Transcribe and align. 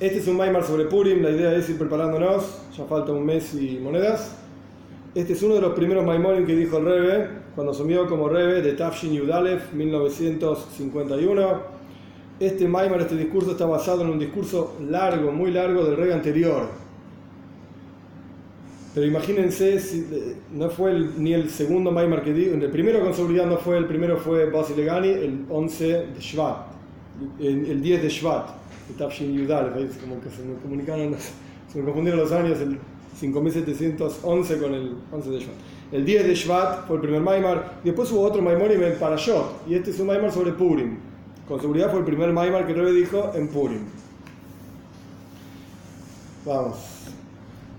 Este 0.00 0.18
es 0.18 0.26
un 0.28 0.36
Maimar 0.36 0.64
sobre 0.64 0.84
Purim, 0.86 1.22
la 1.22 1.30
idea 1.30 1.54
es 1.54 1.68
ir 1.68 1.76
preparándonos, 1.76 2.58
ya 2.76 2.84
falta 2.84 3.12
un 3.12 3.24
mes 3.26 3.52
y 3.54 3.78
monedas. 3.82 4.34
Este 5.14 5.34
es 5.34 5.42
uno 5.42 5.56
de 5.56 5.60
los 5.60 5.74
primeros 5.74 6.04
Maimorim 6.06 6.46
que 6.46 6.56
dijo 6.56 6.78
el 6.78 6.84
Rebe 6.86 7.28
cuando 7.54 7.72
asumió 7.72 8.06
como 8.08 8.28
Rebe 8.28 8.62
de 8.62 8.72
Tafshin 8.72 9.12
Yudalef 9.12 9.72
1951. 9.74 11.80
Este 12.38 12.66
Maimar, 12.66 13.02
este 13.02 13.16
discurso 13.16 13.50
está 13.52 13.66
basado 13.66 14.02
en 14.02 14.10
un 14.10 14.18
discurso 14.18 14.76
largo, 14.88 15.30
muy 15.32 15.50
largo 15.50 15.84
del 15.84 15.96
Rebe 15.96 16.14
anterior. 16.14 16.68
Pero 18.94 19.06
imagínense, 19.06 19.78
si, 19.80 20.06
no 20.52 20.70
fue 20.70 20.92
el- 20.92 21.22
ni 21.22 21.34
el 21.34 21.50
segundo 21.50 21.92
Maimar 21.92 22.22
que 22.24 22.32
dijo, 22.32 22.54
el 22.54 22.70
primero 22.70 23.00
con 23.00 23.12
seguridad 23.12 23.44
no 23.46 23.58
fue, 23.58 23.76
el 23.76 23.84
primero 23.84 24.16
fue 24.16 24.46
Basilegani 24.50 25.08
el 25.08 25.44
11 25.50 25.84
de 25.86 26.20
Shvat, 26.20 26.56
el, 27.38 27.66
el 27.66 27.82
10 27.82 28.02
de 28.02 28.08
Shvat, 28.08 28.59
Tafshin 28.96 29.34
ahí 29.76 29.88
como 30.00 30.20
que 30.20 30.30
se 30.30 30.42
me 30.42 30.54
comunicaron, 30.62 31.14
se 31.72 31.78
me 31.78 31.84
confundieron 31.84 32.20
los 32.20 32.32
años, 32.32 32.58
el 32.60 32.78
5711 33.18 34.58
con 34.58 34.74
el 34.74 34.94
11 35.12 35.30
de 35.30 35.38
Shvat. 35.38 35.54
El 35.92 36.04
10 36.04 36.26
de 36.26 36.34
Shvat 36.34 36.86
fue 36.86 36.96
el 36.96 37.02
primer 37.02 37.20
Maimar, 37.20 37.80
después 37.84 38.10
hubo 38.12 38.22
otro 38.22 38.40
Maimar 38.42 38.70
en 38.72 38.98
Parashot, 38.98 39.62
y 39.68 39.74
este 39.74 39.90
es 39.90 40.00
un 40.00 40.06
Maimar 40.06 40.32
sobre 40.32 40.52
Purim. 40.52 40.96
Con 41.48 41.60
seguridad 41.60 41.90
fue 41.90 41.98
el 42.00 42.04
primer 42.04 42.32
Maimar 42.32 42.66
que 42.66 42.72
Rebe 42.74 42.92
dijo 42.92 43.32
en 43.34 43.48
Purim. 43.48 43.80
Vamos. 46.46 46.76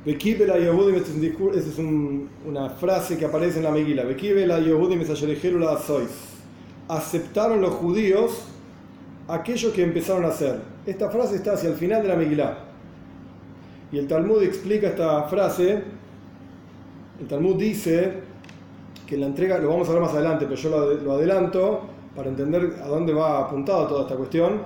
Bekibel 0.05 0.49
a 0.51 0.57
Yehudim, 0.57 0.95
este 0.95 1.11
es, 1.11 1.15
un 1.15 1.21
este 1.55 1.69
es 1.69 1.77
un- 1.77 2.29
una 2.45 2.69
frase 2.69 3.17
que 3.17 3.25
aparece 3.25 3.57
en 3.59 3.63
la 3.65 3.71
Megila. 3.71 4.03
Bekibel 4.03 4.43
es 4.43 4.47
la 4.49 5.77
sois. 5.79 6.09
Aceptaron 6.87 7.61
los 7.61 7.73
judíos 7.75 8.31
aquello 9.27 9.71
que 9.71 9.83
empezaron 9.83 10.25
a 10.25 10.29
hacer. 10.29 10.59
Esta 10.85 11.09
frase 11.09 11.35
está 11.35 11.53
hacia 11.53 11.69
el 11.69 11.75
final 11.75 12.01
de 12.01 12.07
la 12.07 12.15
Megilá. 12.15 12.57
Y 13.91 13.99
el 13.99 14.07
Talmud 14.07 14.41
explica 14.41 14.87
esta 14.87 15.23
frase. 15.23 15.83
El 17.19 17.27
Talmud 17.27 17.55
dice 17.55 18.13
que 19.05 19.17
la 19.17 19.27
entrega, 19.27 19.57
lo 19.59 19.69
vamos 19.69 19.89
a 19.89 19.91
ver 19.91 20.01
más 20.01 20.13
adelante, 20.13 20.45
pero 20.45 20.59
yo 20.59 20.97
lo, 21.03 21.11
adelanto 21.13 21.81
para 22.15 22.29
entender 22.29 22.77
a 22.81 22.87
dónde 22.87 23.13
va 23.13 23.45
apuntado 23.45 23.87
toda 23.87 24.01
esta 24.03 24.15
cuestión. 24.15 24.61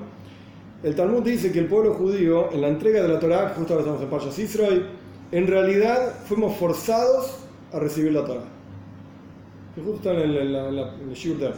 El 0.84 0.96
Talmud 0.96 1.24
dice 1.24 1.52
que 1.52 1.60
el 1.60 1.66
pueblo 1.66 1.96
judío, 1.96 2.52
en 2.52 2.62
la 2.62 2.68
entrega 2.68 3.02
de 3.02 3.08
la 3.08 3.20
Torá, 3.20 3.54
justo 3.58 3.74
ahora 3.74 3.82
estamos 3.82 4.04
en 4.04 4.10
Parshas 4.10 4.40
Israel, 4.40 4.86
en 5.32 5.48
realidad 5.48 6.14
fuimos 6.26 6.56
forzados 6.58 7.40
a 7.74 7.80
recibir 7.80 8.14
la 8.14 8.24
Torá. 8.24 8.42
Justo 9.84 10.12
en 10.12 10.20
el, 10.20 10.56
en. 10.56 11.54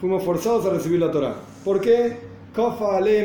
Fuimos 0.00 0.24
forzados 0.24 0.64
a 0.66 0.70
recibir 0.70 0.98
la 0.98 1.12
Torá. 1.12 1.34
¿Por 1.62 1.80
qué? 1.80 2.29
Kofa 2.54 2.96
ale 2.96 3.24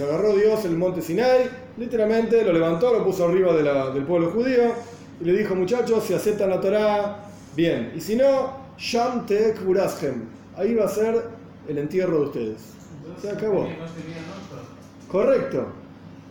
agarró 0.00 0.34
Dios 0.34 0.64
el 0.64 0.76
monte 0.76 1.02
Sinai, 1.02 1.50
literalmente 1.76 2.42
lo 2.44 2.52
levantó, 2.52 2.92
lo 2.92 3.04
puso 3.04 3.26
arriba 3.26 3.52
de 3.54 3.62
la- 3.62 3.90
del 3.90 4.04
pueblo 4.04 4.30
judío 4.30 4.72
y 5.20 5.24
le 5.24 5.36
dijo, 5.38 5.54
muchachos, 5.54 6.04
si 6.04 6.14
aceptan 6.14 6.50
la 6.50 6.60
Torá, 6.60 7.24
bien. 7.54 7.92
Y 7.94 8.00
si 8.00 8.16
no, 8.16 8.52
Sham 8.78 9.26
Uraschem. 9.66 10.24
Ahí 10.56 10.74
va 10.74 10.86
a 10.86 10.88
ser 10.88 11.24
el 11.68 11.78
entierro 11.78 12.20
de 12.20 12.24
ustedes. 12.26 12.62
Se 13.20 13.30
acabó. 13.30 13.68
Correcto. 15.10 15.66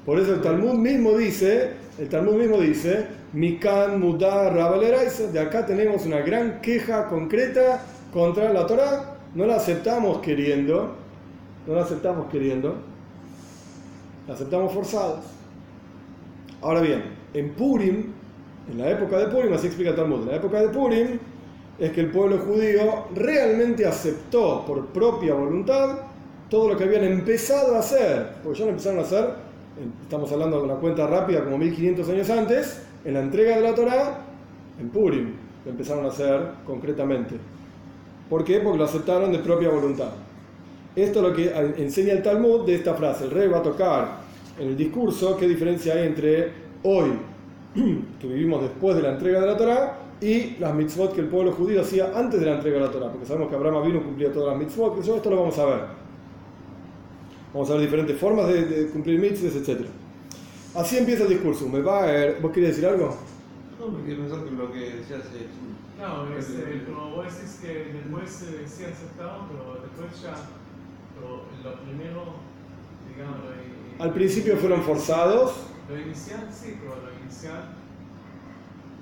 Por 0.06 0.20
eso 0.20 0.34
el 0.36 0.42
Talmud 0.42 0.74
mismo 0.76 1.18
dice, 1.18 1.72
el 2.00 2.08
Talmud 2.10 2.36
mismo 2.36 2.60
dice, 2.60 3.06
Mikan 3.34 4.00
Mudar 4.00 4.56
Rabaleraisa, 4.56 5.28
de 5.28 5.40
acá 5.40 5.66
tenemos 5.66 6.06
una 6.06 6.20
gran 6.22 6.62
queja 6.62 7.08
concreta 7.08 7.84
contra 8.14 8.54
la 8.54 8.66
Torah, 8.66 9.18
no 9.36 9.46
la 9.46 9.58
aceptamos 9.58 10.20
queriendo, 10.22 10.96
no 11.68 11.76
la 11.76 11.82
aceptamos 11.84 12.28
queriendo, 12.32 12.76
la 14.28 14.34
aceptamos 14.34 14.74
forzados. 14.74 15.26
Ahora 16.62 16.82
bien, 16.82 17.04
en 17.34 17.54
Purim, 17.54 18.06
en 18.72 18.78
la 18.78 18.90
época 18.90 19.18
de 19.18 19.28
Purim, 19.28 19.54
así 19.54 19.68
explica 19.68 19.96
Talmud, 19.96 20.22
en 20.22 20.28
la 20.28 20.36
época 20.38 20.62
de 20.62 20.70
Purim, 20.70 21.20
es 21.78 21.92
que 21.92 22.02
el 22.02 22.10
pueblo 22.10 22.40
judío 22.40 23.06
realmente 23.14 23.86
aceptó 23.86 24.66
por 24.66 24.88
propia 24.88 25.34
voluntad 25.34 26.00
todo 26.50 26.70
lo 26.70 26.78
que 26.78 26.86
habían 26.86 27.04
empezado 27.04 27.76
a 27.76 27.80
hacer, 27.80 28.38
porque 28.42 28.60
ya 28.60 28.66
lo 28.66 28.72
empezaron 28.72 29.00
a 29.00 29.04
hacer, 29.04 29.34
estamos 30.02 30.32
hablando 30.32 30.58
de 30.58 30.64
una 30.64 30.76
cuenta 30.76 31.06
rápida 31.06 31.44
como 31.44 31.58
1500 31.58 32.10
años 32.10 32.30
antes, 32.30 32.82
en 33.04 33.14
la 33.14 33.20
entrega 33.20 33.58
de 33.58 33.62
la 33.62 33.76
Torá, 33.76 34.22
en 34.80 34.90
Purim, 34.90 35.34
lo 35.66 35.72
empezaron 35.72 36.06
a 36.06 36.08
hacer 36.08 36.42
concretamente. 36.66 37.36
¿Por 38.30 38.44
qué? 38.44 38.60
Porque 38.60 38.78
lo 38.78 38.86
aceptaron 38.86 39.32
de 39.32 39.40
propia 39.40 39.70
voluntad. 39.70 40.10
Esto 40.98 41.20
es 41.20 41.26
lo 41.28 41.34
que 41.34 41.54
enseña 41.84 42.14
el 42.14 42.24
Talmud 42.24 42.66
de 42.66 42.74
esta 42.76 42.96
frase. 42.96 43.26
El 43.26 43.32
rey 43.32 43.48
va 43.48 43.60
a 43.60 43.62
tocar 43.62 44.18
en 44.60 44.70
el 44.70 44.76
discurso 44.76 45.38
qué 45.38 45.48
diferencia 45.48 45.94
hay 45.94 46.08
entre 46.08 46.52
hoy, 46.82 47.12
que 48.20 48.28
vivimos 48.28 48.64
después 48.64 48.96
de 48.96 49.04
la 49.04 49.12
entrega 49.12 49.40
de 49.42 49.46
la 49.46 49.56
Torá, 49.56 50.00
y 50.20 50.56
las 50.58 50.74
mitzvot 50.74 51.14
que 51.14 51.22
el 51.22 51.28
pueblo 51.28 51.52
judío 51.52 51.82
hacía 51.82 52.12
antes 52.16 52.40
de 52.40 52.48
la 52.48 52.56
entrega 52.56 52.80
de 52.80 52.86
la 52.86 52.92
Torá, 52.92 53.12
porque 53.12 53.28
sabemos 53.28 53.50
que 53.50 53.56
Abraham 53.56 53.86
vino 53.86 54.04
cumplía 54.04 54.34
todas 54.34 54.50
las 54.50 54.58
mitzvot, 54.58 54.96
que 54.96 55.02
esto 55.02 55.30
lo 55.30 55.36
vamos 55.42 55.60
a 55.60 55.66
ver. 55.66 55.82
Vamos 57.54 57.70
a 57.70 57.74
ver 57.74 57.82
diferentes 57.84 58.18
formas 58.18 58.48
de, 58.48 58.66
de 58.66 58.88
cumplir 58.90 59.20
mitzvot, 59.20 59.54
etc. 59.56 59.86
Así 60.74 60.98
empieza 60.98 61.24
el 61.24 61.30
discurso. 61.30 61.70
Me 61.70 61.80
va 61.82 62.04
a 62.04 62.06
ver- 62.08 62.42
¿Vos 62.42 62.52
querías 62.52 62.76
decir 62.76 62.90
algo? 62.90 63.16
No, 63.80 63.88
me 63.90 64.04
quiero 64.04 64.22
pensar 64.24 64.44
que 64.44 64.52
lo 64.52 64.72
que 64.72 64.80
decías 64.80 65.22
es. 65.26 66.02
No, 66.02 66.36
es, 66.36 66.50
eh, 66.50 66.84
como 66.88 67.12
vos 67.16 67.26
decís 67.26 67.60
que 67.62 67.94
después 67.94 68.42
eh, 68.50 68.64
sí 68.66 68.84
aceptaron, 68.86 69.46
pero 69.48 69.82
después 69.84 70.22
ya 70.24 70.34
lo, 71.22 71.70
lo 71.70 71.80
primero, 71.84 72.24
digamos, 73.14 73.38
lo, 73.98 74.04
Al 74.04 74.14
principio 74.14 74.58
fueron 74.58 74.84
forzados, 74.84 75.54
Lo 75.90 75.98
inicial 76.00 76.48
sí, 76.52 76.78
pero 76.80 76.96
lo 76.98 77.12
inicial, 77.24 77.74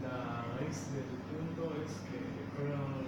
la 0.04 0.46
raíz 0.58 0.78
del 0.94 1.10
punto 1.32 1.74
es 1.84 1.92
que 2.08 2.20
fueron 2.56 3.06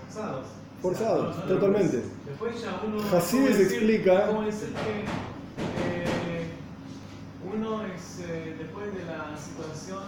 forzados. 0.00 0.46
Forzados, 0.80 1.36
O 1.36 1.38
sea, 1.38 1.46
totalmente. 1.48 1.96
Después, 1.98 2.26
después 2.26 2.62
ya 2.62 2.80
uno. 2.84 2.98
Hasides 3.16 3.30
¿cómo 3.30 3.46
decir- 3.58 3.66
explica- 3.78 4.26
¿Cómo 4.26 4.42
decir 4.42 4.68
que 4.72 5.00
eh, 5.00 6.50
uno 7.54 7.84
es, 7.86 8.20
eh, 8.28 8.56
después 8.58 8.92
de 8.94 9.04
la 9.04 9.36
situación, 9.36 10.02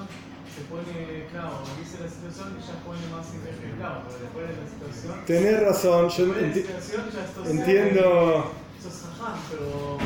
se 0.55 0.61
pone, 0.71 1.27
claro, 1.33 1.51
dice 1.81 1.99
la 2.03 2.09
situación 2.09 2.57
y 2.59 2.63
ya 2.67 2.75
pone 2.85 3.01
más 3.11 3.27
imagen, 3.35 3.77
claro, 3.77 4.03
pero 4.07 4.19
después 4.21 4.49
de 4.49 4.55
la 4.63 4.69
situación. 4.71 5.25
tenés 5.27 5.61
razón, 5.63 6.09
yo 6.09 6.27
de 6.27 6.33
la 6.41 6.47
enti- 6.49 6.55
situación 6.63 7.03
ya 7.13 7.25
esto 7.25 7.51
entiendo. 7.51 8.53
Sos 8.83 9.03
jajá, 9.19 9.35
pero. 9.51 9.99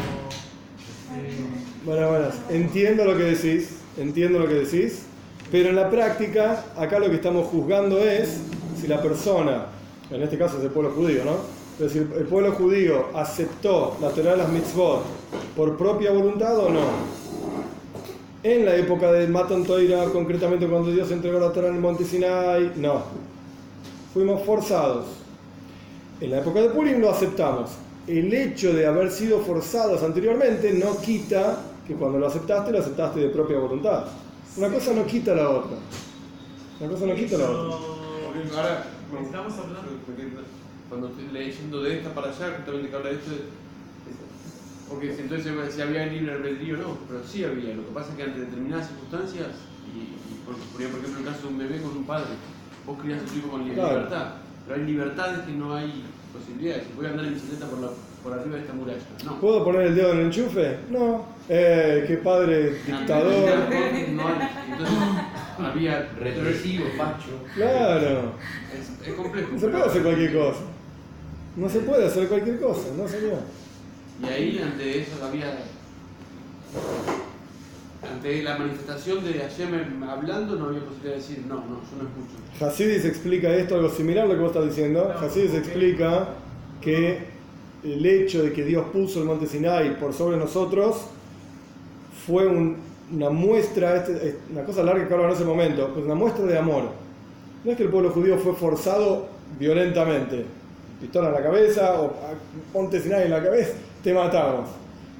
eh, 1.17 1.45
Bueno, 1.85 2.09
bueno, 2.09 2.27
entiendo 2.51 3.05
lo 3.05 3.17
que 3.17 3.25
decís, 3.25 3.79
entiendo 3.97 4.39
lo 4.39 4.49
que 4.49 4.55
decís, 4.55 5.03
pero 5.51 5.71
en 5.71 5.77
la 5.77 5.91
práctica, 5.91 6.65
acá 6.77 6.99
lo 6.99 7.09
que 7.09 7.17
estamos 7.17 7.47
juzgando 7.49 7.99
es 7.99 8.39
si 8.81 8.87
la 8.87 9.03
persona, 9.03 9.67
en 10.11 10.23
este 10.23 10.39
caso 10.39 10.59
es 10.59 10.65
el 10.65 10.71
pueblo 10.71 10.93
judío, 10.93 11.25
¿no? 11.25 11.37
Pero 11.79 11.91
si 11.91 11.99
el 11.99 12.13
el 12.13 12.25
pueblo 12.27 12.53
judío 12.53 13.07
aceptó 13.15 13.97
la 14.01 14.09
Torah 14.11 14.33
de 14.33 14.37
las 14.39 14.49
mitzvot 14.49 15.05
por 15.57 15.77
propia 15.77 16.11
voluntad 16.11 16.57
o 16.59 16.69
no. 16.71 17.18
En 18.43 18.65
la 18.65 18.77
época 18.77 19.11
de 19.13 19.27
Matan 19.27 19.65
Toira, 19.65 20.05
concretamente 20.07 20.67
cuando 20.69 20.93
Dios 20.93 21.11
entregó 21.11 21.41
la 21.41 21.53
Torah 21.53 21.69
en 21.69 21.75
el 21.77 21.81
monte 21.81 22.05
Sinai, 22.05 22.73
no. 22.77 23.03
Fuimos 24.15 24.43
forzados. 24.45 25.07
En 26.21 26.31
la 26.31 26.39
época 26.39 26.61
de 26.61 26.69
Purim 26.71 27.01
lo 27.01 27.11
aceptamos. 27.11 27.71
El 28.07 28.33
hecho 28.33 28.73
de 28.73 28.87
haber 28.87 29.11
sido 29.11 29.41
forzados 29.41 30.03
anteriormente 30.03 30.73
no 30.73 30.99
quita 31.01 31.59
que 31.87 31.95
cuando 31.95 32.19
lo 32.19 32.27
aceptaste, 32.27 32.73
lo 32.73 32.79
aceptaste 32.79 33.21
de 33.21 33.29
propia 33.29 33.59
voluntad. 33.59 34.05
Una 34.57 34.69
cosa 34.69 34.93
no 34.95 35.05
quita 35.05 35.35
la 35.35 35.51
otra. 35.51 35.77
Una 36.81 36.91
cosa 36.91 37.07
no 37.07 37.15
quita 37.15 37.39
la 37.39 37.51
otra. 37.51 37.77
Ahora, 38.57 38.85
Estamos 39.23 39.55
hablando- 39.55 39.89
Cuando 40.89 41.09
estoy 41.09 41.29
leyendo 41.33 41.83
de 41.83 41.99
esta 41.99 42.15
para 42.15 42.29
allá, 42.29 42.55
justamente 42.57 42.91
que 42.91 42.97
habla 42.97 43.09
de 43.11 43.15
esto. 43.17 43.31
Porque 44.89 45.15
si 45.15 45.23
entonces 45.23 45.53
si 45.75 45.83
había 45.83 46.07
libre 46.07 46.33
albedrío, 46.33 46.77
no, 46.79 46.97
pero 47.09 47.23
sí 47.25 47.45
había. 47.45 47.75
Lo 47.75 47.85
que 47.87 47.93
pasa 47.93 48.11
es 48.11 48.17
que 48.17 48.23
ante 48.23 48.41
determinadas 48.41 48.89
circunstancias, 48.89 49.49
y, 49.95 49.99
y 50.35 50.39
por, 50.47 50.55
por 50.57 50.81
ejemplo 50.83 51.19
el 51.19 51.25
caso 51.25 51.43
de 51.43 51.49
un 51.49 51.59
bebé 51.59 51.83
con 51.83 51.97
un 51.97 52.05
padre, 52.05 52.31
vos 52.87 52.99
criás 53.03 53.21
a 53.23 53.25
tu 53.27 53.39
hijo 53.39 53.49
con 53.51 53.65
li- 53.69 53.75
Claro. 53.75 53.91
libertad, 53.97 54.27
pero 54.67 54.81
hay 54.81 54.87
libertades 54.87 55.39
que 55.41 55.53
no 55.53 55.75
hay 55.75 56.05
posibilidades. 56.33 56.85
Voy 56.97 57.07
a 57.07 57.11
andar 57.11 57.27
en 57.27 57.35
bicicleta 57.35 57.67
por, 57.67 57.81
la, 57.81 57.89
por 58.23 58.33
arriba 58.33 58.57
de 58.57 58.63
esta 58.63 58.73
muralla. 58.73 58.99
No. 59.25 59.41
¿Puedo 59.41 59.65
poner 59.65 59.81
el 59.89 59.95
dedo 59.95 60.13
en 60.13 60.19
el 60.21 60.27
enchufe? 60.27 60.77
No. 60.91 61.27
Eh, 61.51 62.05
qué 62.07 62.17
padre 62.19 62.75
dictador. 62.87 63.33
No 64.13 64.29
hay. 64.29 64.49
Entonces 64.73 64.97
había 65.59 66.09
Represivo, 66.19 66.85
facho. 66.97 67.31
Claro. 67.55 68.33
Es, 68.73 69.07
es 69.09 69.15
complejo. 69.15 69.49
No 69.53 69.59
se 69.59 69.69
puede 69.69 69.85
hacer 69.85 70.03
cualquier 70.03 70.33
cosa. 70.35 70.61
No 71.57 71.69
se 71.69 71.79
puede 71.81 72.07
hacer 72.07 72.29
cualquier 72.29 72.61
cosa, 72.61 72.89
no 72.97 73.09
señor. 73.09 73.39
Y 74.23 74.27
ahí 74.27 74.61
ante 74.63 75.01
eso 75.03 75.25
había. 75.25 75.59
Ante 78.11 78.43
la 78.43 78.57
manifestación 78.59 79.25
de 79.25 79.35
Hashem 79.35 80.03
hablando, 80.09 80.57
no 80.57 80.67
había 80.67 80.81
posibilidad 80.81 81.15
de 81.15 81.21
decir, 81.21 81.45
no, 81.49 81.57
no, 81.57 81.63
yo 81.63 82.03
no 82.03 82.09
escucho. 82.09 82.65
Hasidis 82.67 83.05
explica 83.05 83.53
esto, 83.55 83.75
algo 83.77 83.91
similar 83.91 84.25
a 84.25 84.29
lo 84.29 84.35
que 84.35 84.41
vos 84.41 84.49
estás 84.53 84.67
diciendo. 84.67 85.13
No, 85.13 85.27
Hasidis 85.27 85.55
explica 85.55 86.29
que 86.81 87.19
el 87.85 88.05
hecho 88.07 88.43
de 88.43 88.53
que 88.53 88.65
Dios 88.65 88.87
puso 88.93 89.19
el 89.21 89.25
monte 89.27 89.47
Sinai 89.47 89.99
por 89.99 90.13
sobre 90.15 90.37
nosotros 90.37 90.97
fue 92.27 92.47
un- 92.47 92.77
una 93.13 93.31
muestra, 93.31 93.97
este- 93.97 94.29
es 94.29 94.35
una 94.51 94.63
cosa 94.65 94.83
larga 94.83 95.07
que 95.09 95.15
ahora 95.15 95.29
en 95.29 95.35
ese 95.35 95.45
momento, 95.45 95.91
pues 95.93 96.05
una 96.05 96.15
muestra 96.15 96.45
de 96.45 96.59
amor. 96.59 96.85
No 97.65 97.71
es 97.73 97.77
que 97.77 97.83
el 97.85 97.89
pueblo 97.89 98.11
judío 98.11 98.39
fue 98.39 98.55
forzado 98.55 99.29
violentamente, 99.59 100.45
pistola 101.01 101.29
en 101.29 101.35
la 101.35 101.43
cabeza 101.43 102.01
o 102.01 102.07
"Ah, 102.23 102.35
ponte 102.73 103.01
sin 103.01 103.11
nadie 103.13 103.25
en 103.27 103.31
la 103.33 103.43
cabeza, 103.43 103.73
te 104.03 104.15
matamos, 104.15 104.69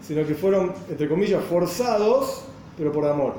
sino 0.03 0.27
que 0.27 0.35
fueron, 0.35 0.73
entre 0.89 1.09
comillas, 1.09 1.43
forzados, 1.45 2.45
pero 2.77 2.93
por 2.93 3.07
amor. 3.07 3.35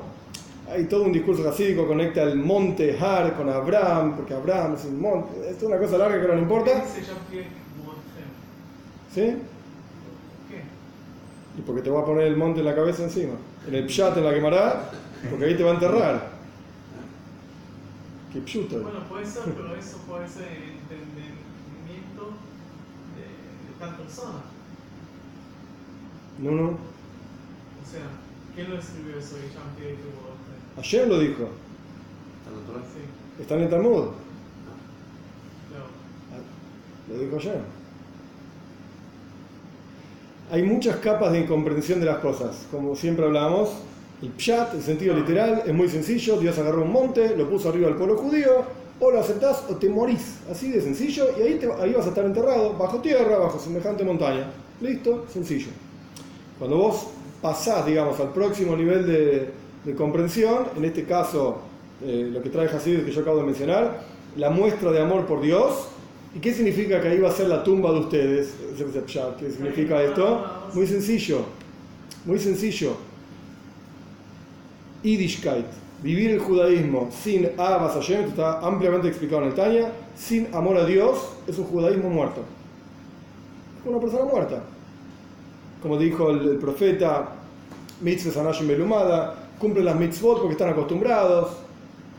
Hay 0.70 0.84
todo 0.84 1.04
un 1.04 1.12
discurso 1.12 1.42
jasídico, 1.42 1.86
conecta 1.86 2.22
el 2.22 2.36
monte 2.36 2.96
Har 2.96 3.34
con 3.36 3.48
Abraham, 3.48 4.16
porque 4.16 4.34
Abraham 4.34 4.74
es 4.74 4.84
un 4.84 5.00
monte, 5.00 5.50
es 5.50 5.62
una 5.62 5.78
cosa 5.78 5.98
larga 5.98 6.20
que 6.20 6.28
no 6.28 6.38
importa, 6.38 6.70
que 6.70 6.78
Mordecai. 6.78 7.44
¿sí? 9.12 9.36
¿Qué? 10.48 10.62
Y 11.58 11.62
porque 11.62 11.82
te 11.82 11.90
va 11.90 12.02
a 12.02 12.04
poner 12.04 12.28
el 12.28 12.36
monte 12.36 12.60
en 12.60 12.66
la 12.66 12.74
cabeza 12.74 13.02
encima. 13.02 13.34
En 13.66 13.74
el 13.74 13.86
pshat 13.86 14.16
en 14.16 14.24
la 14.24 14.32
quemará, 14.32 14.90
porque 15.28 15.44
ahí 15.46 15.56
te 15.56 15.64
va 15.64 15.70
a 15.72 15.74
enterrar. 15.74 16.30
Qué 18.32 18.40
pshuto. 18.42 18.80
Bueno, 18.80 19.00
puede 19.08 19.26
ser, 19.26 19.42
pero 19.42 19.74
eso 19.74 19.96
puede 20.06 20.28
ser 20.28 20.46
el 20.46 20.62
entendimiento 20.78 22.30
de, 23.16 23.26
de 23.26 23.78
tal 23.80 23.96
persona. 23.96 24.59
No, 26.40 26.50
no. 26.52 26.62
O 26.68 27.90
sea, 27.90 28.02
¿quién 28.54 28.70
lo 28.70 28.78
escribió 28.78 29.18
eso? 29.18 29.36
Ayer 30.78 31.08
lo 31.08 31.18
dijo. 31.18 31.48
¿Está 32.38 32.50
en 32.50 32.56
la 32.60 32.66
Torah? 32.66 32.82
Sí, 32.94 33.42
Está 33.42 33.54
en 33.56 33.62
el 33.62 33.70
Talmud. 33.70 34.04
claro. 35.68 35.86
Lo 37.08 37.18
dijo 37.18 37.36
ayer. 37.36 37.60
Hay 40.50 40.62
muchas 40.62 40.96
capas 40.96 41.32
de 41.32 41.40
incomprensión 41.40 42.00
de 42.00 42.06
las 42.06 42.18
cosas. 42.18 42.66
Como 42.70 42.96
siempre 42.96 43.24
hablamos, 43.24 43.70
el 44.22 44.30
pshat, 44.36 44.74
el 44.74 44.82
sentido 44.82 45.14
literal, 45.14 45.62
es 45.66 45.74
muy 45.74 45.88
sencillo. 45.88 46.38
Dios 46.38 46.58
agarró 46.58 46.82
un 46.82 46.92
monte, 46.92 47.36
lo 47.36 47.48
puso 47.48 47.68
arriba 47.68 47.86
del 47.88 47.96
pueblo 47.96 48.16
judío, 48.16 48.64
o 48.98 49.10
lo 49.10 49.20
aceptás 49.20 49.64
o 49.70 49.76
te 49.76 49.88
morís. 49.88 50.38
Así 50.50 50.70
de 50.72 50.80
sencillo, 50.80 51.26
y 51.38 51.42
ahí, 51.42 51.58
te- 51.58 51.72
ahí 51.72 51.92
vas 51.92 52.06
a 52.06 52.08
estar 52.10 52.24
enterrado, 52.24 52.76
bajo 52.76 52.98
tierra, 53.00 53.38
bajo 53.38 53.58
semejante 53.58 54.02
montaña. 54.04 54.50
Listo, 54.80 55.26
sencillo. 55.32 55.68
Cuando 56.60 56.76
vos 56.76 57.08
pasás, 57.42 57.84
digamos, 57.84 58.20
al 58.20 58.32
próximo 58.32 58.76
nivel 58.76 59.04
de, 59.04 59.50
de 59.84 59.94
comprensión, 59.94 60.66
en 60.76 60.84
este 60.84 61.04
caso, 61.04 61.62
eh, 62.02 62.30
lo 62.32 62.42
que 62.42 62.48
trae 62.48 62.66
Hasid 62.66 63.04
que 63.04 63.10
yo 63.10 63.22
acabo 63.22 63.38
de 63.38 63.44
mencionar, 63.44 64.02
la 64.36 64.50
muestra 64.50 64.90
de 64.92 65.00
amor 65.00 65.26
por 65.26 65.40
Dios. 65.40 65.88
¿Y 66.34 66.38
qué 66.38 66.54
significa 66.54 67.00
que 67.00 67.08
ahí 67.08 67.18
va 67.18 67.30
a 67.30 67.32
ser 67.32 67.48
la 67.48 67.64
tumba 67.64 67.90
de 67.92 68.00
ustedes? 68.00 68.54
¿Qué 69.38 69.50
significa 69.50 70.02
esto? 70.02 70.46
Muy 70.72 70.86
sencillo, 70.86 71.40
muy 72.24 72.38
sencillo. 72.38 72.92
Yiddishkeit, 75.02 75.66
vivir 76.02 76.30
el 76.30 76.38
judaísmo 76.38 77.08
sin 77.10 77.50
Abbas 77.56 77.94
Hashem, 77.94 78.20
esto 78.20 78.30
está 78.30 78.60
ampliamente 78.60 79.08
explicado 79.08 79.42
en 79.42 79.48
el 79.48 79.54
Tanya, 79.54 79.92
sin 80.14 80.54
amor 80.54 80.76
a 80.76 80.84
Dios, 80.84 81.32
es 81.48 81.58
un 81.58 81.64
judaísmo 81.64 82.10
muerto. 82.10 82.42
Es 83.82 83.90
una 83.90 83.98
persona 83.98 84.24
muerta. 84.24 84.62
Como 85.82 85.96
dijo 85.98 86.30
el, 86.30 86.40
el 86.48 86.56
profeta, 86.56 87.28
mitzvah 88.00 88.40
anashim 88.42 88.68
belumada, 88.68 89.34
cumplen 89.58 89.84
las 89.84 89.96
mitzvot 89.96 90.38
porque 90.38 90.52
están 90.52 90.70
acostumbrados. 90.70 91.48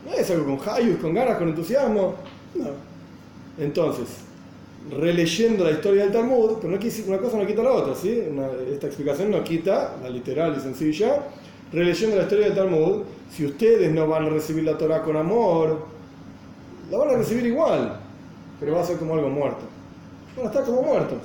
No 0.06 0.12
es 0.12 0.30
algo 0.30 0.56
con 0.58 0.68
hayus, 0.74 0.98
con 1.00 1.14
ganas, 1.14 1.38
con 1.38 1.48
entusiasmo. 1.48 2.14
No. 2.54 2.66
Entonces, 3.58 4.08
releyendo 4.98 5.64
la 5.64 5.70
historia 5.72 6.02
del 6.04 6.12
Talmud, 6.12 6.54
pero 6.60 6.72
no 6.72 6.78
quisi- 6.80 7.06
una 7.06 7.18
cosa 7.18 7.36
no 7.38 7.46
quita 7.46 7.62
la 7.62 7.72
otra, 7.72 7.94
¿sí? 7.94 8.22
Una- 8.30 8.48
esta 8.72 8.86
explicación 8.88 9.30
no 9.30 9.44
quita, 9.44 9.94
la 10.02 10.10
literal 10.10 10.56
y 10.58 10.60
sencilla, 10.60 11.22
releyendo 11.72 12.16
la 12.16 12.22
historia 12.22 12.46
del 12.46 12.56
Talmud, 12.56 13.02
si 13.30 13.46
ustedes 13.46 13.92
no 13.92 14.06
van 14.08 14.26
a 14.26 14.28
recibir 14.30 14.64
la 14.64 14.76
Torah 14.76 15.02
con 15.02 15.16
amor, 15.16 15.86
la 16.90 16.98
van 16.98 17.10
a 17.10 17.12
recibir 17.18 17.46
igual, 17.46 17.96
pero 18.58 18.74
va 18.74 18.80
a 18.80 18.84
ser 18.84 18.96
como 18.96 19.14
algo 19.14 19.28
muerto. 19.28 19.60
Van 20.36 20.46
a 20.46 20.48
estar 20.48 20.64
como 20.64 20.82
muertos. 20.82 21.18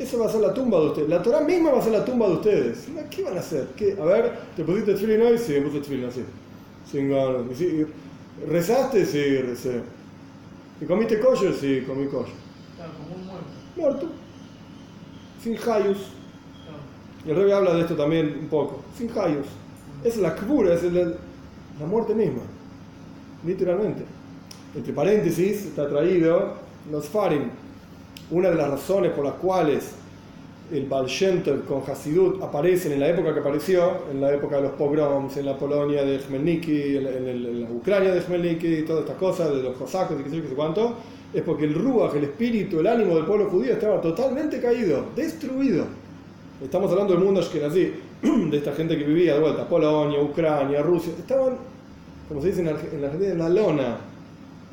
Eso 0.00 0.18
va 0.18 0.26
a 0.26 0.30
ser 0.30 0.40
la 0.40 0.54
tumba 0.54 0.80
de 0.80 0.86
ustedes. 0.86 1.08
La 1.10 1.22
Torah 1.22 1.40
misma 1.42 1.70
va 1.72 1.78
a 1.78 1.82
ser 1.82 1.92
la 1.92 2.04
tumba 2.04 2.26
de 2.26 2.32
ustedes. 2.34 2.88
¿Qué 3.10 3.22
van 3.22 3.36
a 3.36 3.40
hacer? 3.40 3.68
¿Qué? 3.76 3.96
A 4.00 4.04
ver, 4.06 4.32
¿te 4.56 4.64
pusiste 4.64 4.92
tefilín 4.94 5.20
hoy? 5.20 5.36
Sí, 5.38 5.52
me 5.52 5.60
puse 5.62 5.80
tefilín 5.80 6.06
así. 6.06 6.24
Sin 6.90 7.10
ganas. 7.10 7.42
Sí, 7.56 7.84
¿Rezaste? 8.48 9.04
Sí, 9.04 9.36
recé. 9.42 9.82
¿Y 10.80 10.86
comiste 10.86 11.20
kosher? 11.20 11.52
Sí, 11.52 11.84
comí 11.86 12.06
kosher. 12.06 12.32
Claro, 12.76 12.92
como 12.96 13.14
un 13.14 13.26
muerto. 13.26 13.46
Muerto. 13.76 14.08
Sin 15.42 15.52
hayus. 15.56 15.98
Claro. 16.64 16.78
Y 17.26 17.30
el 17.30 17.36
rey 17.36 17.52
habla 17.52 17.74
de 17.74 17.80
esto 17.82 17.94
también 17.94 18.38
un 18.40 18.48
poco. 18.48 18.80
Sin 18.96 19.10
hayus. 19.10 19.46
Es 20.02 20.16
la 20.16 20.34
kbura, 20.34 20.72
es 20.74 20.82
el- 20.82 21.16
la 21.78 21.86
muerte 21.86 22.14
misma. 22.14 22.40
Literalmente. 23.44 24.04
Entre 24.74 24.92
paréntesis 24.94 25.66
está 25.66 25.86
traído 25.88 26.54
los 26.90 27.06
farim. 27.06 27.50
Una 28.30 28.50
de 28.50 28.56
las 28.56 28.70
razones 28.70 29.12
por 29.12 29.24
las 29.24 29.34
cuales 29.34 29.92
el 30.72 30.86
Baal 30.86 31.08
con 31.66 31.82
Hasidut 31.86 32.40
aparecen 32.42 32.92
en 32.92 33.00
la 33.00 33.08
época 33.08 33.34
que 33.34 33.40
apareció, 33.40 34.04
en 34.10 34.20
la 34.20 34.32
época 34.32 34.56
de 34.56 34.62
los 34.62 34.72
pogroms, 34.72 35.36
en 35.36 35.46
la 35.46 35.58
Polonia 35.58 36.04
de 36.04 36.18
Khmelnytsky, 36.18 36.96
en, 36.96 37.62
la 37.62 37.70
Ucrania 37.70 38.14
de 38.14 38.20
Khmelnytsky, 38.20 38.82
todas 38.82 39.02
estas 39.02 39.16
cosas, 39.16 39.50
de 39.50 39.62
los 39.62 39.76
cosacos 39.76 40.16
y 40.20 40.22
qué 40.22 40.30
sé 40.30 40.36
yo, 40.36 40.42
qué 40.42 40.48
sé 40.50 40.54
cuánto, 40.54 40.94
es 41.34 41.42
porque 41.42 41.64
el 41.64 41.74
Ruach, 41.74 42.14
el 42.14 42.24
espíritu, 42.24 42.80
el 42.80 42.86
ánimo 42.86 43.16
del 43.16 43.24
pueblo 43.24 43.50
judío 43.50 43.72
estaba 43.72 44.00
totalmente 44.00 44.60
caído, 44.60 45.06
destruido. 45.16 45.86
Estamos 46.62 46.90
hablando 46.92 47.14
del 47.14 47.24
mundo 47.24 47.40
ashkenazí, 47.40 47.92
de 48.22 48.56
esta 48.56 48.72
gente 48.72 48.96
que 48.96 49.04
vivía 49.04 49.34
de 49.34 49.40
vuelta, 49.40 49.68
Polonia, 49.68 50.20
Ucrania, 50.20 50.82
Rusia, 50.82 51.12
estaban, 51.18 51.56
como 52.28 52.40
se 52.40 52.48
dice 52.48 52.60
en 52.60 52.66
la 52.66 53.06
Argentina, 53.08 53.32
en 53.32 53.38
la 53.38 53.48
lona. 53.48 53.96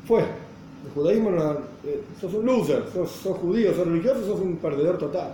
Fue. 0.06 0.47
El 0.86 0.92
judaísmo 0.94 1.30
era 1.30 1.42
una- 1.50 1.58
eh, 1.84 2.02
sos 2.20 2.32
un 2.34 2.46
loser, 2.46 2.84
sos, 2.92 3.10
sos 3.10 3.36
judío, 3.38 3.74
sos 3.74 3.86
religioso, 3.86 4.24
sos 4.24 4.40
un 4.40 4.56
perdedor 4.56 4.98
total. 4.98 5.32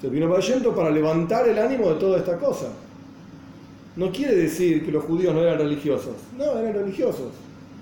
Se 0.00 0.08
vino 0.08 0.28
Bayento 0.28 0.74
para 0.74 0.90
levantar 0.90 1.48
el 1.48 1.58
ánimo 1.58 1.88
de 1.90 1.94
toda 1.96 2.18
esta 2.18 2.38
cosa. 2.38 2.66
No 3.96 4.10
quiere 4.10 4.34
decir 4.34 4.84
que 4.84 4.92
los 4.92 5.04
judíos 5.04 5.32
no 5.34 5.40
eran 5.40 5.58
religiosos. 5.58 6.14
No, 6.36 6.58
eran 6.58 6.74
religiosos, 6.74 7.28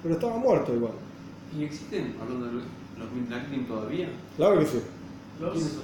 pero 0.03 0.15
estaban 0.15 0.41
muertos 0.41 0.75
igual. 0.77 0.93
¿Y 1.59 1.65
existen, 1.65 2.15
hablando 2.21 2.47
de 2.47 2.53
los, 2.53 2.63
Mitnagdim 3.15 3.67
todavía? 3.67 4.09
Claro 4.37 4.61
que 4.61 4.67
sí. 4.67 4.79
Los. 5.43 5.79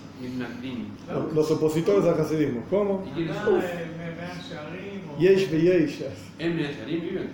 Los, 1.12 1.35
los 1.35 1.50
opositores 1.50 2.05
al 2.05 2.21
hasidismo. 2.21 2.62
¿Cómo? 2.71 3.05
¿Y 3.17 3.29
Ah, 3.29 3.61
eh, 3.62 5.00
Yesh 5.19 5.50
ve 5.50 5.61
yesh. 5.61 6.03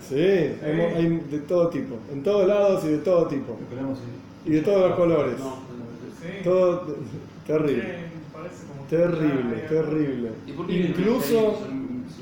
Sí, 0.01 0.15
hay, 0.15 1.23
de 1.31 1.39
todo 1.47 1.69
tipo. 1.69 1.97
En 2.13 2.23
todos 2.23 2.47
lados 2.49 2.85
y 2.85 2.89
de 2.89 2.99
todo 2.99 3.27
tipo. 3.27 3.59
Esperamos 3.61 3.99
Y 4.47 4.51
de 4.51 4.61
todos 4.63 4.89
los 4.89 4.99
colores. 4.99 5.37
Todo 6.43 6.97
terrible. 7.47 8.15
Terrible, 8.89 9.57
terrible. 9.69 10.31
¿Y 10.69 10.77
Incluso, 10.87 11.59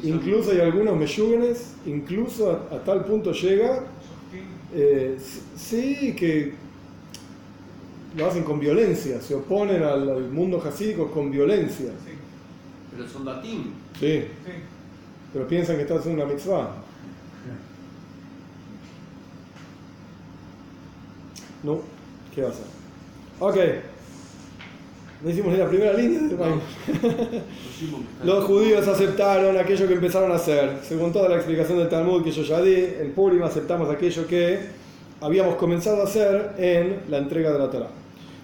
incluso 0.02 0.50
hay 0.52 0.60
algunos 0.60 0.96
meyúgenes, 0.96 1.74
incluso 1.86 2.50
a, 2.50 2.74
a 2.74 2.84
tal 2.84 3.04
punto 3.04 3.32
llega, 3.32 3.84
eh, 4.74 5.16
sí 5.56 6.14
que 6.16 6.54
lo 8.16 8.26
hacen 8.26 8.44
con 8.44 8.60
violencia, 8.60 9.20
se 9.20 9.34
oponen 9.34 9.82
al, 9.82 10.08
al 10.08 10.28
mundo 10.30 10.60
jasídico 10.60 11.10
con 11.10 11.30
violencia. 11.30 11.90
Sí, 12.04 12.12
Pero 12.94 13.08
son 13.08 13.24
datim. 13.24 13.64
Sí, 13.98 14.24
sí. 14.44 14.52
pero 15.32 15.46
piensan 15.48 15.76
que 15.76 15.82
están 15.82 15.98
haciendo 15.98 16.24
una 16.24 16.32
mitzvah. 16.32 16.74
No, 21.62 21.80
¿qué 22.34 22.42
va 22.42 22.48
a 22.48 22.50
hacer? 22.50 22.64
Ok, 23.38 23.56
no 25.22 25.30
hicimos 25.30 25.52
ni 25.52 25.58
la 25.58 25.68
primera 25.68 25.92
línea 25.94 26.20
están- 26.28 26.60
Los 28.24 28.44
judíos 28.44 28.86
aceptaron 28.88 29.56
aquello 29.56 29.86
que 29.86 29.94
empezaron 29.94 30.32
a 30.32 30.34
hacer. 30.34 30.80
Según 30.82 31.12
toda 31.12 31.28
la 31.28 31.36
explicación 31.36 31.78
del 31.78 31.88
Talmud 31.88 32.22
que 32.24 32.32
yo 32.32 32.42
ya 32.42 32.60
di, 32.60 32.74
en 32.74 33.12
Purim 33.14 33.42
aceptamos 33.44 33.88
aquello 33.90 34.26
que 34.26 34.58
habíamos 35.20 35.54
comenzado 35.54 36.00
a 36.02 36.04
hacer 36.04 36.54
en 36.58 37.02
la 37.08 37.18
entrega 37.18 37.52
de 37.52 37.58
la 37.60 37.70
Torah. 37.70 37.88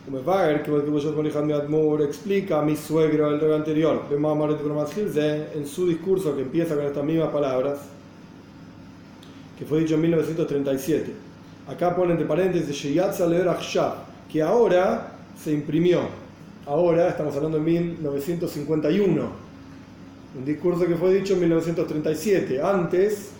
Como 0.08 0.22
Wagner, 0.22 0.62
que 0.62 0.70
con 0.70 1.26
Hijam 1.26 1.52
Admur 1.52 2.00
explica 2.00 2.60
a 2.60 2.62
mi 2.62 2.76
suegro 2.76 3.28
el 3.28 3.38
rey 3.38 3.52
anterior, 3.52 4.04
en 4.10 5.66
su 5.66 5.86
discurso 5.86 6.34
que 6.34 6.40
empieza 6.40 6.74
con 6.74 6.86
estas 6.86 7.04
mismas 7.04 7.28
palabras, 7.28 7.80
que 9.58 9.66
fue 9.66 9.80
dicho 9.80 9.96
en 9.96 10.00
1937. 10.00 11.12
Acá 11.68 11.94
pone 11.94 12.12
entre 12.12 12.24
paréntesis, 12.24 12.80
que 14.32 14.40
ahora 14.40 15.12
se 15.44 15.52
imprimió. 15.52 16.00
Ahora 16.64 17.10
estamos 17.10 17.36
hablando 17.36 17.58
de 17.58 17.64
1951. 17.64 19.22
Un 20.38 20.44
discurso 20.46 20.86
que 20.86 20.96
fue 20.96 21.12
dicho 21.12 21.34
en 21.34 21.40
1937. 21.40 22.62
Antes, 22.62 23.32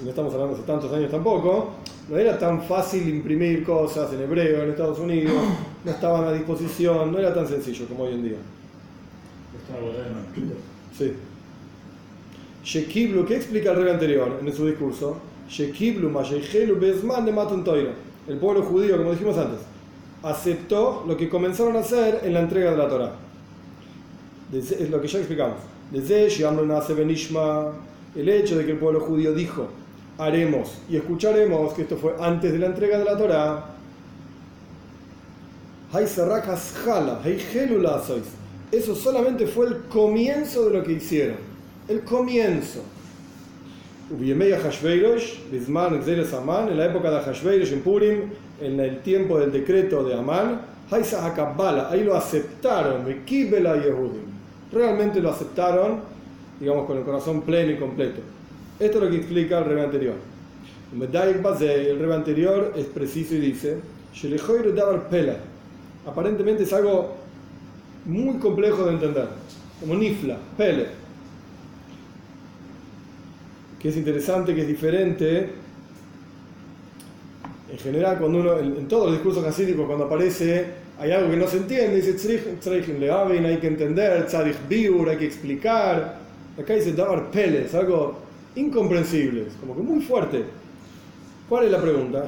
y 0.00 0.04
no 0.04 0.08
estamos 0.08 0.32
hablando 0.32 0.54
hace 0.54 0.64
tantos 0.64 0.90
años 0.94 1.10
tampoco, 1.10 1.72
no 2.08 2.16
era 2.16 2.38
tan 2.38 2.62
fácil 2.62 3.08
imprimir 3.08 3.64
cosas 3.64 4.12
en 4.12 4.22
hebreo 4.22 4.62
en 4.62 4.70
Estados 4.70 4.98
Unidos, 4.98 5.34
no 5.84 5.90
estaban 5.90 6.24
a 6.24 6.32
disposición, 6.32 7.10
no 7.12 7.18
era 7.18 7.34
tan 7.34 7.46
sencillo 7.48 7.86
como 7.86 8.04
hoy 8.04 8.14
en 8.14 8.22
día. 8.22 8.36
Sí. 10.96 11.12
Shekiblu, 12.64 13.26
¿qué 13.26 13.36
explica 13.36 13.72
el 13.72 13.82
rey 13.82 13.92
anterior 13.92 14.40
en 14.44 14.52
su 14.52 14.66
discurso? 14.66 15.18
Shekiblu, 15.48 16.10
Masheichelu, 16.10 16.78
Bezman 16.78 17.24
de 17.24 17.32
Matan 17.32 17.64
Toiro. 17.64 17.90
El 18.28 18.38
pueblo 18.38 18.62
judío, 18.62 18.96
como 18.96 19.12
dijimos 19.12 19.38
antes, 19.38 19.60
aceptó 20.22 21.04
lo 21.06 21.16
que 21.16 21.28
comenzaron 21.28 21.76
a 21.76 21.80
hacer 21.80 22.20
en 22.24 22.34
la 22.34 22.40
entrega 22.40 22.72
de 22.72 22.76
la 22.76 22.88
Torah. 22.88 23.12
Es 24.52 24.90
lo 24.90 25.00
que 25.00 25.08
ya 25.08 25.18
explicamos. 25.18 25.58
Desde 25.90 26.28
Benishma, 26.94 27.72
el 28.16 28.28
hecho 28.28 28.58
de 28.58 28.64
que 28.64 28.72
el 28.72 28.78
pueblo 28.78 29.00
judío 29.00 29.32
dijo, 29.32 29.68
haremos 30.18 30.78
y 30.88 30.96
escucharemos, 30.96 31.74
que 31.74 31.82
esto 31.82 31.96
fue 31.96 32.14
antes 32.20 32.52
de 32.52 32.58
la 32.58 32.66
entrega 32.66 32.98
de 32.98 33.04
la 33.04 33.16
Torah, 33.16 33.64
eso 38.72 38.94
solamente 38.94 39.46
fue 39.46 39.66
el 39.66 39.76
comienzo 39.84 40.68
de 40.68 40.78
lo 40.78 40.84
que 40.84 40.92
hicieron. 40.92 41.36
El 41.88 42.00
comienzo. 42.00 42.82
En 44.10 44.38
la 46.76 46.86
época 46.86 47.10
de 47.10 47.20
Hashveirosh 47.20 47.72
en 47.72 47.80
Purim, 47.80 48.22
en 48.60 48.80
el 48.80 49.00
tiempo 49.00 49.38
del 49.38 49.52
decreto 49.52 50.04
de 50.04 50.14
Amán, 50.14 50.60
ahí 50.90 52.04
lo 52.04 52.16
aceptaron, 52.16 53.04
realmente 54.72 55.20
lo 55.20 55.30
aceptaron, 55.30 56.00
digamos, 56.60 56.86
con 56.86 56.98
el 56.98 57.04
corazón 57.04 57.42
pleno 57.42 57.72
y 57.72 57.76
completo. 57.76 58.20
Esto 58.78 58.98
es 58.98 59.04
lo 59.04 59.10
que 59.10 59.16
explica 59.16 59.58
el 59.58 59.64
rebe 59.64 59.82
anterior. 59.82 60.14
El 60.92 61.98
rebe 61.98 62.14
anterior 62.14 62.72
es 62.76 62.86
preciso 62.86 63.34
y 63.34 63.38
dice, 63.38 63.78
aparentemente 66.06 66.62
es 66.62 66.72
algo 66.72 67.16
muy 68.04 68.38
complejo 68.38 68.84
de 68.84 68.92
entender, 68.92 69.28
como 69.80 69.94
nifla, 69.94 70.38
pele, 70.56 70.86
que 73.80 73.88
es 73.88 73.96
interesante, 73.96 74.54
que 74.54 74.62
es 74.62 74.68
diferente. 74.68 75.50
En 77.70 77.78
general, 77.78 78.18
cuando 78.18 78.38
uno, 78.38 78.58
en, 78.58 78.86
todos 78.88 79.06
los 79.06 79.14
discursos 79.14 79.44
hasídicos, 79.44 79.86
cuando 79.86 80.04
aparece, 80.04 80.66
hay 80.98 81.10
algo 81.10 81.30
que 81.30 81.36
no 81.36 81.48
se 81.48 81.58
entiende, 81.58 81.96
dice 81.96 82.12
hay 83.46 83.58
que 83.58 83.66
entender, 83.66 84.26
biur, 84.68 85.08
hay 85.08 85.16
que 85.16 85.26
explicar. 85.26 86.20
Acá 86.58 86.74
dice 86.74 86.92
davar 86.92 87.30
pele, 87.30 87.64
es 87.64 87.74
algo 87.74 88.25
incomprensible, 88.56 89.46
como 89.60 89.76
que 89.76 89.82
muy 89.82 90.02
fuerte. 90.02 90.44
¿Cuál 91.48 91.66
es 91.66 91.70
la 91.70 91.80
pregunta? 91.80 92.26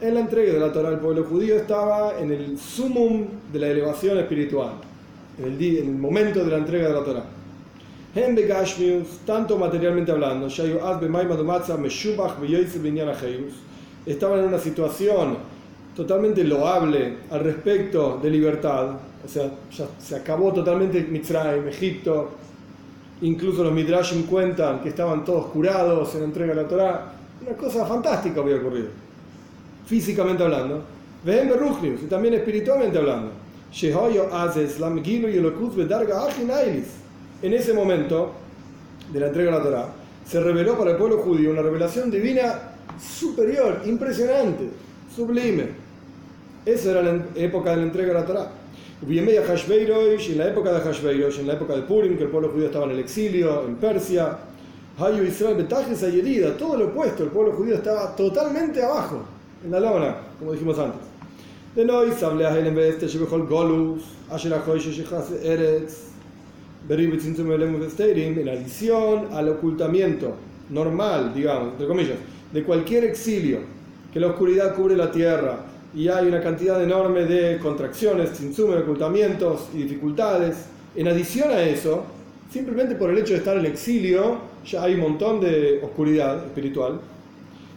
En 0.00 0.14
la 0.14 0.20
entrega 0.20 0.52
de 0.54 0.60
la 0.60 0.72
Torah 0.72 0.88
al 0.88 0.98
pueblo 0.98 1.24
judío 1.24 1.56
estaba 1.56 2.18
en 2.18 2.32
el 2.32 2.58
sumum 2.58 3.26
de 3.52 3.58
la 3.58 3.68
elevación 3.68 4.16
espiritual, 4.18 4.72
en 5.38 5.44
el, 5.44 5.62
en 5.62 5.88
el 5.88 5.94
momento 5.94 6.42
de 6.42 6.50
la 6.50 6.56
entrega 6.56 6.88
de 6.88 6.94
la 6.94 7.04
Torah. 7.04 7.24
Tanto 9.26 9.58
materialmente 9.58 10.12
hablando, 10.12 10.48
estaban 14.06 14.38
en 14.38 14.44
una 14.46 14.58
situación 14.58 15.36
totalmente 15.94 16.44
loable 16.44 17.16
al 17.30 17.40
respecto 17.40 18.18
de 18.22 18.30
libertad, 18.30 18.90
o 19.24 19.28
sea, 19.28 19.50
ya 19.70 19.86
se 19.98 20.16
acabó 20.16 20.52
totalmente 20.52 21.02
Mitzrayim, 21.02 21.68
Egipto, 21.68 22.30
Incluso 23.22 23.62
los 23.62 23.72
Midrashim 23.72 24.24
cuentan 24.26 24.80
que 24.82 24.88
estaban 24.90 25.24
todos 25.24 25.46
curados 25.46 26.14
en 26.14 26.20
la 26.20 26.26
entrega 26.26 26.54
de 26.54 26.62
la 26.62 26.68
Torah. 26.68 27.12
Una 27.46 27.56
cosa 27.56 27.86
fantástica 27.86 28.40
había 28.40 28.56
ocurrido. 28.56 28.88
Físicamente 29.86 30.42
hablando. 30.42 30.82
y 31.24 32.06
también 32.06 32.34
espiritualmente 32.34 32.98
hablando. 32.98 33.30
En 37.42 37.52
ese 37.52 37.72
momento 37.72 38.32
de 39.12 39.20
la 39.20 39.26
entrega 39.26 39.50
de 39.50 39.58
la 39.58 39.62
Torah, 39.62 39.88
se 40.26 40.40
reveló 40.40 40.78
para 40.78 40.92
el 40.92 40.96
pueblo 40.96 41.18
judío 41.18 41.50
una 41.50 41.62
revelación 41.62 42.10
divina 42.10 42.74
superior, 42.98 43.82
impresionante, 43.84 44.68
sublime. 45.14 45.68
Esa 46.64 46.92
era 46.92 47.02
la 47.02 47.22
época 47.34 47.70
de 47.70 47.76
la 47.76 47.82
entrega 47.82 48.08
de 48.08 48.20
la 48.20 48.26
Torah 49.00 50.30
en 50.30 50.38
la 50.38 50.48
época 50.48 50.72
de 50.72 50.80
Hashveirosh, 50.80 51.40
en 51.40 51.46
la 51.46 51.54
época 51.54 51.74
de 51.74 51.82
Purim, 51.82 52.16
que 52.16 52.24
el 52.24 52.30
pueblo 52.30 52.50
judío 52.50 52.66
estaba 52.66 52.86
en 52.86 52.92
el 52.92 52.98
exilio, 53.00 53.64
en 53.66 53.76
Persia, 53.76 54.38
Hayu 54.98 55.24
Israel 55.24 55.56
Betajes 55.56 56.02
herida, 56.02 56.56
todo 56.56 56.76
lo 56.76 56.86
opuesto, 56.86 57.24
el 57.24 57.30
pueblo 57.30 57.52
judío 57.52 57.74
estaba 57.74 58.14
totalmente 58.14 58.82
abajo, 58.82 59.22
en 59.64 59.72
la 59.72 59.80
lona, 59.80 60.16
como 60.38 60.52
dijimos 60.52 60.78
antes. 60.78 61.00
De 61.74 61.84
Noy, 61.84 62.10
en 62.10 62.74
vez 62.74 63.00
de 63.00 63.18
Golus, 63.48 64.02
Eretz, 65.42 66.04
en 66.88 68.48
adición 68.48 69.28
al 69.32 69.48
ocultamiento 69.48 70.34
normal, 70.70 71.34
digamos, 71.34 71.72
entre 71.72 71.86
comillas, 71.88 72.16
de 72.52 72.62
cualquier 72.62 73.04
exilio, 73.04 73.58
que 74.12 74.20
la 74.20 74.28
oscuridad 74.28 74.76
cubre 74.76 74.96
la 74.96 75.10
tierra, 75.10 75.58
y 75.94 76.08
hay 76.08 76.26
una 76.26 76.40
cantidad 76.40 76.82
enorme 76.82 77.24
de 77.24 77.58
contracciones, 77.58 78.30
de 78.76 78.82
ocultamientos 78.82 79.68
y 79.72 79.84
dificultades. 79.84 80.56
En 80.96 81.06
adición 81.08 81.50
a 81.50 81.62
eso, 81.62 82.04
simplemente 82.50 82.96
por 82.96 83.10
el 83.10 83.18
hecho 83.18 83.32
de 83.34 83.38
estar 83.38 83.56
en 83.56 83.66
exilio, 83.66 84.38
ya 84.66 84.82
hay 84.82 84.94
un 84.94 85.00
montón 85.00 85.40
de 85.40 85.80
oscuridad 85.82 86.44
espiritual. 86.46 87.00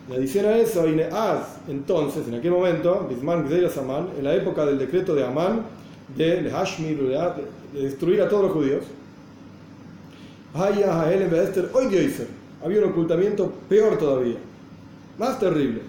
En 0.09 0.15
adición 0.15 0.45
a 0.45 0.57
eso, 0.57 0.85
entonces, 1.67 2.27
en 2.27 2.35
aquel 2.35 2.51
momento, 2.51 3.07
en 3.09 4.23
la 4.23 4.33
época 4.33 4.65
del 4.65 4.79
decreto 4.79 5.13
de 5.13 5.23
Amán, 5.23 5.63
de 6.15 6.41
de 6.41 7.81
destruir 7.81 8.21
a 8.21 8.29
todos 8.29 8.43
los 8.43 8.51
judíos, 8.53 8.83
había 12.63 12.79
un 12.79 12.89
ocultamiento 12.89 13.51
peor 13.69 13.97
todavía, 13.97 14.37
más 15.19 15.39
terrible 15.39 15.81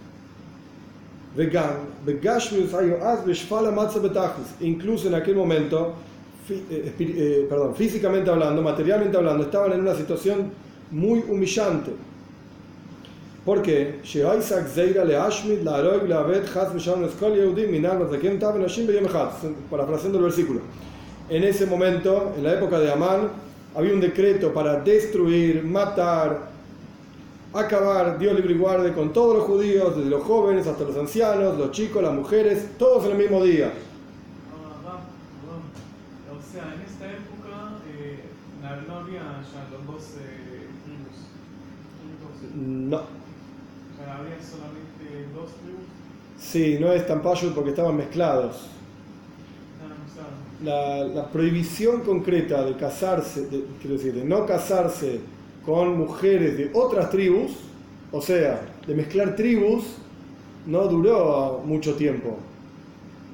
Incluso 4.60 5.08
en 5.08 5.14
aquel 5.14 5.36
momento, 5.36 5.94
perdón, 7.48 7.74
físicamente 7.76 8.30
hablando, 8.30 8.62
materialmente 8.62 9.16
hablando, 9.16 9.44
estaban 9.44 9.72
en 9.72 9.80
una 9.80 9.94
situación 9.94 10.50
muy 10.90 11.24
humillante. 11.28 11.92
¿Por 13.44 13.62
qué? 13.62 14.00
Parafraseando 19.70 20.18
el 20.18 20.24
versículo. 20.24 20.60
En 21.30 21.44
ese 21.44 21.66
momento, 21.66 22.32
en 22.36 22.44
la 22.44 22.54
época 22.54 22.78
de 22.78 22.90
Amán, 22.92 23.28
había 23.74 23.92
un 23.92 24.00
decreto 24.00 24.52
para 24.52 24.80
destruir, 24.80 25.64
matar, 25.64 26.47
acabar, 27.52 28.18
Dios 28.18 28.34
libre 28.34 28.54
y 28.54 28.58
guarde, 28.58 28.92
con 28.92 29.12
todos 29.12 29.36
los 29.36 29.44
judíos, 29.44 29.96
desde 29.96 30.10
los 30.10 30.22
jóvenes 30.22 30.66
hasta 30.66 30.84
los 30.84 30.96
ancianos, 30.96 31.58
los 31.58 31.70
chicos, 31.70 32.02
las 32.02 32.14
mujeres, 32.14 32.76
todos 32.78 33.04
en 33.06 33.12
el 33.12 33.18
mismo 33.18 33.42
día. 33.42 33.72
O 36.30 36.52
sea, 36.52 36.74
en 36.74 36.80
esta 36.82 37.06
época 37.06 37.78
eh, 37.88 38.24
no 38.86 38.96
había 38.96 39.20
ya 39.20 39.68
los 39.70 39.86
dos 39.86 40.04
tribus 40.84 41.16
No. 42.54 42.96
Había 43.98 44.42
solamente 44.42 45.28
dos 45.34 45.50
tribus. 45.62 45.86
Sí, 46.38 46.78
no 46.80 46.92
es 46.92 47.06
tan 47.06 47.22
payo 47.22 47.54
porque 47.54 47.70
estaban 47.70 47.96
mezclados. 47.96 48.68
La, 50.64 51.04
la, 51.04 51.28
prohibición 51.28 52.00
concreta 52.00 52.64
de 52.64 52.74
casarse, 52.74 53.46
de, 53.46 53.64
quiero 53.80 53.96
decir, 53.96 54.12
de 54.12 54.24
no 54.24 54.44
casarse 54.44 55.20
con 55.68 55.98
mujeres 55.98 56.56
de 56.56 56.70
otras 56.72 57.10
tribus, 57.10 57.50
o 58.10 58.22
sea, 58.22 58.62
de 58.86 58.94
mezclar 58.94 59.36
tribus, 59.36 59.84
no 60.64 60.88
duró 60.88 61.60
mucho 61.62 61.94
tiempo. 61.94 62.38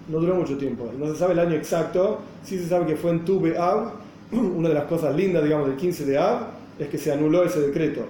No 0.08 0.18
duró 0.18 0.34
mucho 0.34 0.58
tiempo. 0.58 0.90
No 0.98 1.06
se 1.12 1.16
sabe 1.16 1.34
el 1.34 1.38
año 1.38 1.54
exacto, 1.54 2.18
sí 2.42 2.58
se 2.58 2.66
sabe 2.66 2.86
que 2.86 2.96
fue 2.96 3.12
en 3.12 3.24
Tube 3.24 3.56
Av. 3.56 3.92
Una 4.32 4.68
de 4.68 4.74
las 4.74 4.86
cosas 4.86 5.14
lindas, 5.14 5.44
digamos, 5.44 5.68
del 5.68 5.76
15 5.76 6.06
de 6.06 6.18
Av 6.18 6.48
es 6.76 6.88
que 6.88 6.98
se 6.98 7.12
anuló 7.12 7.44
ese 7.44 7.60
decreto. 7.60 8.00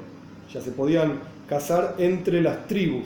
Ya 0.51 0.63
se 0.63 0.71
podían 0.71 1.21
casar 1.47 1.95
entre 1.99 2.41
las 2.41 2.67
tribus. 2.67 3.05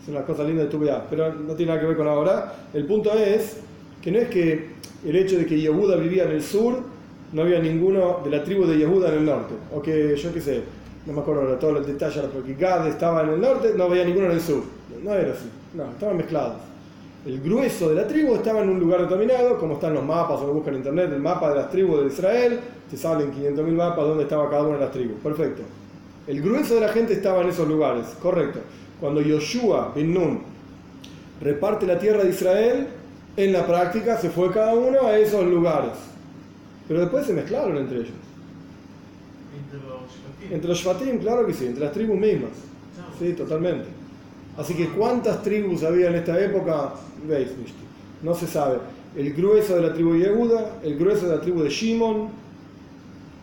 Es 0.00 0.08
una 0.08 0.22
cosa 0.22 0.44
linda 0.44 0.62
de 0.62 0.68
Tube 0.68 0.92
Av, 0.92 1.02
pero 1.10 1.34
no 1.34 1.54
tiene 1.54 1.72
nada 1.72 1.80
que 1.80 1.88
ver 1.88 1.96
con 1.96 2.06
ahora. 2.06 2.68
El 2.72 2.86
punto 2.86 3.12
es 3.12 3.56
que 4.00 4.12
no 4.12 4.20
es 4.20 4.28
que 4.28 4.70
el 5.04 5.16
hecho 5.16 5.36
de 5.36 5.46
que 5.46 5.60
Yehuda 5.60 5.96
vivía 5.96 6.26
en 6.26 6.30
el 6.30 6.44
sur 6.44 6.96
no 7.32 7.42
había 7.42 7.58
ninguno 7.58 8.20
de 8.24 8.30
la 8.30 8.42
tribu 8.42 8.66
de 8.66 8.78
Yehuda 8.78 9.08
en 9.10 9.14
el 9.18 9.24
norte. 9.26 9.54
O 9.74 9.82
que 9.82 10.16
yo 10.16 10.32
qué 10.32 10.40
sé, 10.40 10.62
no 11.06 11.12
me 11.12 11.20
acuerdo 11.20 11.46
de 11.46 11.56
todos 11.56 11.74
los 11.74 11.86
detalles, 11.86 12.24
porque 12.32 12.54
Gad 12.54 12.86
estaba 12.88 13.22
en 13.22 13.30
el 13.30 13.40
norte, 13.40 13.72
no 13.76 13.84
había 13.84 14.04
ninguno 14.04 14.26
en 14.26 14.32
el 14.32 14.40
sur. 14.40 14.62
No 15.02 15.14
era 15.14 15.32
así, 15.32 15.48
no, 15.74 15.84
estaban 15.90 16.16
mezclados. 16.16 16.56
El 17.26 17.40
grueso 17.40 17.90
de 17.90 17.96
la 17.96 18.06
tribu 18.06 18.34
estaba 18.34 18.60
en 18.60 18.70
un 18.70 18.80
lugar 18.80 19.02
determinado, 19.02 19.58
como 19.58 19.74
están 19.74 19.92
los 19.92 20.04
mapas, 20.04 20.40
o 20.40 20.46
lo 20.46 20.54
buscan 20.54 20.74
en 20.74 20.80
internet, 20.80 21.10
el 21.12 21.20
mapa 21.20 21.50
de 21.50 21.56
las 21.56 21.70
tribus 21.70 22.00
de 22.00 22.06
Israel, 22.06 22.60
te 22.90 22.96
salen 22.96 23.32
500.000 23.32 23.72
mapas 23.72 24.06
donde 24.06 24.22
estaba 24.22 24.48
cada 24.48 24.62
una 24.62 24.78
de 24.78 24.84
las 24.84 24.92
tribus. 24.92 25.16
Perfecto. 25.22 25.62
El 26.26 26.40
grueso 26.40 26.76
de 26.76 26.80
la 26.80 26.88
gente 26.88 27.12
estaba 27.12 27.42
en 27.42 27.48
esos 27.48 27.68
lugares, 27.68 28.06
correcto. 28.22 28.60
Cuando 29.00 29.20
Yoshua 29.20 29.92
bin 29.94 30.14
Nun 30.14 30.40
reparte 31.40 31.86
la 31.86 31.98
tierra 31.98 32.22
de 32.22 32.30
Israel, 32.30 32.86
en 33.36 33.52
la 33.52 33.66
práctica 33.66 34.16
se 34.16 34.30
fue 34.30 34.50
cada 34.50 34.74
uno 34.74 35.06
a 35.06 35.16
esos 35.18 35.44
lugares 35.44 35.92
pero 36.88 37.00
después 37.00 37.26
se 37.26 37.34
mezclaron 37.34 37.76
entre 37.76 37.98
ellos. 37.98 38.10
Entre 39.62 39.78
los 39.78 40.00
Shvatim. 40.00 40.52
Entre 40.54 40.68
los 40.68 40.78
Shvatim, 40.78 41.18
claro 41.18 41.46
que 41.46 41.52
sí, 41.52 41.66
entre 41.66 41.84
las 41.84 41.92
tribus 41.92 42.18
mismas. 42.18 42.50
Sí, 43.18 43.32
totalmente. 43.34 43.86
Así 44.56 44.74
que 44.74 44.88
¿cuántas 44.88 45.42
tribus 45.42 45.82
había 45.84 46.08
en 46.08 46.16
esta 46.16 46.42
época? 46.42 46.94
Veis, 47.28 47.50
no 48.22 48.34
se 48.34 48.46
sabe. 48.46 48.78
El 49.14 49.32
grueso 49.34 49.76
de 49.76 49.82
la 49.82 49.92
tribu 49.92 50.14
de 50.14 50.20
Yehuda, 50.20 50.80
el 50.82 50.98
grueso 50.98 51.28
de 51.28 51.36
la 51.36 51.40
tribu 51.40 51.62
de 51.62 51.68
Shimon, 51.68 52.28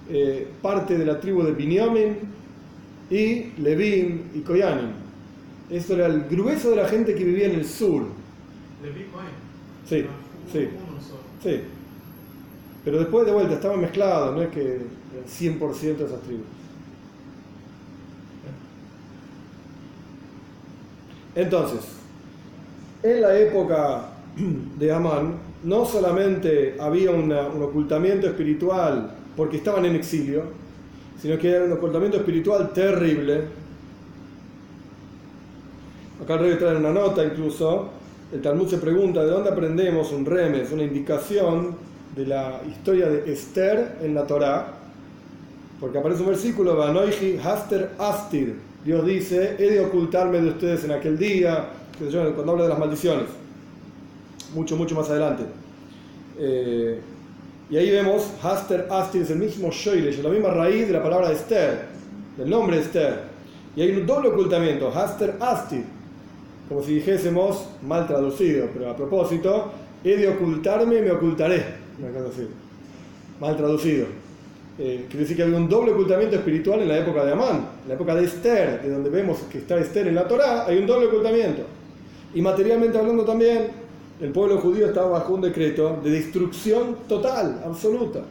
eh, 0.09 0.47
parte 0.61 0.97
de 0.97 1.05
la 1.05 1.19
tribu 1.19 1.43
de 1.43 1.51
Binyamin 1.51 2.17
y 3.09 3.51
Levim 3.61 4.21
y 4.33 4.39
Koyanim. 4.41 4.91
Esto 5.69 5.95
era 5.95 6.07
el 6.07 6.25
grueso 6.25 6.69
de 6.69 6.75
la 6.77 6.87
gente 6.87 7.15
que 7.15 7.23
vivía 7.23 7.47
en 7.47 7.55
el 7.55 7.65
sur. 7.65 8.03
Levi 8.83 9.05
Cohen. 9.05 9.27
Sí, 9.87 10.05
sí. 10.51 10.67
Sí. 11.43 11.61
Pero 12.85 12.99
después 12.99 13.25
de 13.25 13.31
vuelta 13.33 13.55
estaban 13.55 13.81
mezclados, 13.81 14.35
no 14.35 14.43
es 14.43 14.49
que 14.49 14.61
eran 14.61 15.27
100% 15.27 16.03
de 16.03 16.05
esas 16.05 16.21
tribus. 16.21 16.45
Entonces, 21.35 21.81
en 23.03 23.21
la 23.21 23.37
época 23.37 24.05
de 24.77 24.91
Amán, 24.91 25.33
no 25.63 25.85
solamente 25.85 26.77
había 26.79 27.11
una- 27.11 27.47
un 27.47 27.63
ocultamiento 27.63 28.27
espiritual 28.27 29.11
porque 29.35 29.57
estaban 29.57 29.85
en 29.85 29.95
exilio, 29.95 30.43
sino 31.21 31.37
que 31.37 31.49
era 31.49 31.65
un 31.65 31.71
ocultamiento 31.73 32.17
espiritual 32.17 32.71
terrible. 32.71 33.41
Acá 36.23 36.35
el 36.35 36.39
rey 36.39 36.55
trae 36.57 36.77
una 36.77 36.91
nota 36.91 37.23
incluso. 37.25 37.89
El 38.31 38.41
Talmud 38.41 38.67
se 38.67 38.77
pregunta 38.77 39.23
de 39.23 39.31
dónde 39.31 39.49
aprendemos 39.49 40.11
un 40.11 40.25
remes, 40.25 40.71
una 40.71 40.83
indicación 40.83 41.75
de 42.15 42.25
la 42.25 42.61
historia 42.69 43.07
de 43.09 43.31
Esther 43.31 43.97
en 44.01 44.15
la 44.15 44.25
Torá. 44.25 44.73
Porque 45.79 45.97
aparece 45.97 46.21
un 46.21 46.29
versículo, 46.29 46.75
Vanoiji 46.75 47.37
Haster 47.37 47.91
Astir. 47.99 48.55
Dios 48.85 49.05
dice, 49.05 49.55
he 49.59 49.71
de 49.71 49.79
ocultarme 49.81 50.39
de 50.39 50.49
ustedes 50.49 50.83
en 50.85 50.91
aquel 50.91 51.17
día, 51.17 51.69
cuando 51.97 52.51
habla 52.51 52.63
de 52.63 52.69
las 52.69 52.79
maldiciones. 52.79 53.25
Mucho, 54.53 54.77
mucho 54.77 54.95
más 54.95 55.09
adelante. 55.09 55.43
Eh, 56.37 57.01
y 57.69 57.77
ahí 57.77 57.89
vemos, 57.89 58.29
Haster 58.41 58.87
Astir 58.89 59.23
es 59.23 59.31
el 59.31 59.39
mismo 59.39 59.71
Shoilesh, 59.71 60.21
la 60.21 60.29
misma 60.29 60.49
raíz 60.49 60.87
de 60.87 60.93
la 60.93 61.03
palabra 61.03 61.31
Esther, 61.31 61.85
del 62.37 62.49
nombre 62.49 62.79
Esther. 62.79 63.23
Y 63.75 63.81
hay 63.81 63.91
un 63.91 64.05
doble 64.05 64.29
ocultamiento, 64.29 64.89
Haster 64.93 65.35
Astir, 65.39 65.83
como 66.69 66.81
si 66.81 66.95
dijésemos, 66.95 67.67
mal 67.81 68.07
traducido, 68.07 68.69
pero 68.73 68.91
a 68.91 68.95
propósito, 68.95 69.71
he 70.03 70.15
de 70.15 70.29
ocultarme, 70.29 71.01
me 71.01 71.11
ocultaré. 71.11 71.84
Una 71.99 72.11
cosa 72.11 72.29
así. 72.29 72.47
Mal 73.39 73.57
traducido. 73.57 74.05
Eh, 74.77 75.05
quiere 75.07 75.21
decir 75.21 75.37
que 75.37 75.43
había 75.43 75.55
un 75.55 75.69
doble 75.69 75.93
ocultamiento 75.93 76.35
espiritual 76.35 76.81
en 76.81 76.89
la 76.89 76.97
época 76.97 77.23
de 77.23 77.31
Amán, 77.31 77.65
en 77.83 77.87
la 77.87 77.93
época 77.93 78.13
de 78.13 78.25
Esther, 78.25 78.81
de 78.81 78.89
donde 78.89 79.09
vemos 79.09 79.39
que 79.49 79.59
está 79.59 79.77
Esther 79.77 80.07
en 80.07 80.15
la 80.15 80.27
Torá, 80.27 80.65
hay 80.65 80.77
un 80.77 80.85
doble 80.85 81.07
ocultamiento. 81.07 81.61
Y 82.33 82.41
materialmente 82.41 82.97
hablando 82.97 83.23
también, 83.23 83.67
el 84.19 84.31
pueblo 84.31 84.57
judío 84.57 84.87
estaba 84.87 85.09
bajo 85.11 85.33
un 85.33 85.41
decreto 85.41 85.99
de 86.03 86.11
destrucción 86.11 86.97
total, 87.07 87.61
absoluta. 87.65 88.21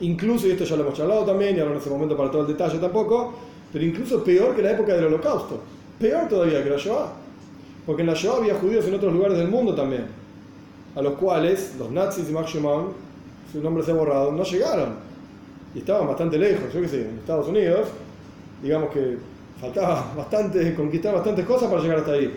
Incluso, 0.00 0.48
y 0.48 0.50
esto 0.50 0.64
ya 0.64 0.76
lo 0.76 0.82
hemos 0.82 0.94
charlado 0.94 1.24
también, 1.24 1.56
y 1.56 1.60
ahora 1.60 1.74
no 1.74 1.78
es 1.78 1.86
el 1.86 1.92
momento 1.92 2.16
para 2.16 2.30
todo 2.30 2.42
el 2.42 2.48
detalle 2.48 2.78
tampoco, 2.78 3.34
pero 3.72 3.84
incluso 3.84 4.24
peor 4.24 4.56
que 4.56 4.62
la 4.62 4.72
época 4.72 4.94
del 4.94 5.04
holocausto, 5.04 5.60
peor 6.00 6.28
todavía 6.28 6.62
que 6.64 6.70
la 6.70 6.76
Shoah, 6.76 7.12
porque 7.86 8.02
en 8.02 8.08
la 8.08 8.14
Shoah 8.14 8.38
había 8.38 8.54
judíos 8.56 8.84
en 8.86 8.94
otros 8.94 9.12
lugares 9.12 9.38
del 9.38 9.48
mundo 9.48 9.74
también, 9.74 10.06
a 10.96 11.02
los 11.02 11.14
cuales 11.14 11.74
los 11.78 11.90
nazis 11.90 12.28
y 12.28 12.32
Max 12.32 12.50
Schumann, 12.50 12.86
su 13.52 13.62
nombre 13.62 13.84
se 13.84 13.92
ha 13.92 13.94
borrado, 13.94 14.32
no 14.32 14.42
llegaron 14.42 14.94
y 15.74 15.80
estaban 15.80 16.08
bastante 16.08 16.38
lejos, 16.38 16.72
yo 16.72 16.80
qué 16.80 16.88
sé, 16.88 17.02
en 17.02 17.18
Estados 17.18 17.48
Unidos, 17.48 17.88
digamos 18.62 18.90
que 18.90 19.18
faltaba 19.60 20.12
bastante, 20.16 20.74
conquistar 20.74 21.14
bastantes 21.14 21.44
cosas 21.44 21.68
para 21.70 21.82
llegar 21.82 21.98
hasta 21.98 22.12
ahí. 22.12 22.32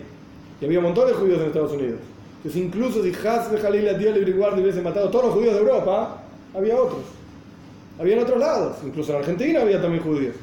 Y 0.60 0.64
había 0.64 0.78
un 0.78 0.84
montón 0.84 1.08
de 1.08 1.14
judíos 1.14 1.40
en 1.40 1.46
Estados 1.46 1.72
Unidos. 1.72 2.00
Entonces, 2.36 2.62
incluso 2.62 3.02
si 3.02 3.12
Hasbe 3.26 3.58
Jalil 3.58 3.98
Dios 3.98 4.14
libre 4.14 4.30
y 4.30 4.34
guardia 4.34 4.62
hubiese 4.62 4.82
matado 4.82 5.08
a 5.08 5.10
todos 5.10 5.26
los 5.26 5.34
judíos 5.34 5.54
de 5.54 5.60
Europa, 5.60 6.22
había 6.54 6.76
otros. 6.76 7.02
Había 7.98 8.16
en 8.16 8.22
otros 8.22 8.38
lados, 8.38 8.76
incluso 8.84 9.12
en 9.12 9.18
Argentina 9.18 9.60
había 9.62 9.80
también 9.80 10.02
judíos. 10.02 10.34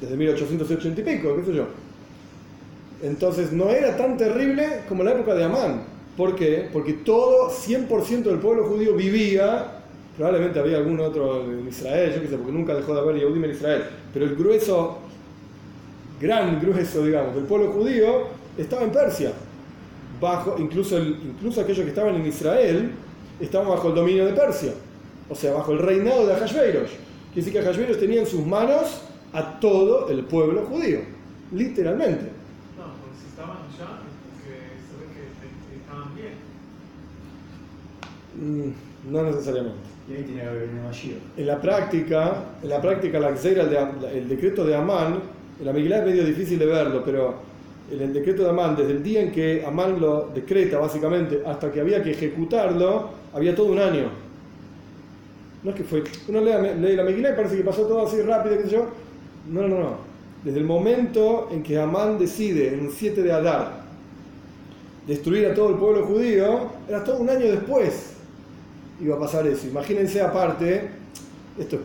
Desde 0.00 0.16
1880 0.16 1.00
y 1.00 1.04
pico, 1.04 1.36
qué 1.36 1.44
sé 1.44 1.54
yo. 1.54 1.64
Entonces 3.02 3.52
no 3.52 3.70
era 3.70 3.96
tan 3.96 4.16
terrible 4.16 4.82
como 4.88 5.02
la 5.02 5.12
época 5.12 5.34
de 5.34 5.44
Amán. 5.44 5.95
¿Por 6.16 6.34
qué? 6.34 6.68
Porque 6.72 6.94
todo, 6.94 7.50
100% 7.50 8.22
del 8.22 8.38
pueblo 8.38 8.64
judío 8.64 8.94
vivía 8.94 9.76
Probablemente 10.16 10.58
había 10.58 10.78
algún 10.78 10.98
otro 11.00 11.42
en 11.44 11.68
Israel, 11.68 12.14
yo 12.14 12.22
qué 12.22 12.28
sé, 12.28 12.36
porque 12.38 12.52
nunca 12.52 12.74
dejó 12.74 12.94
de 12.94 13.00
haber 13.00 13.16
Yehudim 13.16 13.44
en 13.44 13.50
Israel. 13.50 13.84
Pero 14.14 14.24
el 14.24 14.34
grueso, 14.34 14.98
gran 16.18 16.58
grueso, 16.58 17.04
digamos, 17.04 17.34
del 17.34 17.44
pueblo 17.44 17.70
judío 17.72 18.28
estaba 18.56 18.82
en 18.82 18.92
Persia. 18.92 19.32
Bajo, 20.18 20.56
incluso, 20.58 20.98
incluso 20.98 21.60
aquellos 21.60 21.82
que 21.82 21.90
estaban 21.90 22.14
en 22.14 22.24
Israel 22.24 22.92
estaban 23.38 23.68
bajo 23.68 23.88
el 23.88 23.94
dominio 23.94 24.24
de 24.24 24.32
Persia. 24.32 24.72
O 25.28 25.34
sea, 25.34 25.52
bajo 25.52 25.72
el 25.72 25.80
reinado 25.80 26.26
de 26.26 26.32
Ahasveros. 26.32 26.88
Quiere 27.34 27.46
decir 27.46 27.52
que 27.52 27.58
Ahasveros 27.58 27.98
tenía 27.98 28.20
en 28.20 28.26
sus 28.26 28.46
manos 28.46 29.02
a 29.34 29.60
todo 29.60 30.08
el 30.08 30.24
pueblo 30.24 30.62
judío. 30.62 31.00
Literalmente. 31.52 32.30
No, 32.78 32.84
porque 33.02 33.18
si 33.20 33.28
estaban 33.28 33.58
allá, 33.58 34.00
es 34.00 34.14
porque 34.40 34.56
se 34.80 34.96
ve 34.96 35.12
que, 35.12 35.20
que 35.68 35.76
estaban 35.76 36.14
bien. 36.14 36.32
Mm, 38.25 38.25
No 39.10 39.22
necesariamente. 39.22 39.96
Y 40.08 40.14
ahí 40.14 40.22
tiene 40.22 40.42
que 40.42 40.86
Mashiach. 40.86 41.18
En 41.36 41.46
la 41.46 41.60
práctica, 41.60 42.44
en 42.62 42.68
la 42.68 42.80
práctica 42.80 43.18
la 43.18 43.30
el, 43.30 43.40
de 43.42 44.18
el 44.18 44.28
decreto 44.28 44.64
de 44.64 44.74
Amán, 44.74 45.18
en 45.58 45.66
la 45.66 45.72
Megilá 45.72 45.98
es 45.98 46.04
medio 46.06 46.24
difícil 46.24 46.58
de 46.58 46.66
verlo, 46.66 47.02
pero 47.04 47.34
en 47.90 48.00
el 48.00 48.12
decreto 48.12 48.44
de 48.44 48.50
Amán, 48.50 48.76
desde 48.76 48.92
el 48.92 49.02
día 49.02 49.22
en 49.22 49.32
que 49.32 49.64
Amán 49.66 50.00
lo 50.00 50.30
decreta 50.34 50.78
básicamente 50.78 51.42
hasta 51.44 51.72
que 51.72 51.80
había 51.80 52.02
que 52.02 52.12
ejecutarlo, 52.12 53.10
había 53.34 53.54
todo 53.54 53.72
un 53.72 53.78
año. 53.78 54.10
No 55.64 55.70
es 55.70 55.76
que 55.76 55.84
fue, 55.84 56.04
uno 56.28 56.40
lee, 56.40 56.80
lee 56.80 56.94
la 56.94 57.02
Megilá 57.02 57.30
y 57.30 57.36
parece 57.36 57.56
que 57.56 57.64
pasó 57.64 57.82
todo 57.86 58.06
así 58.06 58.20
rápido, 58.22 58.58
qué 58.58 58.64
sé 58.64 58.70
yo. 58.70 58.86
No, 59.50 59.62
no, 59.62 59.80
no. 59.80 59.96
Desde 60.44 60.58
el 60.58 60.64
momento 60.64 61.48
en 61.50 61.64
que 61.64 61.78
Amán 61.78 62.18
decide, 62.18 62.74
en 62.74 62.80
un 62.80 62.92
7 62.92 63.22
de 63.22 63.32
Adar, 63.32 63.84
destruir 65.08 65.46
a 65.46 65.54
todo 65.54 65.70
el 65.70 65.76
pueblo 65.76 66.06
judío, 66.06 66.68
era 66.88 67.02
todo 67.02 67.18
un 67.18 67.30
año 67.30 67.46
después 67.46 68.15
iba 69.00 69.16
a 69.16 69.18
pasar 69.18 69.46
eso. 69.46 69.66
Imagínense 69.66 70.20
aparte, 70.20 70.88
esto 71.58 71.78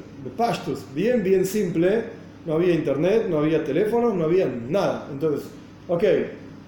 es 0.71 0.93
bien, 0.93 1.23
bien 1.23 1.45
simple, 1.45 2.03
no 2.45 2.53
había 2.53 2.73
internet, 2.73 3.27
no 3.29 3.39
había 3.39 3.63
teléfonos, 3.63 4.13
no 4.13 4.25
había 4.25 4.45
nada. 4.45 5.07
Entonces, 5.11 5.47
ok, 5.87 6.03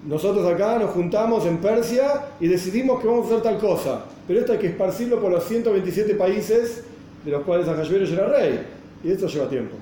nosotros 0.06 0.46
acá 0.46 0.78
nos 0.78 0.90
juntamos 0.90 1.46
en 1.46 1.58
Persia 1.58 2.26
y 2.40 2.48
decidimos 2.48 3.00
que 3.00 3.06
vamos 3.06 3.24
a 3.24 3.28
hacer 3.28 3.42
tal 3.42 3.58
cosa, 3.58 4.04
pero 4.26 4.40
esto 4.40 4.52
hay 4.52 4.58
que 4.58 4.68
esparcirlo 4.68 5.20
por 5.20 5.32
los 5.32 5.44
127 5.44 6.14
países 6.14 6.84
de 7.24 7.30
los 7.30 7.42
cuales 7.42 7.66
Ahasveros 7.66 8.10
era 8.10 8.26
rey, 8.26 8.60
y 9.02 9.10
esto 9.10 9.26
lleva 9.26 9.48
tiempo. 9.48 9.76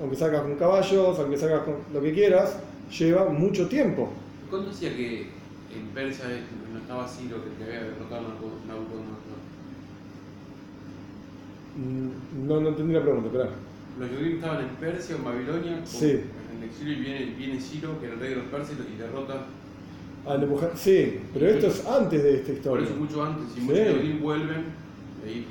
Aunque 0.00 0.16
sacas 0.16 0.42
con 0.42 0.56
caballos, 0.56 1.18
aunque 1.18 1.38
sacas 1.38 1.60
con 1.60 1.76
lo 1.92 2.00
que 2.02 2.12
quieras, 2.12 2.56
lleva 2.98 3.28
mucho 3.28 3.68
tiempo. 3.68 4.10
¿Cuándo 4.50 4.70
decía 4.70 4.94
que 4.94 5.28
en 5.72 5.86
Persia 5.94 6.24
no 6.72 6.78
estaba 6.80 7.06
Ciro 7.06 7.36
que 7.44 7.56
que 7.56 7.70
había 7.70 7.84
derrotado? 7.84 8.24
Mm, 11.76 12.46
No, 12.48 12.60
no 12.60 12.68
entendí 12.68 12.94
la 12.94 13.02
pregunta, 13.02 13.26
espera. 13.28 13.50
Los 13.98 14.08
judíos 14.10 14.34
estaban 14.34 14.60
en 14.64 14.70
Persia 14.76 15.14
o 15.16 15.18
en 15.18 15.24
Babilonia, 15.24 15.80
o 15.82 15.86
Sí. 15.86 16.10
en 16.10 16.58
el 16.62 16.68
exilio 16.68 16.92
y 16.94 17.00
viene, 17.00 17.34
viene 17.36 17.60
Ciro, 17.60 17.98
que 18.00 18.06
era 18.06 18.14
el 18.14 18.20
rey 18.20 18.30
de 18.30 18.36
los 18.36 18.44
persas, 18.46 18.76
y 18.92 18.96
derrota. 18.98 19.46
Ah, 20.26 20.36
Nebuja- 20.38 20.70
Sí, 20.74 21.20
pero 21.34 21.46
esto 21.48 21.66
es 21.66 21.86
antes 21.86 22.22
de 22.22 22.34
esta 22.36 22.46
Por 22.46 22.54
historia. 22.56 22.86
eso 22.86 22.96
mucho 22.96 23.22
antes, 23.24 23.44
y 23.56 23.60
Sí. 23.60 23.66
muchos 23.66 23.86
judíos 23.98 24.20
vuelven, 24.20 24.64
y 25.24 25.28
ahí 25.28 25.46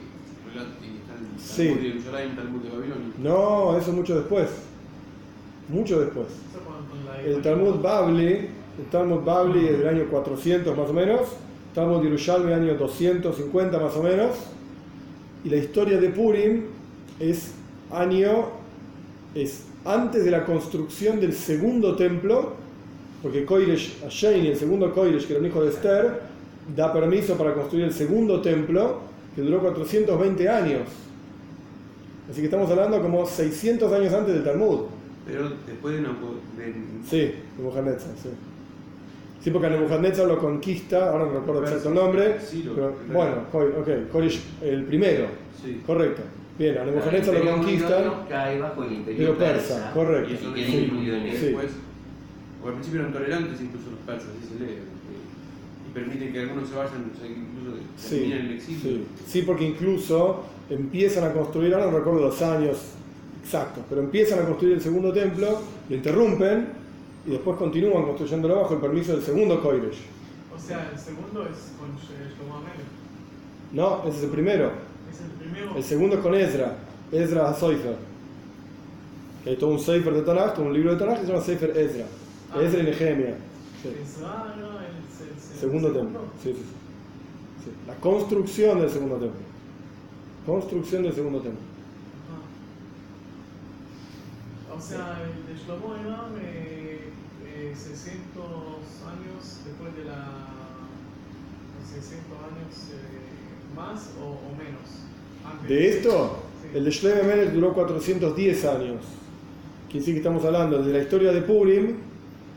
y 0.54 0.98
está 0.98 1.14
el 1.14 1.40
Sí. 1.40 1.68
Talmud 1.68 1.82
de 1.82 1.90
Jerusalén, 1.90 2.30
el 2.32 2.36
Talmud 2.36 2.62
de 2.62 2.70
Babilonia. 2.70 3.08
No, 3.20 3.78
eso 3.78 3.92
mucho 3.92 4.16
después. 4.16 4.50
Mucho 5.70 6.00
después. 6.02 6.28
El 7.26 7.42
Talmud 7.42 7.76
Babli, 7.82 8.28
el 8.28 8.86
Talmud 8.92 9.22
Babli 9.24 9.68
es 9.68 9.80
del 9.80 9.88
año 9.88 10.06
400 10.10 10.76
más 10.78 10.90
o 10.90 10.94
menos, 10.94 11.22
Talmud 11.74 12.04
Yerushalmi 12.04 12.52
año 12.52 12.76
250 12.76 13.80
más 13.80 13.96
o 13.96 14.04
menos, 14.04 14.32
y 15.44 15.50
la 15.50 15.58
historia 15.58 15.98
de 16.00 16.10
Purim 16.10 16.64
es 17.20 17.52
año, 17.92 18.48
es 19.36 19.64
antes 19.86 20.24
de 20.24 20.32
la 20.32 20.46
construcción 20.46 21.20
del 21.20 21.34
segundo 21.34 21.96
templo, 21.96 22.54
porque 23.22 23.46
Koiresh 23.46 24.04
Asheni, 24.06 24.48
el 24.48 24.58
segundo 24.58 24.94
Koiresh, 24.94 25.26
que 25.28 25.34
era 25.34 25.40
un 25.42 25.48
hijo 25.48 25.64
de 25.64 25.70
Esther, 25.70 26.22
da 26.76 26.92
permiso 26.94 27.36
para 27.38 27.54
construir 27.54 27.86
el 27.86 27.94
segundo 27.94 28.42
templo, 28.42 29.02
que 29.36 29.42
duró 29.42 29.60
420 29.62 30.48
años. 30.50 30.82
Así 32.30 32.40
que 32.40 32.46
estamos 32.46 32.70
hablando 32.70 33.02
como 33.02 33.26
600 33.26 33.92
años 33.92 34.14
antes 34.14 34.34
del 34.34 34.44
Talmud. 34.44 34.82
Pero 35.26 35.50
después 35.68 35.96
de, 35.96 36.02
Nabucod- 36.02 36.58
de 36.58 36.74
Sí, 37.10 37.32
Nebuchadnezzar, 37.58 38.12
sí. 38.22 38.30
Sí, 39.44 39.52
porque 39.52 39.68
a 39.68 39.70
Nebuchadnezzar 39.72 40.26
lo 40.28 40.38
conquista, 40.40 41.10
ahora 41.12 41.26
no 41.26 41.34
recuerdo 41.40 41.64
exacto 41.64 41.90
el 41.90 41.96
nombre, 41.96 42.40
Ciro, 42.40 42.74
pero 42.76 42.96
bueno, 43.12 43.34
ok, 43.52 44.10
Koresh 44.12 44.40
el 44.62 44.84
primero, 44.86 45.28
Sí. 45.62 45.82
correcto. 45.86 46.22
Bien, 46.58 46.78
a 46.78 46.86
Nebuchadnezzar 46.86 47.34
lo 47.34 47.46
babilonio 47.58 48.16
cae 48.30 48.60
bajo 48.60 48.84
el 48.84 48.94
imperio 48.94 49.18
Pero 49.20 49.38
persa, 49.38 49.92
correcto. 49.94 50.32
Y 50.32 50.36
eso 50.36 50.54
Sí, 50.56 50.78
incluido 50.86 51.16
en 51.18 51.24
eso. 51.28 51.38
sí. 51.40 51.46
después, 51.48 51.68
porque 52.62 52.70
al 52.70 52.74
principio 52.76 53.00
eran 53.02 53.14
tolerantes 53.14 53.62
incluso 53.62 53.90
los 53.92 54.00
persas, 54.02 54.30
así 54.40 54.54
se 54.58 54.64
lee, 54.64 54.78
y 55.90 55.94
permiten 55.94 56.32
que 56.32 56.40
algunos 56.40 56.70
se 56.70 56.76
vayan, 56.76 57.12
o 57.14 57.20
sea, 57.20 57.28
incluso 57.28 57.78
Sí, 57.98 58.10
terminen 58.16 58.46
el 58.46 58.52
exilio. 58.54 58.82
sí. 58.82 59.06
Sí, 59.28 59.42
porque 59.42 59.66
incluso 59.66 60.44
empiezan 60.70 61.26
a 61.26 61.34
construir, 61.34 61.74
ahora 61.74 61.88
no 61.92 61.98
recuerdo 61.98 62.22
los 62.22 62.42
años 62.42 62.78
exactos, 63.44 63.84
pero 63.90 64.00
empiezan 64.02 64.40
a 64.40 64.44
construir 64.46 64.76
el 64.76 64.82
segundo 64.82 65.12
templo, 65.12 65.60
lo 65.90 65.96
interrumpen 65.96 66.82
y 67.26 67.32
después 67.32 67.58
continúan 67.58 68.04
construyéndolo 68.06 68.56
bajo 68.62 68.74
el 68.76 68.80
permiso 68.82 69.14
del 69.14 69.22
segundo 69.24 69.62
Koiresh. 69.62 70.00
O 70.56 70.60
sea, 70.60 70.90
el 70.92 71.00
segundo 71.00 71.44
es 71.44 71.72
con 71.80 71.90
Sh- 71.98 72.36
Shlomo. 72.38 72.62
No, 73.72 74.04
ese 74.08 74.18
es 74.18 74.24
el 74.26 74.30
primero. 74.30 74.72
Es 75.12 75.22
el 75.22 75.32
primero. 75.32 75.76
El 75.76 75.84
segundo 75.84 76.16
es 76.18 76.22
con 76.22 76.36
Ezra, 76.36 76.76
Ezra 77.12 77.50
HaSoifer. 77.50 77.96
Que 79.44 79.50
hay 79.52 79.56
todo 79.58 79.72
un 79.72 79.80
Sefer 79.80 80.14
de 80.14 80.22
Tanakh, 80.22 80.54
todo 80.56 80.66
un 80.68 80.74
libro 80.74 80.92
de 80.94 81.00
Tanakh 81.00 81.20
que 81.20 81.26
se 81.26 81.32
llama 81.32 81.44
Sefer 81.44 81.78
Ezra. 81.78 82.06
Ah. 82.54 82.62
Ezra 82.62 82.80
y 82.80 82.84
Nehemia. 82.84 83.36
Sí. 83.82 83.90
Ezra, 84.02 84.56
¿no? 84.60 84.80
El, 84.80 84.86
el- 84.86 85.34
el 85.34 85.60
Segundo 85.60 85.92
templo. 85.92 86.20
Sí, 86.42 86.50
sí, 86.52 86.60
sí. 86.60 86.64
Sí. 87.66 87.72
La 87.88 87.96
construcción 87.96 88.80
del 88.80 88.90
segundo 88.90 89.16
templo. 89.16 89.40
Construcción 90.46 91.04
del 91.04 91.14
segundo 91.14 91.40
templo. 91.40 91.62
Ajá. 94.70 94.78
O 94.78 94.82
sea, 94.82 95.22
el 95.24 95.46
de 95.56 95.62
Shlomo 95.62 95.96
era 95.96 96.28
eh, 96.42 96.93
eh, 97.56 97.74
600 97.76 98.44
años 99.08 99.60
después 99.66 99.96
de 99.96 100.06
la. 100.06 100.50
600 101.94 102.38
años 102.40 102.74
eh, 102.92 103.76
más 103.76 104.10
o, 104.22 104.26
o 104.26 104.50
menos. 104.58 105.06
Antes. 105.46 105.70
De 105.70 105.90
esto, 105.90 106.38
Sí. 106.64 106.78
el 106.78 106.86
de 106.86 106.92
Shlomo 106.92 107.24
Melech 107.24 107.52
duró 107.52 107.74
410 107.74 108.66
años. 108.66 109.02
Quiere 109.88 110.00
decir 110.00 110.14
que 110.14 110.20
estamos 110.20 110.44
hablando 110.46 110.82
de 110.82 110.94
la 110.94 111.00
historia 111.00 111.32
de 111.34 111.42
Purim, 111.42 111.98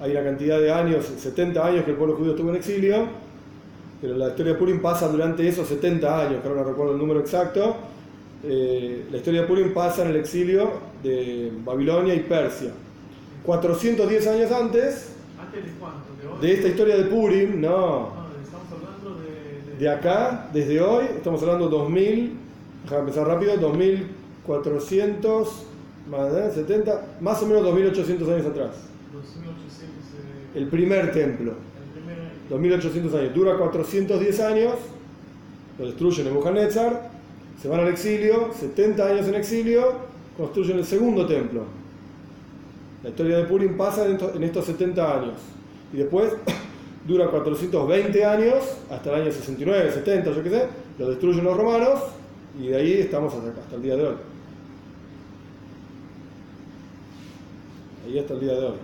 hay 0.00 0.12
una 0.12 0.22
cantidad 0.22 0.60
de 0.60 0.72
años, 0.72 1.04
70 1.18 1.66
años 1.66 1.84
que 1.84 1.90
el 1.90 1.96
pueblo 1.96 2.14
judío 2.16 2.30
estuvo 2.32 2.50
en 2.50 2.56
exilio, 2.56 3.06
pero 4.00 4.16
la 4.16 4.28
historia 4.28 4.52
de 4.52 4.58
Purim 4.58 4.80
pasa 4.80 5.08
durante 5.08 5.46
esos 5.46 5.66
70 5.68 6.20
años, 6.28 6.40
que 6.42 6.48
ahora 6.48 6.62
no 6.62 6.68
recuerdo 6.68 6.92
el 6.92 6.98
número 6.98 7.20
exacto. 7.20 7.76
Eh, 8.44 9.06
la 9.10 9.16
historia 9.16 9.40
de 9.42 9.46
Purim 9.48 9.74
pasa 9.74 10.02
en 10.02 10.08
el 10.10 10.16
exilio 10.16 10.70
de 11.02 11.50
Babilonia 11.64 12.14
y 12.14 12.20
Persia. 12.20 12.70
410 13.46 14.26
años 14.26 14.50
antes 14.52 15.08
¿Antes 15.40 15.64
de 15.64 15.70
cuánto? 15.78 16.00
¿De 16.20 16.26
hoy? 16.28 16.40
de 16.40 16.52
esta 16.54 16.68
historia 16.68 16.96
de 16.96 17.04
Purim, 17.04 17.60
no, 17.60 17.68
No, 17.68 18.12
estamos 18.44 18.66
hablando 18.72 19.22
de. 19.22 19.76
de 19.78 19.88
acá, 19.88 20.50
desde 20.52 20.80
hoy, 20.80 21.04
estamos 21.16 21.40
hablando 21.42 21.68
2000, 21.68 22.32
déjame 22.84 23.00
empezar 23.00 23.26
rápido, 23.26 23.56
2400, 23.58 25.48
más 26.10 26.32
de 26.32 26.50
70, 26.52 27.06
más 27.20 27.42
o 27.42 27.46
menos 27.46 27.62
2800 27.64 28.28
años 28.28 28.46
atrás. 28.46 28.70
2800. 29.12 29.88
eh, 30.54 30.58
El 30.58 30.66
primer 30.68 31.12
templo, 31.12 31.52
el 31.52 32.00
primer. 32.00 32.16
2800 32.50 33.14
años, 33.14 33.34
dura 33.34 33.56
410 33.58 34.40
años, 34.40 34.72
lo 35.78 35.86
destruyen 35.86 36.26
Nebuchadnezzar, 36.26 37.10
se 37.60 37.68
van 37.68 37.80
al 37.80 37.88
exilio, 37.88 38.50
70 38.58 39.06
años 39.06 39.28
en 39.28 39.34
exilio, 39.34 39.92
construyen 40.36 40.78
el 40.78 40.84
segundo 40.84 41.26
templo. 41.26 41.62
La 43.06 43.10
historia 43.10 43.36
de 43.36 43.44
Purim 43.44 43.76
pasa 43.76 44.04
en 44.04 44.14
estos, 44.14 44.34
en 44.34 44.42
estos 44.42 44.64
70 44.64 45.16
años. 45.16 45.34
Y 45.92 45.98
después 45.98 46.32
dura 47.06 47.28
420 47.28 48.24
años, 48.24 48.64
hasta 48.90 49.10
el 49.10 49.22
año 49.22 49.32
69, 49.32 49.92
70, 49.92 50.32
yo 50.32 50.42
qué 50.42 50.50
sé, 50.50 50.66
lo 50.98 51.10
destruyen 51.10 51.44
los 51.44 51.56
romanos 51.56 52.00
y 52.60 52.66
de 52.66 52.76
ahí 52.76 52.92
estamos 52.94 53.32
hasta, 53.32 53.60
hasta 53.60 53.76
el 53.76 53.82
día 53.82 53.94
de 53.94 54.08
hoy. 54.08 54.14
Ahí 58.08 58.18
hasta 58.18 58.34
el 58.34 58.40
día 58.40 58.52
de 58.54 58.66
hoy. 58.66 58.76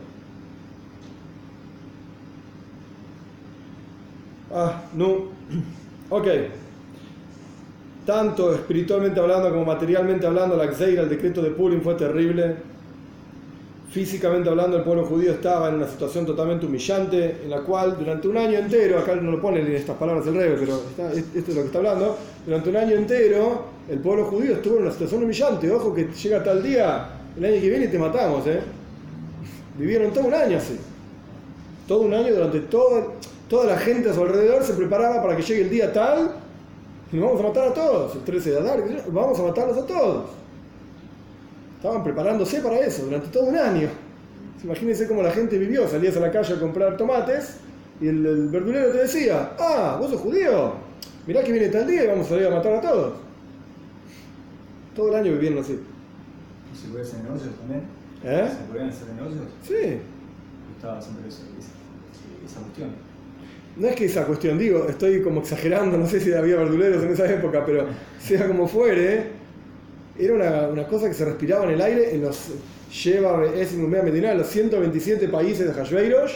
Ah, 4.53 4.83
no. 4.95 5.33
Ok. 6.11 6.29
Tanto 8.07 8.55
espiritualmente 8.55 9.19
hablando 9.19 9.49
como 9.49 9.65
materialmente 9.65 10.27
hablando, 10.27 10.57
la 10.57 10.71
Xeira, 10.73 11.03
el 11.03 11.09
decreto 11.09 11.43
de 11.43 11.51
Purim 11.51 11.81
fue 11.81 11.95
terrible. 11.95 12.72
Físicamente 13.93 14.49
hablando, 14.49 14.79
el 14.79 14.85
pueblo 14.85 15.05
judío 15.05 15.33
estaba 15.33 15.69
en 15.69 15.75
una 15.75 15.87
situación 15.87 16.25
totalmente 16.25 16.65
humillante, 16.65 17.43
en 17.45 17.51
la 17.51 17.61
cual 17.61 17.99
durante 17.99 18.27
un 18.27 18.39
año 18.39 18.59
entero, 18.59 18.99
acá 18.99 19.15
no 19.17 19.33
lo 19.33 19.39
pone 19.39 19.61
en 19.61 19.71
estas 19.71 19.99
palabras 19.99 20.27
el 20.27 20.35
rey, 20.35 20.57
pero 20.59 20.81
esto 21.13 21.51
es 21.51 21.55
lo 21.55 21.61
que 21.61 21.67
está 21.67 21.77
hablando, 21.77 22.17
durante 22.47 22.71
un 22.71 22.77
año 22.77 22.97
entero 22.97 23.65
el 23.91 23.99
pueblo 23.99 24.25
judío 24.25 24.55
estuvo 24.55 24.77
en 24.77 24.85
una 24.85 24.93
situación 24.93 25.25
humillante. 25.25 25.71
Ojo 25.71 25.95
que 25.95 26.05
llega 26.07 26.43
tal 26.43 26.63
día, 26.63 27.07
el 27.37 27.45
año 27.45 27.61
que 27.61 27.69
viene 27.69 27.89
te 27.89 27.99
matamos, 27.99 28.47
¿eh? 28.47 28.61
Vivieron 29.77 30.11
todo 30.11 30.25
un 30.25 30.35
año 30.35 30.57
así. 30.57 30.79
Todo 31.87 32.01
un 32.01 32.15
año 32.15 32.33
durante 32.33 32.61
todo, 32.61 33.13
toda 33.47 33.67
la 33.67 33.77
gente 33.77 34.09
a 34.09 34.15
su 34.15 34.23
alrededor 34.23 34.63
se 34.65 34.73
preparaba 34.73 35.23
para 35.23 35.37
que 35.37 35.43
llegue 35.43 35.65
el 35.65 35.71
día 35.71 35.93
tal 35.93 36.31
y 37.13 37.17
nos 37.17 37.27
vamos 37.27 37.45
a 37.45 37.49
matar 37.49 37.69
a 37.69 37.75
todos. 37.75 38.15
El 38.15 38.23
13 38.23 38.51
de 38.53 38.59
Adar, 38.59 38.83
vamos 39.09 39.39
a 39.39 39.43
matarlos 39.43 39.77
a 39.77 39.87
todos. 39.87 40.42
Estaban 41.83 42.05
preparándose 42.05 42.61
para 42.61 42.79
eso 42.79 43.07
durante 43.07 43.27
todo 43.27 43.47
un 43.47 43.57
año. 43.57 43.89
Imagínense 44.63 45.09
cómo 45.09 45.21
la 45.21 45.33
gente 45.33 45.59
vivió. 45.59 45.89
Salías 45.89 46.17
a 46.17 46.21
la 46.21 46.31
calle 46.31 46.55
a 46.55 46.61
comprar 46.61 46.97
tomates 46.97 47.57
y 48.01 48.07
el, 48.07 48.25
el 48.25 48.49
verdulero 48.51 48.93
te 48.93 48.99
decía, 48.99 49.51
ah, 49.59 49.97
vos 50.01 50.13
sos 50.13 50.21
judío. 50.21 50.75
Mirá 51.27 51.43
que 51.43 51.51
viene 51.51 51.69
tal 51.71 51.89
día 51.89 52.05
y 52.05 52.07
vamos 52.07 52.27
a 52.27 52.29
salir 52.31 52.47
a 52.47 52.51
matar 52.51 52.75
a 52.75 52.81
todos. 52.81 53.15
Todo 54.95 55.09
el 55.09 55.15
año 55.17 55.33
viviendo 55.33 55.61
así. 55.61 55.73
¿Y 56.73 56.79
se 56.79 56.89
puede 56.89 57.03
hacer 57.03 57.21
negocios 57.25 57.53
también? 57.57 57.81
¿Eh? 58.23 58.49
¿Se 58.49 58.65
podían 58.73 58.89
hacer 58.89 59.09
negocios? 59.15 59.45
Sí. 59.67 59.99
Estaba 60.77 61.03
siempre 61.03 61.29
eso- 61.29 61.43
esa, 61.59 62.47
esa 62.53 62.61
cuestión. 62.61 62.91
No 63.77 63.89
es 63.89 63.97
que 63.97 64.05
esa 64.05 64.25
cuestión, 64.25 64.57
digo, 64.57 64.87
estoy 64.89 65.21
como 65.21 65.41
exagerando, 65.41 65.99
no 65.99 66.07
sé 66.07 66.21
si 66.21 66.33
había 66.33 66.55
verduleros 66.59 67.03
en 67.03 67.11
esa 67.11 67.29
época, 67.29 67.65
pero 67.67 67.87
sea 68.21 68.47
como 68.47 68.69
fuere, 68.69 69.42
era 70.19 70.35
una, 70.35 70.69
una 70.69 70.87
cosa 70.87 71.09
que 71.09 71.15
se 71.15 71.25
respiraba 71.25 71.65
en 71.65 71.71
el 71.71 71.81
aire 71.81 72.15
en 72.15 72.23
los 72.23 72.53
lleva 72.93 73.45
es 73.47 73.73
en 73.73 74.39
los 74.39 74.47
127 74.47 75.29
países 75.29 75.67
de 75.67 75.73
Hashveirosh, 75.73 76.33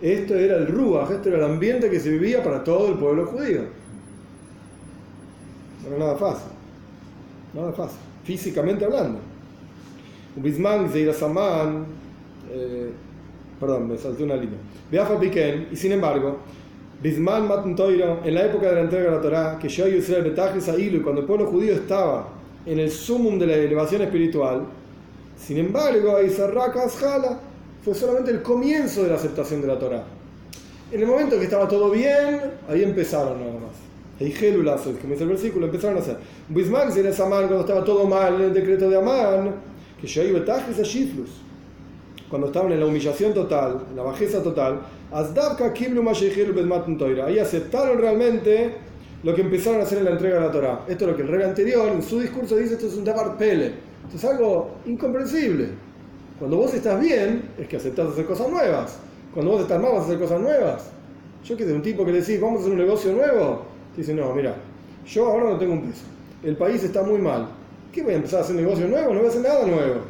esto 0.00 0.34
era 0.34 0.56
el 0.56 0.66
Ruach, 0.66 1.10
esto 1.10 1.28
era 1.28 1.38
el 1.38 1.44
ambiente 1.44 1.88
que 1.88 2.00
se 2.00 2.10
vivía 2.10 2.42
para 2.42 2.64
todo 2.64 2.88
el 2.88 2.98
pueblo 2.98 3.26
judío. 3.26 3.62
No 5.82 5.88
era 5.88 5.98
nada 5.98 6.16
fácil, 6.16 6.50
nada 7.54 7.72
fácil, 7.72 7.98
físicamente 8.24 8.84
hablando. 8.84 9.20
Un 10.34 10.42
Bisman, 10.42 10.90
Zeira 10.90 11.12
Saman, 11.12 11.84
eh, 12.50 12.90
perdón, 13.60 13.88
me 13.88 13.96
salté 13.96 14.24
una 14.24 14.34
línea. 14.34 14.58
Beafa 14.90 15.20
Piquen, 15.20 15.68
y 15.70 15.76
sin 15.76 15.92
embargo, 15.92 16.38
Bisman 17.00 17.46
Matan 17.46 17.76
en 18.24 18.34
la 18.34 18.46
época 18.46 18.68
de 18.68 18.74
la 18.74 18.80
entrega 18.82 19.04
de 19.04 19.16
la 19.16 19.22
Torah, 19.22 19.58
que 19.60 19.68
yo 19.68 19.86
Israel 19.86 20.24
Betajis 20.24 20.68
Ailu, 20.68 20.98
y 20.98 21.00
cuando 21.00 21.20
el 21.20 21.26
pueblo 21.28 21.46
judío 21.46 21.74
estaba 21.74 22.41
en 22.66 22.78
el 22.78 22.90
sumum 22.90 23.38
de 23.38 23.46
la 23.46 23.54
elevación 23.54 24.02
espiritual, 24.02 24.64
sin 25.36 25.58
embargo, 25.58 26.16
Aizarrakas 26.16 26.96
Jala 26.96 27.40
fue 27.84 27.94
solamente 27.94 28.30
el 28.30 28.42
comienzo 28.42 29.02
de 29.02 29.10
la 29.10 29.16
aceptación 29.16 29.60
de 29.60 29.66
la 29.66 29.78
Torah. 29.78 30.04
En 30.92 31.00
el 31.00 31.06
momento 31.06 31.38
que 31.38 31.44
estaba 31.44 31.66
todo 31.66 31.90
bien, 31.90 32.40
ahí 32.68 32.82
empezaron 32.82 33.40
nada 33.40 33.54
más. 33.54 33.76
Eijelulazos, 34.20 34.98
como 34.98 35.14
dice 35.14 35.24
el 35.24 35.30
versículo, 35.30 35.66
empezaron 35.66 35.96
a 35.96 36.00
hacer. 36.00 36.18
Bisman 36.48 36.96
era 36.96 37.12
Samán 37.12 37.46
cuando 37.46 37.60
estaba 37.60 37.84
todo 37.84 38.06
mal 38.06 38.34
en 38.34 38.42
el 38.42 38.54
decreto 38.54 38.88
de 38.88 38.98
Amán, 38.98 39.54
que 40.00 40.06
yo 40.06 40.22
iba 40.22 40.40
a 40.40 40.82
Shiflus 40.82 41.30
cuando 42.28 42.46
estaban 42.46 42.72
en 42.72 42.80
la 42.80 42.86
humillación 42.86 43.34
total, 43.34 43.84
en 43.90 43.96
la 43.96 44.04
bajeza 44.04 44.42
total, 44.42 44.80
Azdavka 45.10 45.72
Kiblu. 45.74 46.02
Ahí 47.26 47.38
aceptaron 47.38 47.98
realmente 47.98 48.74
lo 49.22 49.34
que 49.34 49.42
empezaron 49.42 49.80
a 49.80 49.84
hacer 49.84 49.98
en 49.98 50.04
la 50.04 50.10
entrega 50.12 50.36
de 50.36 50.40
la 50.40 50.52
Torah. 50.52 50.84
Esto 50.88 51.04
es 51.04 51.10
lo 51.10 51.16
que 51.16 51.22
el 51.22 51.28
rey 51.28 51.42
anterior 51.42 51.88
en 51.88 52.02
su 52.02 52.20
discurso 52.20 52.56
dice, 52.56 52.74
esto 52.74 52.86
es 52.86 52.94
un 52.94 53.04
Dabar 53.04 53.36
Pele. 53.36 53.74
Esto 54.06 54.16
es 54.16 54.24
algo 54.24 54.70
incomprensible. 54.86 55.68
Cuando 56.38 56.56
vos 56.56 56.74
estás 56.74 57.00
bien, 57.00 57.50
es 57.58 57.68
que 57.68 57.76
aceptás 57.76 58.08
hacer 58.08 58.26
cosas 58.26 58.50
nuevas. 58.50 58.98
Cuando 59.32 59.52
vos 59.52 59.62
estás 59.62 59.80
mal, 59.80 59.92
vas 59.92 60.02
a 60.02 60.04
hacer 60.06 60.18
cosas 60.18 60.40
nuevas. 60.40 60.90
Yo 61.44 61.56
que 61.56 61.64
de 61.64 61.72
un 61.72 61.82
tipo 61.82 62.04
que 62.04 62.12
le 62.12 62.20
decís, 62.20 62.40
vamos 62.40 62.58
a 62.58 62.60
hacer 62.62 62.72
un 62.72 62.78
negocio 62.78 63.12
nuevo, 63.12 63.62
te 63.94 64.00
dice, 64.00 64.14
no, 64.14 64.34
mira, 64.34 64.56
yo 65.06 65.26
ahora 65.26 65.50
no 65.50 65.58
tengo 65.58 65.74
un 65.74 65.82
peso. 65.82 66.04
El 66.42 66.56
país 66.56 66.82
está 66.82 67.02
muy 67.02 67.18
mal. 67.20 67.48
¿Qué 67.92 68.02
voy 68.02 68.14
a 68.14 68.16
empezar 68.16 68.40
a 68.40 68.42
hacer 68.42 68.56
negocio 68.56 68.88
nuevo? 68.88 69.12
No 69.12 69.18
voy 69.18 69.26
a 69.26 69.30
hacer 69.30 69.42
nada 69.42 69.66
nuevo. 69.66 70.00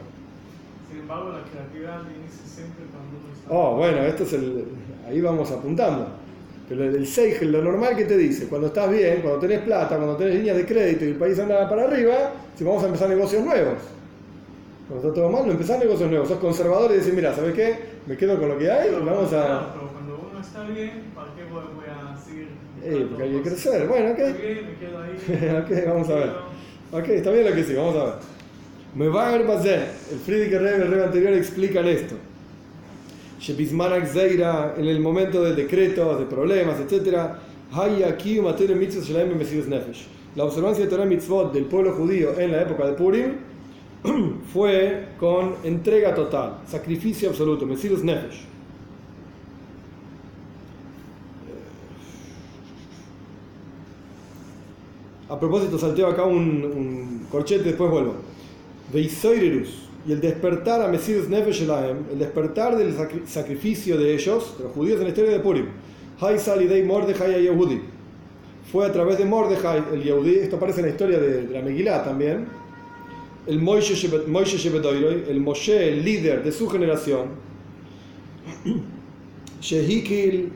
Sin 0.88 1.00
embargo, 1.00 1.30
la 1.30 1.42
creatividad 1.50 2.00
inicia 2.00 2.46
siempre 2.46 2.84
cuando 2.90 3.18
uno 3.18 3.32
está. 3.34 3.52
Oh, 3.52 3.76
bueno, 3.76 3.98
esto 4.02 4.22
es 4.22 4.32
el. 4.34 4.64
Ahí 5.06 5.20
vamos 5.20 5.50
apuntando. 5.50 6.21
Pero 6.72 6.84
el, 6.84 6.96
el 6.96 7.06
Seigel, 7.06 7.52
lo 7.52 7.60
normal 7.60 7.94
que 7.94 8.06
te 8.06 8.16
dice, 8.16 8.46
cuando 8.46 8.68
estás 8.68 8.90
bien, 8.90 9.20
cuando 9.20 9.38
tenés 9.40 9.60
plata, 9.60 9.96
cuando 9.96 10.16
tenés 10.16 10.36
líneas 10.36 10.56
de 10.56 10.64
crédito 10.64 11.04
y 11.04 11.08
el 11.08 11.16
país 11.16 11.38
anda 11.38 11.68
para 11.68 11.84
arriba, 11.84 12.32
si 12.56 12.64
vamos 12.64 12.82
a 12.82 12.86
empezar 12.86 13.10
negocios 13.10 13.44
nuevos. 13.44 13.74
Cuando 14.88 15.06
está 15.06 15.20
todo 15.20 15.30
mal, 15.30 15.44
no 15.44 15.52
empezás 15.52 15.78
negocios 15.80 16.08
nuevos. 16.08 16.28
Sos 16.28 16.38
conservador 16.38 16.90
y 16.92 16.94
decís, 16.94 17.12
mira, 17.12 17.34
¿sabes 17.34 17.52
qué? 17.52 17.76
Me 18.06 18.16
quedo 18.16 18.38
con 18.38 18.48
lo 18.48 18.58
que 18.58 18.70
hay 18.70 18.88
y 18.88 19.04
vamos 19.04 19.30
a. 19.34 19.74
pero 19.74 19.92
cuando 19.92 20.30
uno 20.30 20.40
está 20.40 20.62
bien, 20.62 21.12
¿para 21.14 21.34
qué 21.34 21.44
voy, 21.52 21.62
a 21.90 22.18
seguir? 22.18 22.48
Eh, 22.82 23.06
porque 23.06 23.22
hay 23.22 23.32
que 23.32 23.42
crecer. 23.42 23.86
Bueno, 23.86 24.12
ok. 24.12 24.18
me 24.18 24.76
quedo 24.78 24.98
ahí. 24.98 25.62
Ok, 25.62 25.88
vamos 25.88 26.08
a 26.08 26.14
ver. 26.14 26.30
Ok, 26.90 27.08
está 27.10 27.30
bien 27.32 27.50
lo 27.50 27.54
que 27.54 27.64
sí, 27.64 27.74
vamos 27.74 27.96
a 27.96 28.04
ver. 28.04 28.14
Me 28.94 29.08
va 29.08 29.28
a 29.28 29.32
ver 29.36 29.46
Bazer, 29.46 29.90
el 30.10 30.18
Friedrich 30.20 30.52
Rebbe, 30.52 30.84
el 30.84 30.90
Rebbe 30.90 31.04
anterior, 31.04 31.34
explican 31.34 31.86
esto. 31.86 32.14
En 33.48 34.86
el 34.86 35.00
momento 35.00 35.42
de 35.42 35.54
decretos, 35.54 36.18
de 36.18 36.26
problemas, 36.26 36.78
etc. 36.78 37.30
La 40.36 40.44
observancia 40.44 40.84
de 40.84 40.90
Torah 40.90 41.04
mitzvot 41.04 41.52
del 41.52 41.64
pueblo 41.64 41.92
judío 41.92 42.38
en 42.38 42.52
la 42.52 42.62
época 42.62 42.86
de 42.86 42.92
Purim 42.92 43.32
fue 44.52 45.08
con 45.18 45.56
entrega 45.64 46.14
total, 46.14 46.58
sacrificio 46.66 47.30
absoluto, 47.30 47.66
mesirus 47.66 48.04
nefesh. 48.04 48.44
A 55.28 55.40
propósito, 55.40 55.78
salteo 55.78 56.06
acá 56.08 56.24
un, 56.24 56.62
un 56.64 57.26
corchete, 57.30 57.64
después 57.64 57.90
vuelvo. 57.90 58.14
Veisoirerus, 58.92 59.88
y 60.06 60.12
el 60.12 60.20
despertar 60.20 60.82
a 60.82 60.88
Mesirus 60.88 61.28
Nefesh 61.28 61.62
el 61.62 62.18
despertar 62.18 62.76
del 62.76 62.96
sacri- 62.96 63.24
sacrificio 63.26 63.96
de 63.96 64.14
ellos, 64.14 64.56
de 64.58 64.64
los 64.64 64.72
judíos 64.72 64.98
en 64.98 65.04
la 65.04 65.08
historia 65.10 65.32
de 65.32 65.40
Purim. 65.40 65.66
A 66.20 66.30
Yehudi. 66.34 67.80
Fue 68.70 68.86
a 68.86 68.92
través 68.92 69.18
de 69.18 69.24
Mordejai, 69.24 69.82
el 69.92 70.02
Yehudi, 70.02 70.36
esto 70.36 70.56
aparece 70.56 70.80
en 70.80 70.86
la 70.86 70.92
historia 70.92 71.18
de, 71.18 71.46
de 71.46 71.52
la 71.52 71.62
Megilá 71.62 72.04
también. 72.04 72.46
El 73.46 73.60
Moishe 73.60 73.94
Shebedoiroi, 73.94 75.24
el 75.28 75.40
Moshe, 75.40 75.88
el 75.88 76.04
líder 76.04 76.42
de 76.44 76.52
su 76.52 76.68
generación. 76.68 77.26
Shehikil, 79.60 80.52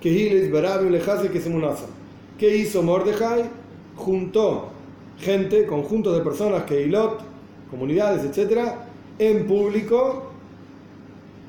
Kehilis, 0.00 0.50
Berabim, 0.50 0.90
Lejase, 0.90 1.28
Kesemunasa. 1.30 1.86
¿Qué 2.38 2.56
hizo 2.56 2.82
Mordejai? 2.82 3.44
Juntó 3.96 4.68
gente, 5.18 5.66
conjuntos 5.66 6.16
de 6.16 6.22
personas, 6.22 6.64
Keilot, 6.64 7.20
comunidades, 7.70 8.24
etcétera, 8.24 8.86
en 9.18 9.46
público, 9.46 10.30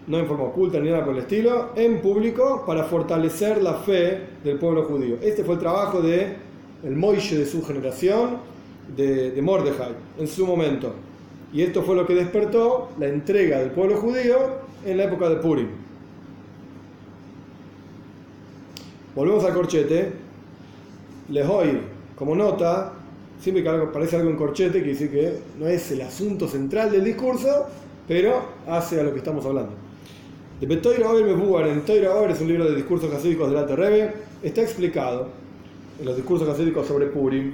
no 0.07 0.17
en 0.19 0.25
forma 0.25 0.45
oculta 0.45 0.79
ni 0.79 0.89
nada 0.89 1.05
por 1.05 1.13
el 1.13 1.21
estilo, 1.21 1.69
en 1.75 2.01
público 2.01 2.63
para 2.65 2.83
fortalecer 2.85 3.61
la 3.61 3.75
fe 3.75 4.21
del 4.43 4.57
pueblo 4.57 4.83
judío. 4.83 5.17
Este 5.21 5.43
fue 5.43 5.55
el 5.55 5.59
trabajo 5.59 6.01
de 6.01 6.35
el 6.83 6.95
Moishe 6.95 7.37
de 7.37 7.45
su 7.45 7.63
generación, 7.63 8.37
de, 8.95 9.31
de 9.31 9.73
en 10.17 10.27
su 10.27 10.45
momento. 10.45 10.93
Y 11.53 11.61
esto 11.61 11.81
fue 11.81 11.95
lo 11.95 12.05
que 12.05 12.13
despertó 12.13 12.89
la 12.99 13.07
entrega 13.07 13.59
del 13.59 13.71
pueblo 13.71 13.97
judío 13.97 14.37
en 14.85 14.97
la 14.97 15.05
época 15.05 15.29
de 15.29 15.37
Purim. 15.37 15.67
Volvemos 19.15 19.43
al 19.43 19.53
corchete. 19.53 20.13
Lehoy, 21.29 21.81
como 22.15 22.35
nota, 22.35 22.93
siempre 23.39 23.63
que 23.63 23.69
aparece 23.69 24.15
algo 24.15 24.29
en 24.29 24.35
corchete, 24.35 24.79
quiere 24.79 24.93
decir 24.93 25.11
que 25.11 25.33
no 25.59 25.67
es 25.67 25.91
el 25.91 26.01
asunto 26.01 26.47
central 26.47 26.91
del 26.91 27.03
discurso, 27.03 27.67
pero 28.07 28.41
hace 28.67 28.99
a 28.99 29.03
lo 29.03 29.11
que 29.11 29.19
estamos 29.19 29.45
hablando. 29.45 29.73
De 30.59 30.65
Betoira 30.65 31.09
Oer 31.11 31.25
Mebuar, 31.25 31.67
en 31.67 31.81
Toira 31.81 32.15
Oer 32.15 32.31
es 32.31 32.41
un 32.41 32.47
libro 32.47 32.65
de 32.65 32.75
discursos 32.75 33.13
hasídicos 33.13 33.49
del 33.49 33.59
Alter 33.59 33.77
Rebbe, 33.77 34.13
está 34.41 34.61
explicado 34.61 35.27
en 35.99 36.05
los 36.05 36.15
discursos 36.15 36.49
hasídicos 36.49 36.87
sobre 36.87 37.07
Purim. 37.07 37.53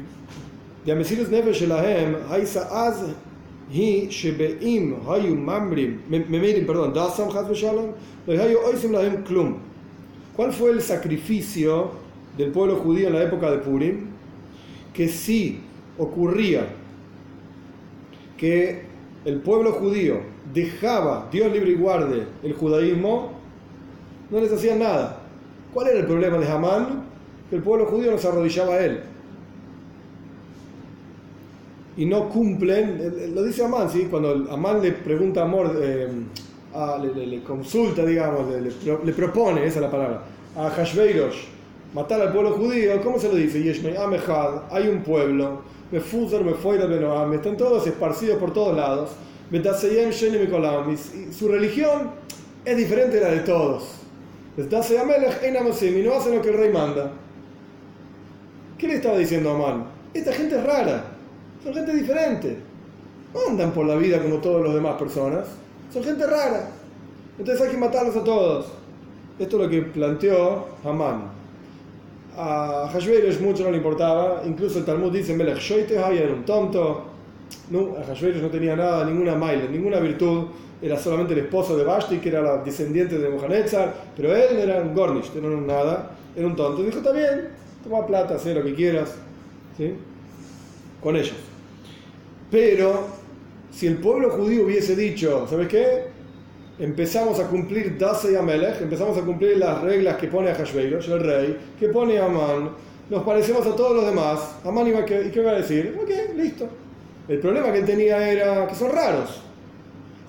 De 0.85 0.91
Amesirus 0.91 1.29
Nefesh 1.29 1.63
Elahem, 1.63 2.15
Haisa 2.29 2.87
Az 2.87 3.03
Hi 3.71 4.07
Shebeim 4.09 4.95
Hayu 5.07 5.35
Mamrim, 5.35 6.01
Memirim, 6.07 6.65
perdón, 6.65 6.93
Dasam 6.93 7.29
Has 7.35 7.47
Beshalom, 7.47 7.91
Lo 8.27 8.33
Hayu 8.33 8.57
Oisim 8.65 8.91
Lahem 8.91 9.23
Klum. 9.23 9.55
¿Cuál 10.35 10.53
fue 10.53 10.71
el 10.71 10.81
sacrificio 10.81 11.91
del 12.37 12.51
pueblo 12.51 12.77
judío 12.77 13.07
en 13.07 13.13
la 13.13 13.23
época 13.23 13.51
de 13.51 13.57
Purim? 13.57 14.07
Que 14.93 15.07
si 15.07 15.59
ocurría 15.97 16.67
que 18.37 18.83
el 19.25 19.39
pueblo 19.39 19.71
judío 19.73 20.17
dejaba, 20.53 21.29
Dios 21.31 21.51
libre 21.51 21.71
y 21.71 21.75
guarde, 21.75 22.27
el 22.43 22.53
judaísmo, 22.53 23.31
no 24.29 24.39
les 24.39 24.51
hacían 24.51 24.79
nada. 24.79 25.21
¿Cuál 25.73 25.87
era 25.87 25.99
el 25.99 26.05
problema 26.05 26.37
de 26.37 26.47
Hamán? 26.47 27.03
Que 27.49 27.57
el 27.57 27.63
pueblo 27.63 27.85
judío 27.85 28.11
no 28.11 28.17
se 28.17 28.27
arrodillaba 28.27 28.75
a 28.75 28.85
él. 28.85 28.99
Y 31.95 32.05
no 32.05 32.27
cumplen, 32.29 32.97
eh, 32.99 33.11
eh, 33.25 33.31
lo 33.33 33.43
dice 33.43 33.63
Amán, 33.63 33.89
¿sí? 33.89 34.07
cuando 34.09 34.51
Amán 34.51 34.81
le 34.81 34.91
pregunta 34.91 35.41
a 35.41 35.43
Amor, 35.43 35.77
eh, 35.79 36.07
le, 37.13 37.43
consulta, 37.43 38.03
digamos, 38.03 38.47
le 38.83 39.13
propone, 39.13 39.65
esa 39.65 39.75
es 39.75 39.81
la 39.83 39.91
palabra, 39.91 40.23
a 40.55 40.69
Hashveirosh, 40.71 41.45
matar 41.93 42.21
al 42.21 42.31
pueblo 42.31 42.53
judío, 42.53 42.99
¿cómo 43.03 43.19
se 43.19 43.27
lo 43.27 43.35
dice? 43.35 43.61
Yeshmei 43.61 43.95
Amehad, 43.95 44.63
hay 44.71 44.87
un 44.87 45.03
pueblo, 45.03 45.61
Mefuzer, 45.93 46.43
Mefoira, 46.43 46.87
Benoam, 46.87 47.31
están 47.33 47.55
todos 47.55 47.85
esparcidos 47.85 48.39
por 48.39 48.51
todos 48.51 48.75
lados, 48.75 49.11
Betaseyem, 49.51 50.09
Sheni, 50.09 50.39
Mikolam, 50.39 50.97
su 51.31 51.47
religión 51.47 52.09
es 52.65 52.75
diferente 52.75 53.17
de 53.17 53.21
la 53.21 53.29
de 53.29 53.41
todos. 53.41 53.83
Betaseyem, 54.57 55.07
y 55.07 56.01
no 56.01 56.15
hacen 56.15 56.35
lo 56.35 56.41
que 56.41 56.49
el 56.49 56.57
rey 56.57 56.73
manda. 56.73 57.11
¿Qué 58.75 58.87
le 58.87 58.95
estaba 58.95 59.19
diciendo 59.19 59.51
a 59.51 59.53
Amán? 59.53 59.85
Esta 60.15 60.33
gente 60.33 60.57
es 60.57 60.63
rara, 60.63 61.05
son 61.63 61.75
gente 61.75 61.93
diferente. 61.93 62.57
No 63.31 63.51
andan 63.51 63.71
por 63.71 63.85
la 63.85 63.95
vida 63.95 64.19
como 64.19 64.37
todas 64.37 64.63
las 64.65 64.73
demás 64.73 64.95
personas, 64.97 65.45
son 65.93 66.03
gente 66.03 66.25
rara. 66.25 66.71
Entonces 67.37 67.63
hay 67.63 67.71
que 67.71 67.77
matarlos 67.77 68.15
a 68.15 68.23
todos. 68.23 68.65
Esto 69.37 69.57
es 69.57 69.63
lo 69.63 69.69
que 69.69 69.83
planteó 69.83 70.69
Amán. 70.83 71.32
A 72.37 72.89
Hashverosh 72.91 73.39
mucho 73.39 73.63
no 73.63 73.71
le 73.71 73.77
importaba, 73.77 74.41
incluso 74.45 74.79
el 74.79 74.85
Talmud 74.85 75.11
dice, 75.11 75.35
Melech 75.35 75.59
Shoitehai 75.59 76.17
era 76.17 76.33
un 76.33 76.43
tonto. 76.45 77.05
No, 77.69 77.95
a 77.97 78.03
Hashverosh 78.03 78.41
no 78.41 78.49
tenía 78.49 78.75
nada, 78.75 79.05
ninguna 79.05 79.35
maile, 79.35 79.69
ninguna 79.69 79.99
virtud. 79.99 80.47
Era 80.81 80.97
solamente 80.97 81.33
el 81.33 81.39
esposo 81.39 81.77
de 81.77 81.83
Vashti, 81.83 82.17
que 82.17 82.29
era 82.29 82.41
la 82.41 82.57
descendiente 82.57 83.17
de 83.17 83.29
Mohanetzar, 83.29 83.93
pero 84.17 84.35
él 84.35 84.57
era 84.57 84.81
un 84.81 84.93
Gornish, 84.93 85.31
no 85.35 85.47
era 85.47 85.61
nada, 85.61 86.11
era 86.35 86.45
un 86.45 86.55
tonto. 86.55 86.83
Dijo, 86.83 86.97
está 86.97 87.11
bien, 87.13 87.49
toma 87.83 88.05
plata, 88.05 88.35
haz 88.35 88.45
lo 88.47 88.63
que 88.63 88.73
quieras, 88.73 89.15
¿sí? 89.77 89.93
con 91.03 91.15
ellos. 91.15 91.35
Pero 92.49 93.07
si 93.71 93.87
el 93.87 93.97
pueblo 93.97 94.29
judío 94.31 94.65
hubiese 94.65 94.95
dicho, 94.95 95.45
¿sabes 95.49 95.67
qué? 95.67 96.12
Empezamos 96.83 97.39
a 97.39 97.47
cumplir 97.47 97.97
Dase 97.97 98.33
y 98.33 98.35
Amelech, 98.35 98.81
empezamos 98.81 99.17
a 99.17 99.21
cumplir 99.21 99.57
las 99.57 99.81
reglas 99.81 100.17
que 100.17 100.27
pone 100.27 100.51
a 100.51 100.53
Hashveirosh, 100.53 101.09
el 101.11 101.19
rey, 101.21 101.57
que 101.79 101.87
pone 101.87 102.19
a 102.19 102.25
Amán, 102.25 102.71
nos 103.09 103.23
parecemos 103.23 103.65
a 103.65 103.73
todos 103.73 103.95
los 103.95 104.05
demás. 104.05 104.57
Amán 104.65 104.87
iba 104.87 104.99
a 104.99 105.03
¿y 105.03 105.31
qué 105.31 105.41
va 105.41 105.51
a 105.51 105.61
decir? 105.61 105.97
Ok, 105.97 106.35
listo. 106.35 106.67
El 107.29 107.39
problema 107.39 107.71
que 107.71 107.83
tenía 107.83 108.29
era 108.29 108.67
que 108.67 108.75
son 108.75 108.91
raros. 108.91 109.29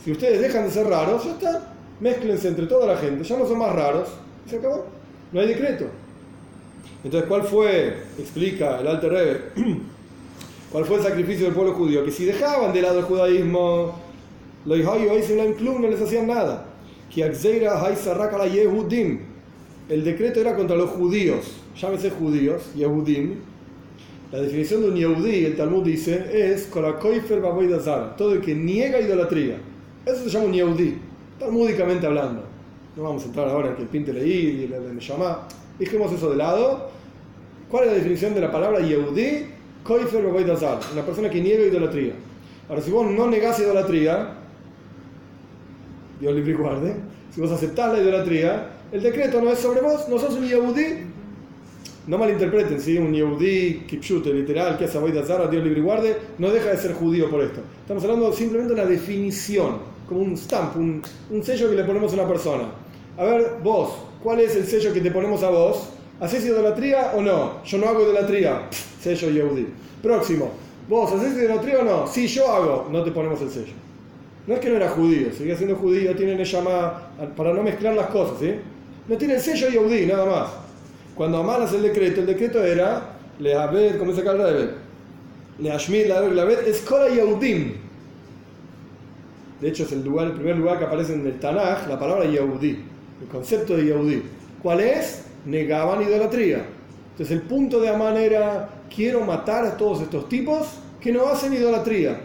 Si 0.05 0.13
ustedes 0.13 0.41
dejan 0.41 0.67
de 0.67 0.71
ser 0.71 0.87
raros, 0.87 1.25
ya 1.25 1.33
está. 1.33 1.75
Mézclense 1.99 2.47
entre 2.47 2.67
toda 2.67 2.87
la 2.87 2.99
gente, 2.99 3.25
ya 3.25 3.37
no 3.37 3.49
son 3.49 3.59
más 3.59 3.75
raros. 3.75 4.11
y 4.47 4.51
Se 4.51 4.59
acabó. 4.59 4.87
No 5.33 5.41
hay 5.41 5.49
decreto. 5.49 5.87
Entonces, 7.03 7.29
¿cuál 7.29 7.43
fue? 7.43 7.97
Explica 8.17 8.79
el 8.79 8.87
Alter 8.87 9.11
Rebbe. 9.11 9.41
¿Cuál 10.71 10.85
fue 10.85 10.99
el 10.99 11.03
sacrificio 11.03 11.47
del 11.47 11.55
pueblo 11.55 11.75
judío? 11.75 12.05
Que 12.05 12.13
si 12.13 12.25
dejaban 12.25 12.73
de 12.73 12.81
lado 12.81 13.01
el 13.01 13.07
judaísmo, 13.07 14.04
Club 14.67 15.81
no 15.81 15.89
les 15.89 16.01
hacían 16.01 16.27
nada. 16.27 16.67
El 19.89 20.05
decreto 20.05 20.41
era 20.41 20.57
contra 20.57 20.77
los 20.77 20.91
judíos. 20.91 21.57
Llámese 21.77 22.11
judíos, 22.11 22.63
Yehudim. 22.75 23.35
La 24.33 24.41
definición 24.41 24.83
de 24.83 24.89
un 24.89 24.97
Yehudí, 24.97 25.45
el 25.45 25.57
Talmud 25.57 25.85
dice, 25.85 26.25
es 26.33 26.69
todo 28.17 28.33
el 28.33 28.41
que 28.41 28.55
niega 28.55 29.01
idolatría. 29.01 29.59
Eso 30.07 30.25
se 30.25 30.31
llama 30.31 30.47
un 30.47 30.53
Yehudí, 30.55 30.99
talmúdicamente 31.39 32.07
hablando. 32.07 32.43
No 32.97 33.03
vamos 33.03 33.23
a 33.23 33.27
entrar 33.27 33.49
ahora 33.49 33.69
en 33.69 33.77
que 33.77 33.83
el 33.83 33.89
pinte 33.89 34.13
leí 34.13 34.61
y 34.61 34.65
el 34.65 34.71
de 34.71 34.95
Neshama. 34.95 35.47
Dejemos 35.79 36.13
eso 36.13 36.31
de 36.31 36.37
lado. 36.37 36.91
¿Cuál 37.71 37.85
es 37.85 37.91
la 37.91 37.97
definición 37.99 38.35
de 38.35 38.41
la 38.41 38.51
palabra 38.51 38.81
Yehudí? 38.81 39.47
Koifer 39.85 40.25
Baboidazar, 40.25 40.81
una 40.93 41.03
persona 41.03 41.29
que 41.29 41.41
niega 41.41 41.65
idolatría. 41.65 42.15
Ahora, 42.69 42.81
si 42.81 42.91
vos 42.91 43.07
no 43.11 43.29
negás 43.29 43.61
idolatría, 43.61 44.39
Dios 46.21 46.35
libre 46.35 46.53
y 46.53 46.55
guarde, 46.55 46.95
si 47.35 47.41
vos 47.41 47.51
aceptás 47.51 47.93
la 47.93 48.01
idolatría, 48.01 48.71
el 48.93 49.03
decreto 49.03 49.41
no 49.41 49.51
es 49.51 49.59
sobre 49.59 49.81
vos, 49.81 50.09
no 50.09 50.19
sos 50.19 50.35
un 50.35 50.47
Yehudí. 50.47 51.15
No 52.07 52.19
malinterpreten, 52.19 52.81
¿sí? 52.81 52.99
un 52.99 53.13
Yehudí, 53.13 53.85
Kipshute, 53.89 54.33
literal, 54.33 54.77
que 54.77 54.85
hace 54.85 54.99
Zara, 55.25 55.49
Dios 55.49 55.65
libre 55.65 55.81
guarde, 55.81 56.17
no 56.39 56.51
deja 56.51 56.71
de 56.71 56.77
ser 56.77 56.93
judío 56.93 57.31
por 57.31 57.41
esto. 57.41 57.61
Estamos 57.81 58.05
hablando 58.05 58.33
simplemente 58.33 58.75
de 58.75 58.81
una 58.81 58.89
definición, 58.89 59.79
como 60.09 60.21
un 60.21 60.37
stamp, 60.37 60.77
un, 60.77 61.03
un 61.31 61.43
sello 61.43 61.71
que 61.71 61.77
le 61.77 61.85
ponemos 61.85 62.13
a 62.13 62.15
una 62.15 62.29
persona. 62.29 62.65
A 63.17 63.25
ver, 63.25 63.57
vos, 63.63 63.95
¿cuál 64.23 64.41
es 64.41 64.55
el 64.55 64.67
sello 64.67 64.93
que 64.93 65.01
te 65.01 65.11
ponemos 65.11 65.43
a 65.43 65.49
vos? 65.49 65.89
¿Haces 66.21 66.45
idolatría 66.45 67.13
o 67.17 67.23
no? 67.23 67.65
Yo 67.65 67.79
no 67.79 67.89
hago 67.89 68.03
idolatría. 68.03 68.69
Pff, 68.71 69.03
sello 69.03 69.31
Yehudí. 69.31 69.67
Próximo. 70.03 70.51
¿Vos 70.89 71.11
haces 71.11 71.37
idolatría 71.37 71.81
o 71.81 71.85
no? 71.85 72.07
Sí, 72.07 72.29
yo 72.29 72.49
hago. 72.49 72.89
No 72.93 73.03
te 73.03 73.11
ponemos 73.11 73.41
el 73.41 73.51
sello. 73.51 73.73
No 74.47 74.55
es 74.55 74.61
que 74.61 74.69
no 74.69 74.77
era 74.77 74.91
judío, 74.91 75.33
seguía 75.33 75.57
siendo 75.57 75.77
judío, 75.77 76.15
tiene 76.15 76.33
el 76.33 76.45
llama 76.45 77.03
para 77.35 77.55
no 77.55 77.63
mezclar 77.63 77.95
las 77.95 78.09
cosas, 78.09 78.39
¿sí? 78.41 78.55
No 79.09 79.17
tiene 79.17 79.35
el 79.35 79.41
sello 79.41 79.69
Yehudí, 79.71 80.07
nada 80.07 80.27
más. 80.27 80.51
Cuando 81.15 81.39
Amán 81.39 81.63
hace 81.63 81.77
el 81.77 81.83
decreto, 81.83 82.21
el 82.21 82.27
decreto 82.27 82.63
era, 82.63 83.17
le 83.39 83.55
ver, 83.55 83.99
como 83.99 84.11
dice 84.11 84.21
acá 84.23 84.33
el 84.33 84.39
Rebbe, 84.39 84.71
Leashmid, 85.61 86.07
la 86.07 86.21
la 86.21 86.53
es 86.53 86.81
Kora 86.81 87.09
Yehudim. 87.09 87.73
De 89.61 89.69
hecho, 89.69 89.85
es 89.85 89.93
el, 89.93 90.05
lugar, 90.05 90.27
el 90.27 90.33
primer 90.35 90.57
lugar 90.57 90.79
que 90.79 90.85
aparece 90.85 91.15
en 91.15 91.27
el 91.27 91.39
Tanaj, 91.39 91.89
la 91.89 91.99
palabra 91.99 92.27
Yehudi, 92.27 92.85
el 93.23 93.29
concepto 93.31 93.77
de 93.77 93.87
Yehudi. 93.87 94.23
¿Cuál 94.63 94.81
es? 94.81 95.25
Negaban 95.47 96.03
idolatría. 96.03 96.67
Entonces, 97.13 97.31
el 97.31 97.43
punto 97.43 97.81
de 97.81 97.89
Amán 97.89 98.17
era: 98.17 98.69
quiero 98.95 99.21
matar 99.21 99.65
a 99.65 99.77
todos 99.77 100.03
estos 100.03 100.29
tipos 100.29 100.67
que 101.01 101.13
no 101.13 101.29
hacen 101.29 101.55
idolatría. 101.55 102.21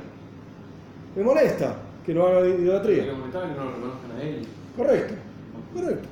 Me 1.15 1.23
molesta 1.23 1.75
que 2.05 2.13
no 2.13 2.25
hagan 2.25 2.43
Hay 2.45 2.51
idolatría. 2.61 3.03
que 3.05 3.11
comentar 3.11 3.49
que 3.49 3.55
no 3.57 3.65
lo 3.65 3.71
reconozcan 3.71 4.11
a 4.17 4.23
él. 4.23 4.41
Correcto, 4.75 5.13
correcto. 5.73 6.07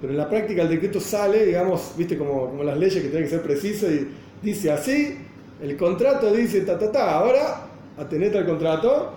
Pero 0.00 0.12
en 0.12 0.18
la 0.18 0.28
práctica 0.28 0.62
el 0.62 0.68
decreto 0.68 1.00
sale, 1.00 1.46
digamos, 1.46 1.94
viste, 1.96 2.18
como, 2.18 2.50
como 2.50 2.62
las 2.64 2.76
leyes 2.78 3.02
que 3.02 3.08
tienen 3.08 3.24
que 3.24 3.30
ser 3.30 3.42
precisas 3.42 3.90
y 3.90 4.08
dice 4.42 4.70
así, 4.70 5.16
el 5.62 5.76
contrato 5.76 6.32
dice 6.32 6.60
ta 6.62 6.78
ta 6.78 6.92
ta, 6.92 7.12
ahora 7.18 7.66
atenete 7.96 8.36
al 8.38 8.44
contrato, 8.46 9.12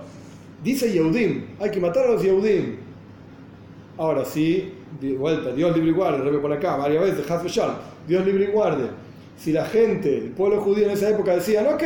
dice 0.64 0.92
Yehudim, 0.92 1.46
hay 1.60 1.70
que 1.70 1.80
matar 1.82 2.06
a 2.08 2.12
los 2.12 2.24
Yehudim. 2.24 2.78
Ahora 3.98 4.24
sí, 4.24 4.74
de 5.02 5.18
vuelta, 5.18 5.52
Dios 5.52 5.76
libre 5.76 5.92
y 5.92 5.94
guarde, 5.94 6.24
rebe 6.24 6.40
por 6.40 6.54
acá, 6.54 6.78
varias 6.78 7.04
veces, 7.04 7.30
Haz 7.30 7.44
Shalom, 7.46 7.76
Dios 8.08 8.26
libre 8.26 8.46
y 8.46 8.52
guarde. 8.52 8.86
Si 9.38 9.52
la 9.52 9.66
gente, 9.66 10.18
el 10.18 10.30
pueblo 10.32 10.62
judío 10.62 10.86
en 10.86 10.92
esa 10.92 11.10
época 11.10 11.36
decían, 11.36 11.68
ok, 11.68 11.84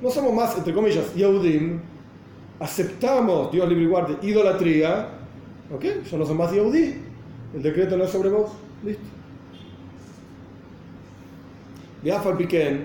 no 0.00 0.10
somos 0.10 0.32
más, 0.32 0.56
entre 0.56 0.72
comillas, 0.72 1.12
Yehudim, 1.14 1.80
aceptamos, 2.60 3.52
Dios 3.52 3.68
libre 3.68 3.84
y 3.84 3.88
guarde, 3.88 4.16
idolatría, 4.26 5.08
ok, 5.74 5.84
yo 6.10 6.18
no 6.18 6.26
soy 6.26 6.36
más 6.36 6.52
Yehudí, 6.52 6.94
el 7.54 7.62
decreto 7.62 7.96
no 7.96 8.04
es 8.04 8.10
sobre 8.10 8.30
vos, 8.30 8.50
listo. 8.84 9.02
Beafal 12.02 12.36
Piquén, 12.36 12.84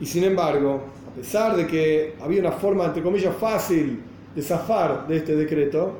y 0.00 0.06
sin 0.06 0.24
embargo, 0.24 0.82
a 1.10 1.14
pesar 1.14 1.56
de 1.56 1.66
que 1.66 2.16
había 2.20 2.40
una 2.40 2.52
forma, 2.52 2.86
entre 2.86 3.02
comillas, 3.02 3.34
fácil 3.36 4.00
de 4.34 4.42
zafar 4.42 5.06
de 5.06 5.18
este 5.18 5.36
decreto, 5.36 5.98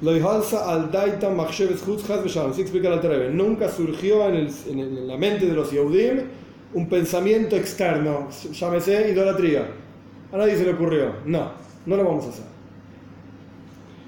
lo 0.00 0.12
al 0.12 0.20
v'shalom. 2.24 2.50
Así 2.52 2.60
explica 2.62 2.88
la 2.88 3.00
Terebe. 3.00 3.30
Nunca 3.30 3.68
surgió 3.68 4.28
en 4.28 4.34
el- 4.36 4.50
en 4.68 5.08
la 5.08 5.16
mente 5.16 5.46
de 5.46 5.52
los 5.52 5.70
Yehudim 5.72 6.20
un 6.74 6.88
pensamiento 6.88 7.56
externo, 7.56 8.28
llámese 8.52 9.10
idolatría. 9.10 9.66
A 10.32 10.36
nadie 10.36 10.56
se 10.56 10.64
le 10.64 10.72
ocurrió. 10.72 11.12
No, 11.24 11.50
no 11.88 11.96
lo 11.96 12.04
vamos 12.04 12.26
a 12.26 12.28
hacer. 12.28 12.44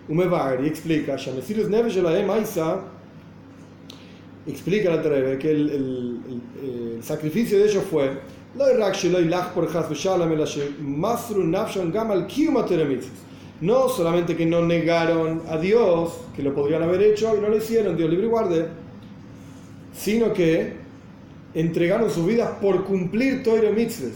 Umevar 0.09 0.63
y 0.65 0.69
explica, 0.69 1.17
Shamesirus 1.17 1.69
Nefesh 1.69 1.99
Elahem 1.99 2.31
Aisa, 2.31 2.81
explica 4.47 4.91
la 4.91 5.03
Terebe 5.03 5.39
que 5.39 5.51
el, 5.51 5.71
el- 5.71 6.21
el- 6.63 6.97
el 6.97 7.03
sacrificio 7.03 7.59
de 7.59 7.65
ellos 7.67 7.85
fue 7.91 8.19
no 13.61 13.89
solamente 13.89 14.37
que 14.37 14.47
no 14.47 14.65
negaron 14.65 15.43
a 15.49 15.59
Dios, 15.59 16.15
que 16.35 16.43
lo 16.43 16.55
podrían 16.55 16.83
haber 16.83 17.03
hecho 17.03 17.37
y 17.37 17.41
no 17.41 17.49
lo 17.49 17.57
hicieron, 17.57 17.97
Dios 17.97 18.09
libre 18.11 18.27
y 18.27 18.29
guarde, 18.31 18.69
sino 19.95 20.33
que 20.33 20.75
entregaron 21.55 22.11
sus 22.11 22.27
vidas 22.27 22.51
por 22.61 22.85
cumplir 22.85 23.43
Torah 23.43 23.71
mitzvahs. 23.71 24.15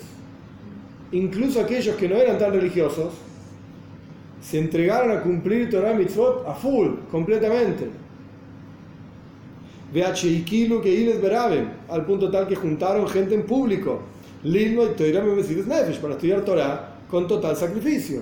Incluso 1.12 1.60
aquellos 1.60 1.94
que 1.96 2.08
no 2.08 2.16
eran 2.16 2.38
tan 2.38 2.52
religiosos, 2.52 3.12
se 4.44 4.58
entregaron 4.58 5.10
a 5.10 5.22
cumplir 5.22 5.70
Torah 5.70 5.94
mitzvot 5.94 6.46
a 6.46 6.52
full, 6.54 6.96
completamente. 7.10 7.88
Veachikilu 9.92 10.82
que 10.82 10.90
Iles 10.90 11.20
Beraben, 11.22 11.70
al 11.88 12.04
punto 12.04 12.30
tal 12.30 12.46
que 12.46 12.54
juntaron 12.54 13.08
gente 13.08 13.34
en 13.34 13.44
público, 13.44 14.02
Lilmo 14.42 14.84
y 14.84 14.88
Torah 14.88 15.22
para 15.22 16.14
estudiar 16.14 16.44
Torah 16.44 16.96
con 17.08 17.26
total 17.26 17.56
sacrificio. 17.56 18.20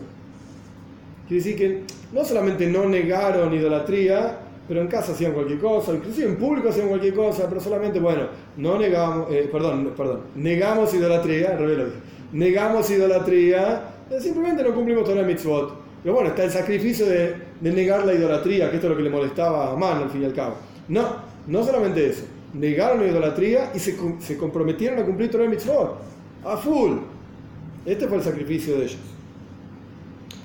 Quiere 1.27 1.43
decir 1.43 1.57
que 1.57 1.83
no 2.13 2.25
solamente 2.25 2.67
no 2.69 2.89
negaron 2.89 3.53
idolatría, 3.53 4.39
pero 4.69 4.81
en 4.81 4.87
casa 4.87 5.13
hacían 5.13 5.33
cualquier 5.33 5.59
cosa, 5.59 5.93
inclusive 5.93 6.29
en 6.29 6.37
público 6.37 6.69
hacían 6.69 6.89
cualquier 6.89 7.15
cosa, 7.15 7.49
pero 7.49 7.61
solamente, 7.61 7.99
bueno, 7.99 8.29
no 8.59 8.79
negamos, 8.79 9.29
eh, 9.33 9.49
perdón, 9.51 9.93
perdón, 9.97 10.21
negamos 10.37 10.95
idolatría, 10.95 11.57
al 11.57 11.93
negamos 12.33 12.89
idolatría, 12.91 13.83
eh, 14.09 14.21
simplemente 14.21 14.63
no 14.63 14.73
cumplimos 14.73 15.05
Torah 15.05 15.23
mitzvot. 15.23 15.82
Pero 16.03 16.15
bueno, 16.15 16.31
está 16.31 16.45
el 16.45 16.51
sacrificio 16.51 17.07
de, 17.07 17.37
negar 17.61 18.05
la 18.05 18.15
idolatría, 18.15 18.69
que 18.71 18.77
esto 18.77 18.89
es 18.89 18.91
lo 18.91 18.97
que 18.97 19.05
le 19.05 19.11
molestaba 19.11 19.67
a 19.67 19.73
Amán 19.73 20.03
al 20.03 20.11
fin 20.11 20.23
y 20.23 20.25
al 20.25 20.35
cabo. 20.35 20.55
No, 20.89 21.17
no 21.47 21.65
solamente 21.65 22.07
eso, 22.07 22.25
negaron 22.55 23.01
la 23.01 23.07
idolatría 23.07 23.71
y 23.75 23.79
se, 23.79 23.97
com- 23.97 24.21
se 24.21 24.37
comprometieron 24.37 24.99
a 24.99 25.05
cumplir 25.05 25.31
Torah 25.31 25.49
mitzvot, 25.49 25.99
a 26.45 26.57
full. 26.57 26.99
Este 27.87 28.09
fue 28.09 28.19
el 28.19 28.23
sacrificio 28.25 28.77
de 28.79 28.85
ellos. 28.85 28.99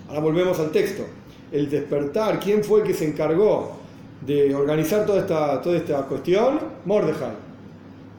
Ahora 0.07 0.21
volvemos 0.21 0.59
al 0.59 0.71
texto. 0.71 1.03
El 1.51 1.69
despertar, 1.69 2.39
¿quién 2.39 2.63
fue 2.63 2.83
que 2.83 2.93
se 2.93 3.07
encargó 3.07 3.77
de 4.25 4.53
organizar 4.53 5.05
toda 5.05 5.19
esta, 5.21 5.61
toda 5.61 5.77
esta 5.77 6.01
cuestión? 6.03 6.59
Mordejai. 6.85 7.31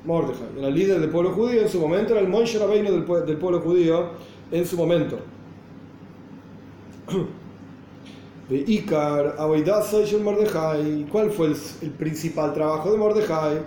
Mordejai, 0.05 0.47
era 0.59 0.69
el 0.69 0.75
líder 0.75 1.01
del 1.01 1.11
pueblo 1.11 1.33
judío 1.33 1.61
en 1.63 1.69
su 1.69 1.79
momento, 1.81 2.13
era 2.13 2.21
el 2.21 2.29
Moshe 2.29 2.59
Rabbeinu 2.59 2.91
del 2.93 3.37
pueblo 3.37 3.61
judío 3.61 4.11
en 4.51 4.67
su 4.67 4.77
momento. 4.77 5.19
De 8.49 8.65
Icar, 8.67 9.37
Aboidasa 9.39 9.99
y 10.01 10.17
Mordejai. 10.17 11.07
¿Cuál 11.13 11.31
fue 11.31 11.49
el, 11.49 11.91
principal 11.91 12.55
trabajo 12.55 12.91
de 12.91 12.97
Mordejai? 12.97 13.59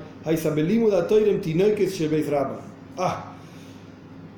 Ah, 2.97 3.25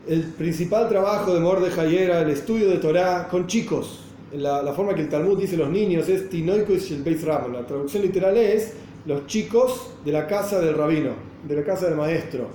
el 0.06 0.22
principal 0.24 0.90
trabajo 0.90 1.34
de 1.34 1.40
Mordejai 1.40 1.98
era 1.98 2.22
el 2.22 2.30
estudio 2.30 2.70
de 2.70 2.78
Torah 2.78 3.28
con 3.30 3.48
chicos. 3.48 4.02
La, 4.34 4.74
forma 4.74 4.94
que 4.96 5.02
el 5.02 5.10
Talmud 5.10 5.40
dice 5.40 5.56
los 5.56 5.70
niños 5.70 6.10
es 6.10 6.30
Tinoikos 6.30 6.82
Shel 6.82 7.04
Beis 7.04 7.24
Rabba. 7.24 7.48
La 7.48 7.66
traducción 7.66 8.04
literal 8.04 8.36
es 8.36 8.74
los 9.06 9.26
chicos 9.28 9.92
de 10.04 10.12
la 10.12 10.28
casa 10.28 10.60
del 10.60 10.76
rabino, 10.76 11.12
de 11.48 11.56
la 11.56 11.64
casa 11.64 11.86
del 11.86 11.96
maestro. 11.96 12.48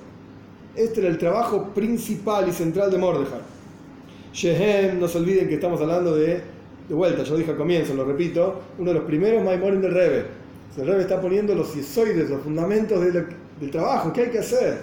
Este 0.75 1.01
era 1.01 1.09
el 1.09 1.19
trabajo 1.19 1.71
principal 1.75 2.49
y 2.49 2.53
central 2.53 2.91
de 2.91 2.99
Mordejai. 2.99 3.58
Shehem, 4.33 4.99
no 5.01 5.09
se 5.09 5.19
olviden 5.19 5.49
que 5.49 5.55
estamos 5.55 5.81
hablando 5.81 6.15
de, 6.15 6.41
de 6.89 6.95
vuelta, 6.95 7.23
yo 7.23 7.37
dije 7.37 7.51
al 7.51 7.57
comienzo, 7.57 7.95
lo 7.95 8.05
repito, 8.05 8.61
uno 8.79 8.91
de 8.91 8.95
los 8.95 9.05
primeros 9.05 9.45
Maimorim 9.45 9.81
del 9.81 9.93
Rebbe. 9.93 10.25
El 10.77 10.87
Rebbe 10.87 11.03
está 11.03 11.21
poniendo 11.21 11.55
los 11.55 11.75
yesoides, 11.75 12.31
los 12.31 12.43
fundamentos 12.43 13.01
del, 13.01 13.27
del 13.61 13.71
trabajo, 13.71 14.13
¿qué 14.13 14.23
hay 14.23 14.31
que 14.31 14.39
hacer? 14.39 14.79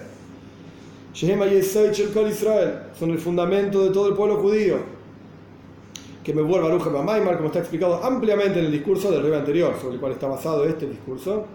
Shehem 1.16 1.42
Yesoid 1.48 2.12
Kol 2.12 2.28
Israel, 2.28 2.74
son 2.98 3.10
el 3.10 3.18
fundamento 3.18 3.82
de 3.82 3.90
todo 3.90 4.08
el 4.08 4.14
pueblo 4.14 4.36
judío. 4.36 4.76
Que 6.22 6.34
me 6.34 6.42
vuelva 6.42 6.68
Baruch 6.68 6.88
Maimar, 6.88 7.36
como 7.36 7.46
está 7.46 7.60
explicado 7.60 8.04
ampliamente 8.04 8.58
en 8.58 8.66
el 8.66 8.72
discurso 8.72 9.10
del 9.10 9.22
Rebbe 9.22 9.36
anterior, 9.36 9.74
sobre 9.80 9.94
el 9.94 10.00
cual 10.00 10.12
está 10.12 10.26
basado 10.26 10.64
este 10.66 10.86
discurso. 10.86 11.46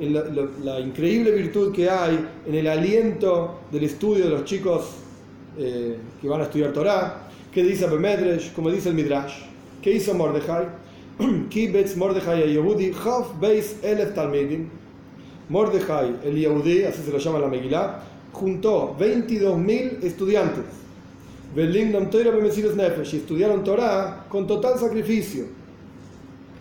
La, 0.00 0.24
la- 0.24 0.48
la 0.64 0.80
increíble 0.80 1.30
virtud 1.30 1.72
que 1.72 1.88
hay 1.88 2.18
en 2.46 2.54
el 2.54 2.66
aliento 2.66 3.60
del 3.70 3.84
estudio 3.84 4.24
de 4.24 4.30
los 4.30 4.44
chicos 4.44 4.90
eh, 5.58 5.96
que 6.20 6.28
van 6.28 6.40
a 6.40 6.44
estudiar 6.44 6.72
Torah. 6.72 7.28
¿Qué 7.52 7.62
dice 7.62 7.86
Bemedresh? 7.86 8.52
Como 8.54 8.70
dice 8.70 8.88
el 8.88 8.94
Midrash. 8.96 9.34
¿Qué 9.82 9.92
hizo 9.92 10.14
Mordejai? 10.14 10.66
Kibetz 11.50 11.96
Mordejai 11.96 12.42
a 12.42 12.46
Yehudi, 12.46 12.92
Chof 12.92 13.38
Beis 13.40 13.76
Elef 13.82 14.14
Talmidim. 14.14 14.68
Mordejai, 15.48 16.16
el 16.24 16.36
Yehudi, 16.36 16.84
así 16.84 17.02
se 17.02 17.10
lo 17.10 17.18
llama 17.18 17.38
la 17.38 17.48
Megillah, 17.48 18.00
juntó 18.32 18.96
22.000 18.98 20.02
estudiantes. 20.02 20.64
Y 21.54 23.16
estudiaron 23.16 23.62
Torah 23.62 24.24
con 24.30 24.46
total 24.46 24.78
sacrificio. 24.78 25.44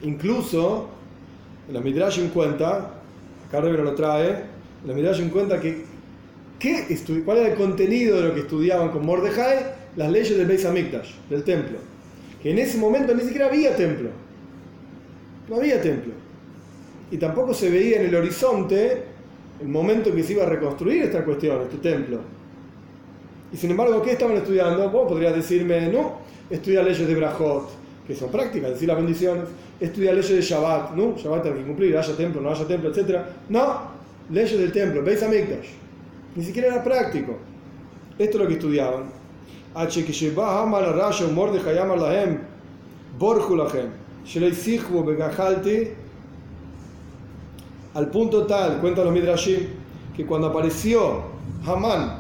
Incluso, 0.04 0.90
en 1.68 1.74
la 1.74 1.82
Midrash 1.82 2.20
en 2.20 2.30
cuenta, 2.30 2.96
acá 3.48 3.60
lo 3.62 3.94
trae, 3.94 4.30
en 4.30 4.88
la 4.88 4.94
Midrash 4.94 5.20
en 5.20 5.30
cuenta 5.30 5.60
que 5.60 5.86
¿qué 6.62 7.00
cuál 7.26 7.38
era 7.38 7.50
el 7.50 7.56
contenido 7.56 8.18
de 8.18 8.28
lo 8.30 8.34
que 8.34 8.42
estudiaban 8.42 8.90
con 8.90 9.06
Mordejai, 9.06 9.82
las 9.96 10.12
leyes 10.12 10.38
del 10.38 10.46
Beis 10.46 10.66
Hamikdash, 10.66 11.12
del 11.30 11.44
templo. 11.44 11.80
Que 12.42 12.52
en 12.52 12.60
ese 12.60 12.78
momento 12.78 13.14
ni 13.14 13.24
siquiera 13.24 13.48
había 13.48 13.76
templo. 13.76 14.10
No 15.50 15.58
había 15.58 15.82
templo. 15.82 16.14
Y 17.10 17.18
tampoco 17.18 17.54
se 17.54 17.70
veía 17.70 18.00
en 18.00 18.08
el 18.08 18.16
horizonte 18.16 19.04
el 19.60 19.68
momento 19.68 20.10
en 20.10 20.16
que 20.16 20.24
se 20.24 20.34
iba 20.34 20.44
a 20.44 20.48
reconstruir 20.48 21.04
esta 21.04 21.26
cuestión, 21.26 21.62
este 21.62 21.78
templo. 21.78 22.20
Y 23.52 23.58
sin 23.58 23.72
embargo, 23.72 24.02
¿qué 24.02 24.12
estaban 24.12 24.38
estudiando? 24.38 24.90
Vos 24.90 25.08
podrías 25.10 25.36
decirme, 25.36 25.88
no, 25.92 26.20
estudia 26.50 26.82
leyes 26.82 27.06
de 27.06 27.14
Brajot, 27.16 27.70
que 28.12 28.20
son 28.20 28.30
prácticas, 28.30 28.72
decir 28.72 28.90
las 28.90 28.98
bendiciones, 28.98 29.46
estudia 29.80 30.12
leyes 30.12 30.30
de 30.30 30.42
Shabbat, 30.42 30.92
¿no? 30.96 31.16
Shabbat 31.16 31.46
hay 31.46 31.54
que 31.54 31.64
cumplir, 31.64 31.98
haya 31.98 32.16
templo, 32.16 32.42
no 32.42 32.52
haya 32.52 32.68
templo, 32.68 32.92
etc. 32.92 33.20
No, 33.48 33.82
leyes 34.30 34.60
del 34.60 34.72
templo, 34.72 35.02
Beis 35.02 35.24
Hamikdash. 35.24 35.68
Ni 36.36 36.44
siquiera 36.44 36.68
era 36.68 36.84
práctico. 36.84 37.38
Esto 38.20 38.38
es 38.38 38.44
lo 38.44 38.48
que 38.48 38.56
estudiaban. 38.56 39.04
A 39.74 39.88
al 47.94 48.08
punto 48.10 48.46
tal, 48.46 48.80
cuentan 48.80 49.06
los 49.06 49.14
Midrashim, 49.14 49.68
que 50.16 50.26
cuando 50.26 50.48
apareció 50.48 51.22
Hamán, 51.66 52.20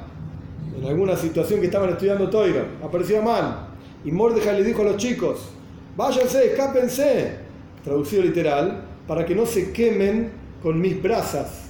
en 0.77 0.85
alguna 0.85 1.17
situación 1.17 1.59
que 1.59 1.65
estaban 1.65 1.89
estudiando 1.89 2.29
Toira, 2.29 2.65
apareció 2.81 3.19
Hamán, 3.19 3.71
y 4.03 4.11
Mordejai 4.11 4.57
le 4.57 4.63
dijo 4.63 4.81
a 4.81 4.85
los 4.85 4.97
chicos, 4.97 5.49
váyanse, 5.95 6.51
escápense, 6.51 7.35
traducido 7.83 8.23
literal, 8.23 8.83
para 9.07 9.25
que 9.25 9.35
no 9.35 9.45
se 9.45 9.71
quemen 9.71 10.31
con 10.61 10.79
mis 10.79 11.01
brasas. 11.01 11.65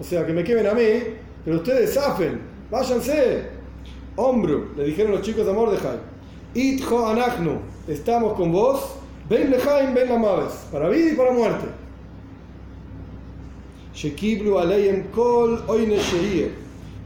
O 0.00 0.04
sea, 0.04 0.24
que 0.24 0.32
me 0.32 0.44
quemen 0.44 0.66
a 0.66 0.74
mí, 0.74 1.02
pero 1.44 1.56
ustedes 1.56 1.94
zafen, 1.94 2.40
váyanse. 2.70 3.60
Hombro, 4.16 4.68
le 4.76 4.84
dijeron 4.84 5.12
los 5.12 5.22
chicos 5.22 5.48
a 5.48 5.52
Mordejai, 5.52 5.98
Itjo 6.54 7.06
anachnu, 7.06 7.60
estamos 7.86 8.34
con 8.34 8.50
vos, 8.50 8.96
ven 9.28 9.50
lejaim, 9.50 9.94
ven 9.94 10.08
la 10.08 10.18
maves, 10.18 10.52
para 10.72 10.88
vida 10.88 11.12
y 11.12 11.16
para 11.16 11.32
muerte. 11.32 11.66
Shekiblu 13.94 14.58
aleyem 14.58 15.04
kol. 15.12 15.62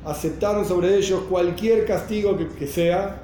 Aceptaron 0.07 0.67
sobre 0.67 0.97
ellos 0.97 1.23
cualquier 1.31 1.87
castigo 1.87 2.37
que, 2.37 2.47
que 2.49 2.67
sea, 2.67 3.23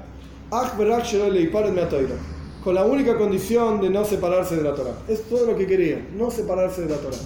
ach 0.51 0.75
berak 0.77 1.05
shelo 1.05 1.29
leiparet 1.29 1.71
meatoira. 1.71 2.15
Con 2.63 2.75
la 2.75 2.85
única 2.85 3.17
condición 3.17 3.81
de 3.81 3.89
no 3.89 4.05
separarse 4.05 4.55
de 4.55 4.63
la 4.63 4.75
Torah. 4.75 4.93
Es 5.07 5.23
todo 5.23 5.47
lo 5.47 5.57
que 5.57 5.65
querían, 5.65 6.07
no 6.15 6.29
separarse 6.29 6.81
de 6.81 6.89
la 6.89 6.97
Torah. 6.97 7.17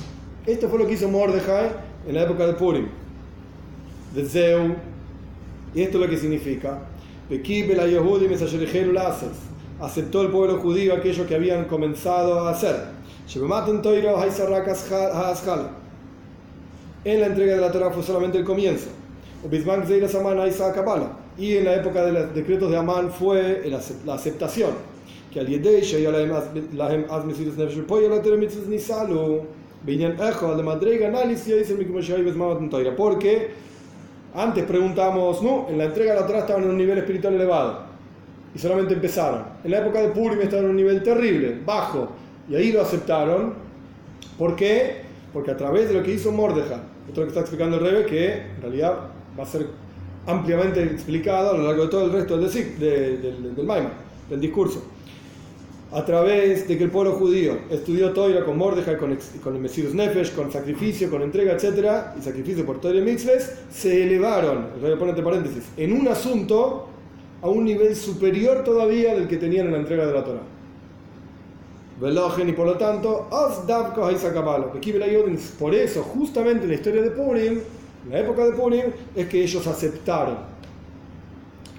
Esto 0.46 0.70
fue 0.70 0.80
lo 0.80 0.88
que 0.88 0.94
hizo 0.94 1.10
Mordejai 1.10 1.72
en 2.08 2.16
la 2.16 2.24
época 2.24 2.48
de 2.48 2.54
Purim, 2.54 2.88
de 4.14 4.26
Zeu, 4.26 4.76
y 5.74 5.82
esto 5.82 5.98
es 5.98 6.04
lo 6.04 6.10
que 6.10 6.18
significa. 6.18 6.80
Aceptó 9.82 10.22
el 10.22 10.30
pueblo 10.30 10.60
judío 10.60 10.94
aquello 10.94 11.28
que 11.28 11.36
habían 11.36 11.66
comenzado 11.66 12.40
a 12.40 12.52
hacer. 12.52 12.76
En 17.04 17.20
la 17.20 17.26
entrega 17.28 17.56
de 17.56 17.62
la 17.62 17.72
Torah 17.72 17.92
fue 17.92 18.04
solamente 18.04 18.38
el 18.38 18.46
comienzo. 18.46 18.88
Y 21.38 21.58
en 21.58 21.66
la 21.66 21.76
época 21.76 22.06
de 22.06 22.12
los 22.14 22.34
decretos 22.34 22.72
de 22.72 22.78
Amán 22.78 23.12
fue 23.12 23.70
la 24.06 24.14
aceptación. 24.14 24.95
Que 25.35 25.41
al 25.41 25.47
Yedei 25.47 25.85
שהיה 25.85 26.11
להם 26.73 27.05
אז 27.09 27.25
מסירות 27.27 27.59
נפש 27.59 27.77
ופה 27.77 28.01
יהיה 28.01 28.09
לתת 28.09 28.31
מצוות 28.39 28.69
ניסלו 28.69 29.39
בעניין 29.85 30.13
אחד 30.19 30.59
למדרגה 30.59 31.11
נאליס 31.11 31.49
יעשר 31.49 31.75
מכמו 31.79 32.03
שהיו 32.03 32.25
בזמן 32.27 32.47
מתנתוירה 32.53 32.93
porque 32.97 33.49
antes 34.35 34.65
preguntamos 34.65 35.43
no 35.43 35.69
en 35.69 35.79
la 35.79 35.85
entrega 35.85 36.15
de 36.15 36.21
la 36.21 36.27
Torah 36.27 36.41
estaban 36.41 36.63
en 36.65 36.71
un 36.71 36.79
nivel 36.79 36.99
espiritual 36.99 37.35
elevado 37.35 37.83
y 38.55 38.59
solamente 38.59 38.95
empezaron 38.95 39.43
en 39.65 39.71
la 39.71 39.79
época 39.79 40.01
de 40.03 40.09
Purim 40.09 40.41
estaban 40.41 40.65
en 40.67 40.71
un 40.71 40.77
nivel 40.77 41.03
terrible 41.03 41.59
bajo 41.65 42.09
y 42.49 42.57
ahí 42.57 42.73
lo 42.73 42.83
aceptaron 42.83 43.55
¿por 44.39 44.55
qué? 44.57 45.03
porque 45.33 45.51
a 45.53 45.57
través 45.57 45.89
de 45.89 45.95
lo 45.95 46.03
que 46.03 46.13
hizo 46.13 46.31
Mordejai 46.33 46.81
esto 47.09 47.13
es 47.13 47.17
lo 47.19 47.23
que 47.25 47.29
está 47.29 47.41
explicando 47.41 47.77
el 47.79 47.83
Rebe 47.83 48.07
que 48.07 48.25
en 48.57 48.63
realidad 48.63 48.93
va 49.39 49.43
a 49.43 49.47
ser 49.47 49.67
ampliamente 50.27 50.83
explicado 50.83 51.51
a 51.51 51.57
lo 51.57 51.65
largo 51.67 51.85
de 51.85 51.89
todo 51.89 52.05
el 52.07 52.13
resto 52.13 52.37
del, 52.37 52.51
del, 52.79 53.23
del, 53.23 53.57
del 53.57 53.67
Maimon, 53.67 53.93
del 54.29 54.41
discurso 54.41 54.83
a 55.92 56.04
través 56.04 56.68
de 56.68 56.78
que 56.78 56.84
el 56.84 56.92
pueblo 56.92 57.14
judío 57.14 57.58
estudió 57.70 58.12
Toira 58.12 58.44
con 58.44 58.58
Mordejai, 58.58 58.98
con, 58.98 59.18
con 59.44 59.56
el 59.56 59.62
Mesías 59.62 59.94
Nefesh, 59.94 60.34
con 60.34 60.52
sacrificio, 60.52 61.10
con 61.10 61.22
entrega, 61.22 61.54
etc., 61.54 62.18
y 62.20 62.22
sacrificio 62.22 62.66
por 62.66 62.82
Toira 62.82 63.00
y 63.00 63.04
Mitzves, 63.04 63.52
se 63.72 64.04
elevaron, 64.04 64.68
voy 64.82 64.92
a 64.92 64.98
poner 64.98 65.10
entre 65.10 65.24
paréntesis, 65.24 65.64
en 65.78 65.94
un 65.94 66.08
asunto 66.08 66.88
a 67.42 67.50
un 67.50 67.64
nivel 67.64 67.96
superior 67.96 68.64
todavía 68.64 69.14
del 69.14 69.28
que 69.28 69.38
tenían 69.38 69.68
en 69.68 69.74
la 69.74 69.80
entrega 69.80 70.06
de 70.06 70.14
la 70.14 70.24
Torah. 70.24 70.42
Velogen 72.02 72.50
y 72.50 72.52
por 72.52 72.66
lo 72.66 72.78
tanto, 72.78 73.30
por 75.58 75.76
eso, 75.76 76.04
justamente 76.04 76.64
en 76.64 76.70
la 76.70 76.76
historia 76.76 77.02
de 77.02 77.12
Purim, 77.12 77.60
en 78.06 78.12
la 78.12 78.20
época 78.20 78.46
de 78.46 78.52
Purim, 78.52 78.86
es 79.16 79.28
que 79.28 79.44
ellos 79.44 79.66
aceptaron. 79.66 80.38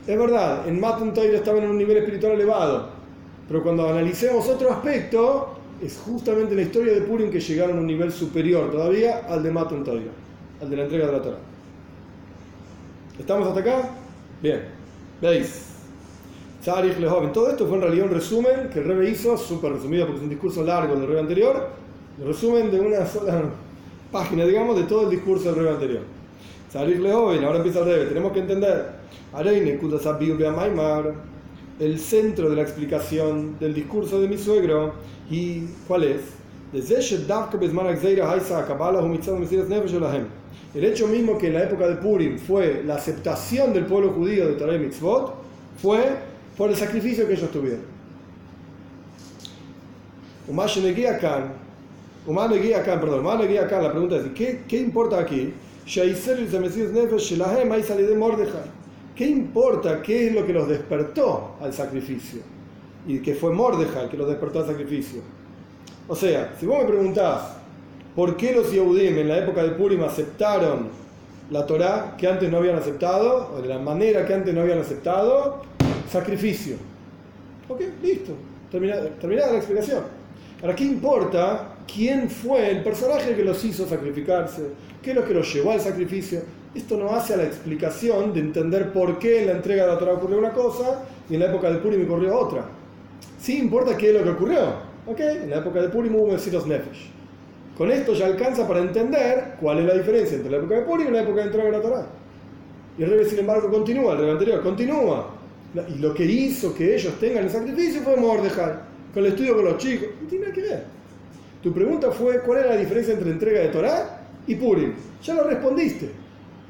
Es 0.07 0.19
verdad, 0.19 0.67
en 0.67 0.81
Matan 0.81 1.13
Toira 1.13 1.37
estaban 1.37 1.65
en 1.65 1.71
un 1.71 1.79
nivel 1.79 1.99
espiritual 1.99 2.33
elevado, 2.33 2.96
pero 3.49 3.63
cuando 3.63 3.89
analicemos 3.89 4.49
otro 4.49 4.73
aspecto, 4.73 5.57
es 5.83 5.99
justamente 6.05 6.55
la 6.55 6.63
historia 6.63 6.95
de 6.95 7.03
Purim 7.03 7.31
que 7.31 7.41
llegaron 7.41 7.77
a 7.79 7.81
un 7.81 7.87
nivel 7.87 8.11
superior 8.11 8.71
todavía 8.71 9.27
al 9.29 9.43
de 9.43 9.51
Matan 9.51 9.85
Torah, 9.85 10.01
al 10.61 10.71
de 10.71 10.77
la 10.77 10.83
entrega 10.85 11.07
de 11.07 11.13
la 11.13 11.23
Torah. 11.23 11.39
¿Estamos 13.19 13.49
hasta 13.49 13.61
acá? 13.61 13.91
Bien. 14.43 14.63
¿Veis? 15.21 15.67
Tzarich 16.63 16.99
Lehoven. 16.99 17.33
Todo 17.33 17.51
esto 17.51 17.67
fue 17.67 17.77
en 17.77 17.83
realidad 17.83 18.07
un 18.07 18.13
resumen 18.13 18.71
que 18.73 18.81
el 18.81 18.87
Rebe 18.87 19.11
hizo, 19.11 19.37
súper 19.37 19.75
resumido 19.75 20.07
porque 20.07 20.19
es 20.19 20.25
un 20.25 20.31
discurso 20.31 20.65
largo 20.65 20.97
del 20.97 21.07
Rebe 21.07 21.21
anterior, 21.21 21.69
el 22.19 22.27
resumen 22.27 22.71
de 22.71 22.81
una 22.81 23.07
sola 23.07 23.43
página, 24.11 24.45
digamos, 24.45 24.77
de 24.77 24.85
todo 24.85 25.05
el 25.05 25.11
discurso 25.11 25.45
del 25.47 25.57
Rebe 25.57 25.71
anterior. 25.71 26.03
Tzarich 26.69 26.99
Lehoven, 26.99 27.45
ahora 27.45 27.59
empieza 27.59 27.79
el 27.81 27.85
Rebe. 27.85 28.07
Tenemos 28.07 28.33
que 28.33 28.41
entender. 28.41 28.97
El 31.79 31.99
centro 31.99 32.49
de 32.49 32.57
la 32.57 32.63
explicación 32.63 33.59
del 33.59 33.75
discurso 33.75 34.21
de 34.21 34.29
mi 34.29 34.39
suegro. 34.39 34.95
¿Y 35.31 35.67
cuál 35.87 36.05
es? 36.05 36.21
El 40.75 40.85
hecho 40.85 41.07
mismo 41.07 41.39
que 41.39 41.47
en 41.49 41.55
la 41.55 41.65
época 41.65 41.89
de 41.89 41.97
Purim 41.97 42.39
fue 42.39 42.83
la 42.85 42.97
aceptación 42.97 43.73
del 43.73 43.87
pueblo 43.87 44.13
judío 44.13 44.49
de 44.49 44.55
Torah 44.55 44.77
Mitzvot 44.79 45.35
fue 45.81 46.17
por 46.57 46.71
el 46.71 46.77
sacrificio 46.77 47.27
que 47.27 47.35
ellos 47.35 47.51
tuvieron. 47.51 47.81
La 53.69 53.93
pregunta 53.93 54.17
es: 54.17 54.33
¿qué, 54.35 54.63
qué 54.69 54.79
importa 54.79 55.19
aquí? 55.19 55.53
¿Qué 59.17 59.27
importa 59.27 60.03
qué 60.03 60.27
es 60.27 60.35
lo 60.35 60.47
que 60.47 60.53
los 60.53 60.69
despertó 60.69 61.57
al 61.63 61.73
sacrificio? 61.73 62.41
Y 63.07 63.21
que 63.21 63.35
fue 63.35 63.51
Mordejai 63.51 64.11
que 64.11 64.17
los 64.17 64.29
despertó 64.29 64.61
al 64.61 64.67
sacrificio. 64.67 65.23
O 66.07 66.15
sea, 66.15 66.55
si 66.61 66.67
vos 66.67 66.81
me 66.81 66.85
preguntás 66.85 67.55
por 68.15 68.37
qué 68.37 68.53
los 68.53 68.71
Yehudim 68.71 69.17
en 69.19 69.29
la 69.29 69.39
época 69.39 69.63
de 69.63 69.71
Purim 69.71 70.03
aceptaron 70.05 70.89
la 71.51 71.65
Torá 71.65 72.15
que 72.19 72.29
antes 72.29 72.51
no 72.51 72.59
habían 72.59 72.77
aceptado, 72.77 73.55
o 73.57 73.63
de 73.63 73.69
la 73.69 73.79
manera 73.79 74.27
que 74.27 74.35
antes 74.35 74.53
no 74.53 74.61
habían 74.61 74.81
aceptado, 74.81 75.63
sacrificio. 76.11 76.77
Ok, 77.69 77.81
listo, 78.03 78.33
terminada, 78.71 79.09
terminada 79.19 79.53
la 79.53 79.59
explicación. 79.59 80.03
Ahora, 80.61 80.77
¿qué 80.77 80.85
importa 80.85 81.77
quién 81.93 82.29
fue 82.29 82.71
el 82.71 82.83
personaje 82.83 83.35
que 83.35 83.45
los 83.45 83.65
hizo 83.65 83.87
sacrificarse? 83.89 84.63
¿Qué 85.03 85.11
es 85.11 85.17
lo 85.17 85.25
que 85.25 85.33
los 85.33 85.53
llevó 85.55 85.73
al 85.73 85.81
sacrificio? 85.81 86.41
Esto 86.77 86.99
no 86.99 87.11
hace 87.11 87.35
a 87.35 87.39
la 87.39 87.45
explicación 87.45 88.35
de 88.35 88.41
entender 88.41 88.93
por 88.93 89.19
qué 89.19 89.41
en 89.41 89.47
la 89.47 89.53
entrega 89.55 89.87
de 89.87 89.93
la 89.93 89.99
Torah 89.99 90.13
ocurrió 90.13 90.39
una 90.39 90.53
cosa 90.53 91.05
y 91.29 91.35
en 91.35 91.41
la 91.41 91.47
época 91.47 91.71
del 91.71 91.79
Purim 91.79 92.05
ocurrió 92.05 92.39
otra. 92.39 92.67
Sí 93.41 93.59
importa 93.59 93.97
qué 93.97 94.11
es 94.11 94.15
lo 94.15 94.23
que 94.23 94.31
ocurrió. 94.31 94.61
¿ok? 95.07 95.21
En 95.21 95.51
la 95.51 95.59
época 95.59 95.81
del 95.81 95.91
Purim 95.91 96.15
hubo 96.17 96.33
Mesiros 96.33 96.67
Nefesh. 96.67 97.11
Con 97.79 97.91
esto 97.91 98.13
ya 98.13 98.27
alcanza 98.27 98.69
para 98.69 98.81
entender 98.81 99.55
cuál 99.61 99.79
es 99.79 99.87
la 99.87 99.95
diferencia 99.95 100.37
entre 100.37 100.51
la 100.51 100.59
época 100.59 100.75
de 100.77 100.83
Purim 100.83 101.09
y 101.09 101.11
la 101.13 101.23
época 101.23 101.41
de 101.41 101.47
entrega 101.47 101.65
de 101.67 101.73
la 101.73 101.81
Torah. 101.81 102.07
Y 102.99 103.03
el 103.03 103.11
rey, 103.11 103.25
sin 103.25 103.39
embargo, 103.39 103.71
continúa, 103.71 104.13
el 104.13 104.19
rey 104.19 104.31
anterior, 104.31 104.63
continúa. 104.63 105.31
Y 105.95 105.99
lo 105.99 106.15
que 106.15 106.25
hizo 106.25 106.75
que 106.75 106.95
ellos 106.95 107.15
tengan 107.21 107.45
el 107.45 107.51
sacrificio 107.51 108.03
fue 108.03 108.17
Mordejai, 108.17 108.73
con 109.13 109.25
el 109.25 109.33
estudio 109.33 109.57
con 109.57 109.65
los 109.65 109.79
chicos. 109.79 110.09
No 110.23 110.29
tiene 110.29 110.45
nada 110.47 110.55
que 110.55 110.63
ver. 110.63 110.85
Tu 111.63 111.73
pregunta 111.73 112.11
fue 112.11 112.41
cuál 112.41 112.61
era 112.61 112.69
la 112.71 112.77
diferencia 112.77 113.15
entre 113.15 113.31
entrega 113.31 113.61
de 113.61 113.69
Torah 113.69 114.21
y 114.47 114.55
Purim. 114.55 114.95
Ya 115.23 115.35
lo 115.35 115.45
respondiste. 115.45 116.26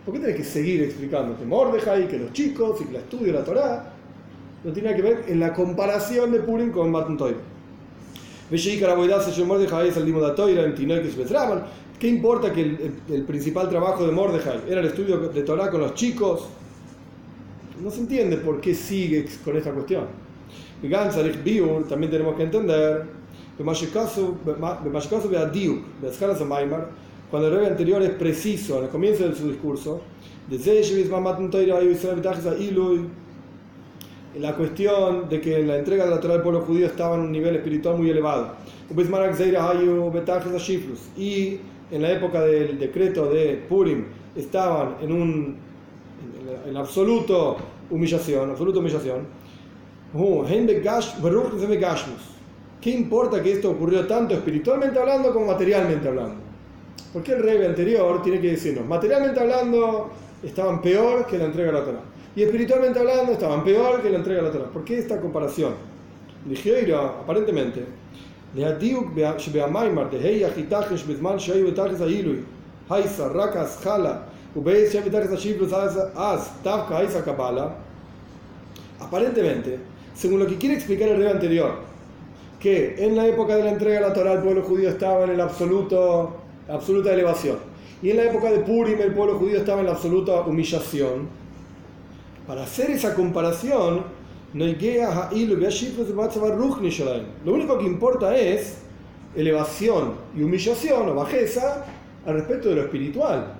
¿Por 0.07 0.15
qué 0.15 0.21
tenés 0.21 0.37
que 0.37 0.45
seguir 0.45 0.85
explicando 0.85 1.37
que 1.37 1.45
Mordejai, 1.45 2.07
que 2.07 2.17
los 2.17 2.33
chicos 2.33 2.81
y 2.81 2.85
que 2.85 2.93
la 2.93 3.01
estudio 3.01 3.33
la 3.33 3.43
Torá 3.43 3.93
no 4.63 4.73
tiene 4.73 4.95
que 4.95 5.03
ver 5.03 5.25
en 5.27 5.41
la 5.41 5.53
comparación 5.53 6.31
de 6.31 6.39
Purim 6.39 6.71
con 6.71 6.93
Matan 6.93 7.17
Toira? 7.17 7.39
¿Qué 11.99 12.07
importa 12.07 12.53
que 12.53 12.61
el, 12.61 12.93
el, 13.11 13.23
principal 13.25 13.69
trabajo 13.69 14.07
de 14.07 14.13
Mordejai 14.13 14.61
era 14.69 14.81
el 14.81 14.87
estudio 14.87 15.19
de 15.19 15.43
Torah 15.43 15.73
con 15.73 15.81
los 15.81 15.95
chicos? 15.95 16.47
No 17.83 17.91
se 17.91 17.99
entiende 17.99 18.37
por 18.37 18.61
qué 18.61 18.77
sigue 18.77 19.27
con 19.45 19.57
esta 19.57 19.73
cuestión. 19.73 20.05
También 21.89 22.13
tenemos 22.13 22.37
que 22.37 22.45
entender 22.45 23.07
cuando 27.31 27.49
el 27.49 27.57
rey 27.57 27.67
anterior 27.67 28.03
es 28.03 28.11
preciso 28.11 28.79
al 28.79 28.89
comienzo 28.89 29.29
de 29.29 29.35
su 29.35 29.49
discurso, 29.49 30.01
la 34.39 34.55
cuestión 34.55 35.29
de 35.29 35.41
que 35.41 35.61
en 35.61 35.69
la 35.69 35.79
entrega 35.79 36.05
de 36.05 36.11
la 36.11 36.21
Torah 36.21 36.35
del 36.35 36.43
pueblo 36.43 36.61
judío 36.61 36.87
estaba 36.87 37.17
en 37.17 37.23
un 37.23 37.33
nivel 37.33 37.57
espiritual 37.57 37.97
muy 37.97 38.11
elevado. 38.11 38.53
Y 41.17 41.59
en 41.91 42.03
la 42.03 42.13
época 42.13 42.43
del 42.43 42.79
decreto 42.79 43.29
de 43.31 43.65
Purim 43.69 44.05
estaban 44.37 44.97
en 45.01 45.13
un 45.13 45.57
en 46.67 46.77
absoluto 46.77 47.57
humillación, 47.91 48.51
absoluta 48.51 48.79
humillación. 48.79 49.27
¿Qué 52.81 52.91
importa 52.91 53.43
que 53.43 53.53
esto 53.53 53.71
ocurrió 53.71 54.07
tanto 54.07 54.35
espiritualmente 54.35 54.99
hablando 54.99 55.33
como 55.33 55.47
materialmente 55.47 56.09
hablando? 56.09 56.46
Porque 57.13 57.33
el 57.33 57.43
rebe 57.43 57.67
anterior 57.67 58.23
tiene 58.23 58.41
que 58.41 58.53
decirnos, 58.53 58.87
materialmente 58.87 59.41
hablando, 59.41 60.11
estaban 60.43 60.83
peor 60.83 61.27
que 61.27 61.39
la 61.39 61.45
entrega 61.45 61.73
de 61.73 61.79
la 61.79 61.85
Torah. 61.85 62.03
Y 62.35 62.43
espiritualmente 62.43 62.99
hablando, 62.99 63.33
estaban 63.33 63.65
peor 63.65 64.03
que 64.03 64.11
la 64.11 64.19
entrega 64.19 64.43
de 64.43 64.47
la 64.49 64.53
Torah. 64.53 64.71
¿Por 64.71 64.85
qué 64.85 64.99
esta 64.99 65.21
comparación? 65.21 65.75
Ligeira, 66.47 67.07
aparentemente, 67.23 67.85
Aparentemente, 79.01 79.79
según 80.15 80.39
lo 80.39 80.47
que 80.47 80.57
quiere 80.57 80.77
explicar 80.77 81.09
el 81.09 81.19
rey 81.19 81.29
anterior, 81.29 81.75
que 82.59 82.95
en 83.05 83.17
la 83.17 83.27
época 83.27 83.57
de 83.57 83.65
la 83.65 83.71
entrega 83.73 84.01
de 84.01 84.09
la 84.09 84.15
Torah 84.15 84.33
el 84.33 84.39
pueblo 84.41 84.63
judío 84.63 84.89
estaba 84.89 85.25
en 85.25 85.31
el 85.31 85.41
absoluto 85.41 86.37
absoluta 86.69 87.13
elevación, 87.13 87.59
y 88.03 88.11
en 88.11 88.17
la 88.19 88.25
época 88.25 88.51
de 88.51 88.59
Purim 88.59 89.01
el 89.01 89.15
pueblo 89.15 89.39
judío 89.39 89.59
estaba 89.59 89.81
en 89.81 89.87
la 89.87 89.93
absoluta 89.93 90.41
humillación, 90.43 91.29
para 92.47 92.63
hacer 92.63 92.91
esa 92.91 93.15
comparación, 93.15 94.05
lo 94.55 94.65
único 97.53 97.79
que 97.79 97.85
importa 97.85 98.37
es 98.37 98.79
elevación 99.35 100.15
y 100.35 100.43
humillación 100.43 101.09
o 101.09 101.15
bajeza 101.15 101.85
al 102.25 102.35
respecto 102.35 102.69
de 102.69 102.77
lo 102.77 102.83
espiritual. 102.83 103.53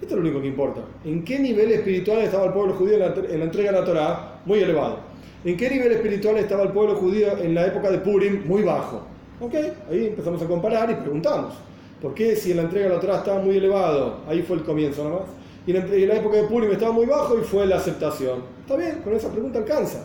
Esto 0.00 0.14
es 0.14 0.20
lo 0.20 0.20
único 0.20 0.40
que 0.40 0.48
importa. 0.48 0.82
¿En 1.04 1.24
qué 1.24 1.38
nivel 1.38 1.72
espiritual 1.72 2.18
estaba 2.18 2.46
el 2.46 2.52
pueblo 2.52 2.74
judío 2.74 2.94
en 2.94 3.00
la, 3.00 3.06
en 3.06 3.38
la 3.40 3.44
entrega 3.44 3.72
de 3.72 3.78
la 3.80 3.84
Torah? 3.84 4.40
Muy 4.44 4.60
elevado. 4.60 4.98
¿En 5.44 5.56
qué 5.56 5.68
nivel 5.68 5.92
espiritual 5.92 6.36
estaba 6.36 6.62
el 6.62 6.70
pueblo 6.70 6.94
judío 6.94 7.36
en 7.38 7.54
la 7.54 7.66
época 7.66 7.90
de 7.90 7.98
Purim? 7.98 8.46
Muy 8.46 8.62
bajo. 8.62 9.02
¿Ok? 9.40 9.54
Ahí 9.90 10.06
empezamos 10.06 10.40
a 10.42 10.46
comparar 10.46 10.90
y 10.90 10.94
preguntamos. 10.94 11.54
¿Por 12.00 12.14
qué 12.14 12.36
si 12.36 12.50
en 12.50 12.58
la 12.58 12.64
entrega 12.64 12.88
de 12.88 12.94
la 12.94 13.00
Torah 13.00 13.18
estaba 13.18 13.40
muy 13.40 13.56
elevado? 13.56 14.18
Ahí 14.28 14.42
fue 14.42 14.56
el 14.56 14.64
comienzo 14.64 15.04
nomás. 15.04 15.28
Y 15.66 15.74
en 15.74 16.08
la, 16.08 16.14
época 16.14 16.36
de 16.36 16.44
Purim 16.44 16.70
estaba 16.70 16.92
muy 16.92 17.06
bajo 17.06 17.36
y 17.38 17.42
fue 17.42 17.66
la 17.66 17.76
aceptación. 17.76 18.40
Está 18.60 18.76
bien, 18.76 19.00
con 19.02 19.14
esa 19.14 19.32
pregunta 19.32 19.58
alcanza. 19.58 20.04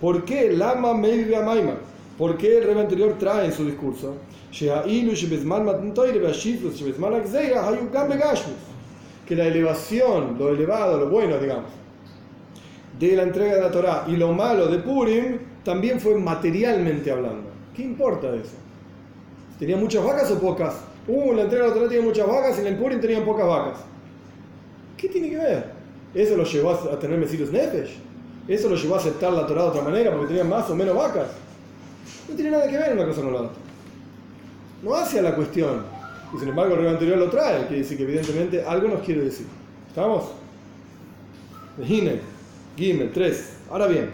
¿Por 0.00 0.24
qué 0.24 0.52
Lama 0.52 0.94
Meivia 0.94 1.42
Maima? 1.42 1.74
¿Por 2.16 2.36
qué 2.36 2.58
el 2.58 2.64
rey 2.64 2.78
anterior 2.78 3.16
trae 3.18 3.46
en 3.46 3.52
su 3.52 3.64
discurso? 3.64 4.14
Que 9.26 9.34
la 9.34 9.46
elevación, 9.46 10.36
lo 10.38 10.50
elevado, 10.50 10.98
lo 10.98 11.08
bueno, 11.08 11.38
digamos, 11.38 11.70
de 12.98 13.16
la 13.16 13.22
entrega 13.22 13.54
de 13.54 13.60
la 13.62 13.70
Torah 13.70 14.04
y 14.06 14.16
lo 14.16 14.32
malo 14.32 14.66
de 14.66 14.78
Purim 14.78 15.38
también 15.64 15.98
fue 16.00 16.14
materialmente 16.16 17.10
hablando. 17.10 17.48
¿Qué 17.74 17.82
importa 17.82 18.28
eso? 18.34 18.54
¿Tenía 19.58 19.76
muchas 19.76 20.04
vacas 20.04 20.30
o 20.30 20.38
pocas? 20.38 20.89
Uh, 21.10 21.32
la 21.32 21.42
entrega 21.42 21.66
la 21.66 21.74
Torah 21.74 21.88
tenía 21.88 22.04
muchas 22.04 22.24
vacas 22.24 22.56
y 22.58 22.60
en 22.60 22.66
el 22.68 22.76
Purim 22.76 23.00
tenían 23.00 23.24
pocas 23.24 23.44
vacas. 23.44 23.78
¿Qué 24.96 25.08
tiene 25.08 25.30
que 25.30 25.36
ver? 25.38 25.64
¿Eso 26.14 26.36
lo 26.36 26.44
llevó 26.44 26.70
a 26.70 26.98
tener 27.00 27.18
Mesirus 27.18 27.50
Nefesh? 27.50 27.96
¿Eso 28.46 28.68
lo 28.68 28.76
llevó 28.76 28.94
a 28.94 28.98
aceptar 28.98 29.32
la 29.32 29.44
Torah 29.44 29.62
de 29.62 29.68
otra 29.70 29.82
manera 29.82 30.12
porque 30.12 30.28
tenían 30.28 30.48
más 30.48 30.70
o 30.70 30.76
menos 30.76 30.94
vacas? 30.94 31.26
No 32.28 32.34
tiene 32.36 32.52
nada 32.52 32.68
que 32.68 32.76
ver 32.76 32.92
una 32.92 33.06
cosa 33.06 33.22
con 33.22 33.32
la 33.32 33.40
otra. 33.40 33.52
No 34.84 34.94
hace 34.94 35.20
la 35.20 35.34
cuestión. 35.34 35.82
Y 36.32 36.38
sin 36.38 36.48
embargo 36.48 36.74
el 36.74 36.82
rey 36.82 36.90
anterior 36.90 37.18
lo 37.18 37.28
trae, 37.28 37.66
que 37.66 37.74
dice 37.74 37.96
que 37.96 38.04
evidentemente 38.04 38.64
algo 38.64 38.86
nos 38.86 39.00
quiere 39.00 39.22
decir. 39.22 39.46
¿Estamos? 39.88 40.26
Gimel, 41.84 42.20
Gimel, 42.76 43.10
3. 43.12 43.52
Ahora 43.68 43.88
bien, 43.88 44.10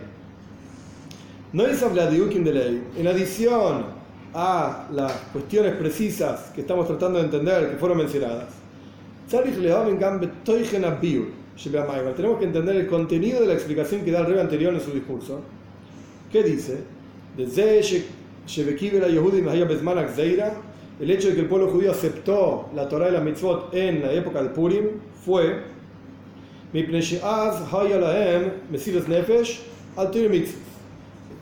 no 1.52 1.66
es 1.66 1.80
de 1.80 2.52
ley. 2.52 2.82
En 2.96 3.06
adición 3.06 3.95
a 4.38 4.86
las 4.92 5.12
cuestiones 5.32 5.74
precisas 5.76 6.50
que 6.54 6.60
estamos 6.60 6.86
tratando 6.86 7.18
de 7.18 7.24
entender, 7.24 7.70
que 7.70 7.76
fueron 7.76 7.96
mencionadas, 7.96 8.48
tenemos 12.12 12.38
que 12.38 12.44
entender 12.44 12.76
el 12.76 12.86
contenido 12.86 13.40
de 13.40 13.46
la 13.46 13.54
explicación 13.54 14.02
que 14.04 14.10
da 14.10 14.20
el 14.20 14.26
rey 14.26 14.38
anterior 14.38 14.74
en 14.74 14.80
su 14.82 14.90
discurso. 14.90 15.40
¿Qué 16.30 16.42
dice? 16.42 16.80
El 21.00 21.10
hecho 21.10 21.28
de 21.28 21.34
que 21.34 21.40
el 21.40 21.46
pueblo 21.46 21.68
judío 21.68 21.90
aceptó 21.90 22.68
la 22.74 22.88
Torah 22.90 23.08
y 23.08 23.12
la 23.12 23.20
mitzvot 23.20 23.74
en 23.74 24.02
la 24.02 24.12
época 24.12 24.42
de 24.42 24.50
Purim 24.50 24.84
fue 25.24 25.62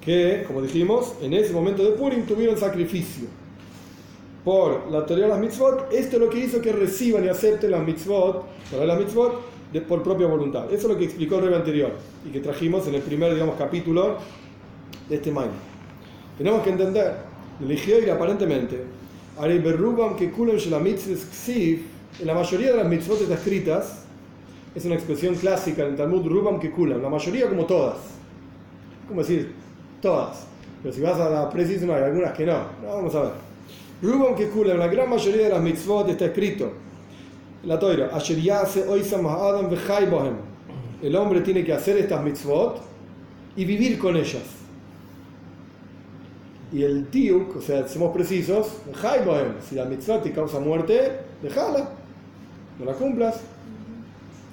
que, 0.04 0.44
como 0.46 0.60
dijimos, 0.60 1.14
en 1.22 1.32
ese 1.32 1.52
momento 1.52 1.82
de 1.82 1.92
Purim 1.92 2.26
tuvieron 2.26 2.58
sacrificio 2.58 3.26
por 4.44 4.90
la 4.90 5.06
Torah 5.06 5.26
y 5.26 5.28
las 5.28 5.38
mitzvot. 5.38 5.92
Esto 5.92 6.16
es 6.16 6.22
lo 6.22 6.28
que 6.28 6.40
hizo 6.40 6.60
que 6.60 6.72
reciban 6.72 7.24
y 7.24 7.28
acepten 7.28 7.70
las 7.70 7.82
mitzvot, 7.82 8.44
y 8.70 8.86
las 8.86 8.98
mitzvot, 8.98 9.40
de, 9.72 9.80
por 9.80 10.02
propia 10.02 10.26
voluntad. 10.26 10.66
Eso 10.66 10.86
es 10.86 10.92
lo 10.92 10.98
que 10.98 11.04
explicó 11.04 11.38
el 11.38 11.46
rey 11.46 11.54
anterior 11.54 11.92
y 12.24 12.30
que 12.30 12.40
trajimos 12.40 12.86
en 12.86 12.94
el 12.94 13.02
primer 13.02 13.32
digamos, 13.32 13.56
capítulo 13.56 14.18
de 15.08 15.16
este 15.16 15.30
mañana. 15.30 15.54
Tenemos 16.36 16.62
que 16.62 16.70
entender, 16.70 17.14
ir 17.60 18.10
aparentemente, 18.10 18.84
en 22.20 22.26
la 22.26 22.34
mayoría 22.34 22.70
de 22.70 22.76
las 22.76 22.86
mitzvot 22.86 23.20
está 23.20 23.34
escritas, 23.34 24.04
es 24.74 24.84
una 24.84 24.94
expresión 24.94 25.34
clásica 25.36 25.82
en 25.82 25.92
el 25.92 25.96
Talmud, 25.96 26.26
Rubam 26.26 26.60
Kekulam, 26.60 27.02
la 27.02 27.08
mayoría 27.08 27.48
como 27.48 27.64
todas. 27.64 27.96
¿Cómo 29.08 29.20
decir? 29.20 29.63
Todas. 30.04 30.44
Pero 30.82 30.94
si 30.94 31.00
vas 31.00 31.18
a 31.18 31.30
la 31.30 31.48
precisión 31.48 31.90
hay 31.90 32.02
algunas 32.02 32.34
que 32.34 32.44
no. 32.44 32.58
no 32.82 32.94
vamos 32.96 33.14
a 33.14 33.22
ver. 33.22 33.32
Rubam 34.02 34.34
Kekulam, 34.34 34.78
la 34.78 34.88
gran 34.88 35.08
mayoría 35.08 35.44
de 35.44 35.48
las 35.48 35.62
mitzvot 35.62 36.10
está 36.10 36.26
escrito 36.26 36.70
la 37.66 37.78
toira, 37.78 38.10
el 41.02 41.16
hombre 41.16 41.40
tiene 41.40 41.64
que 41.64 41.72
hacer 41.72 41.96
estas 41.96 42.22
mitzvot 42.22 42.80
y 43.56 43.64
vivir 43.64 43.98
con 43.98 44.16
ellas. 44.16 44.42
Y 46.72 46.82
el 46.82 47.06
tiuk, 47.06 47.56
o 47.56 47.62
sea, 47.62 47.88
somos 47.88 48.12
precisos, 48.12 48.66
si 49.68 49.74
la 49.74 49.84
mitzvah 49.86 50.20
te 50.20 50.32
causa 50.32 50.58
muerte, 50.58 51.12
déjala, 51.42 51.88
no 52.78 52.84
la 52.84 52.92
cumplas. 52.92 53.40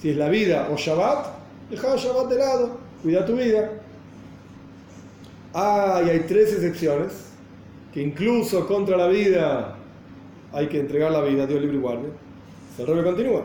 Si 0.02 0.12
es 0.12 0.18
la 0.18 0.30
vida 0.30 0.70
o 0.72 0.78
Shabbat, 0.78 1.28
deja 1.70 1.96
Shabbat 1.98 2.30
de 2.30 2.38
lado, 2.38 2.78
cuida 3.04 3.26
tu 3.26 3.36
vida. 3.36 3.81
Ah, 5.54 6.02
y 6.06 6.10
hay 6.10 6.20
tres 6.22 6.54
excepciones, 6.54 7.12
que 7.94 8.02
incluso 8.02 8.68
contra 8.68 8.96
la 8.96 9.08
vida 9.08 9.76
hay 10.54 10.68
que 10.68 10.80
entregar 10.80 11.12
la 11.12 11.22
vida, 11.22 11.46
Dios 11.46 11.62
libre 11.62 11.78
y 11.78 11.80
guarde. 11.80 12.10
El 12.78 12.88
Rebbe 12.88 13.04
continúa. 13.04 13.44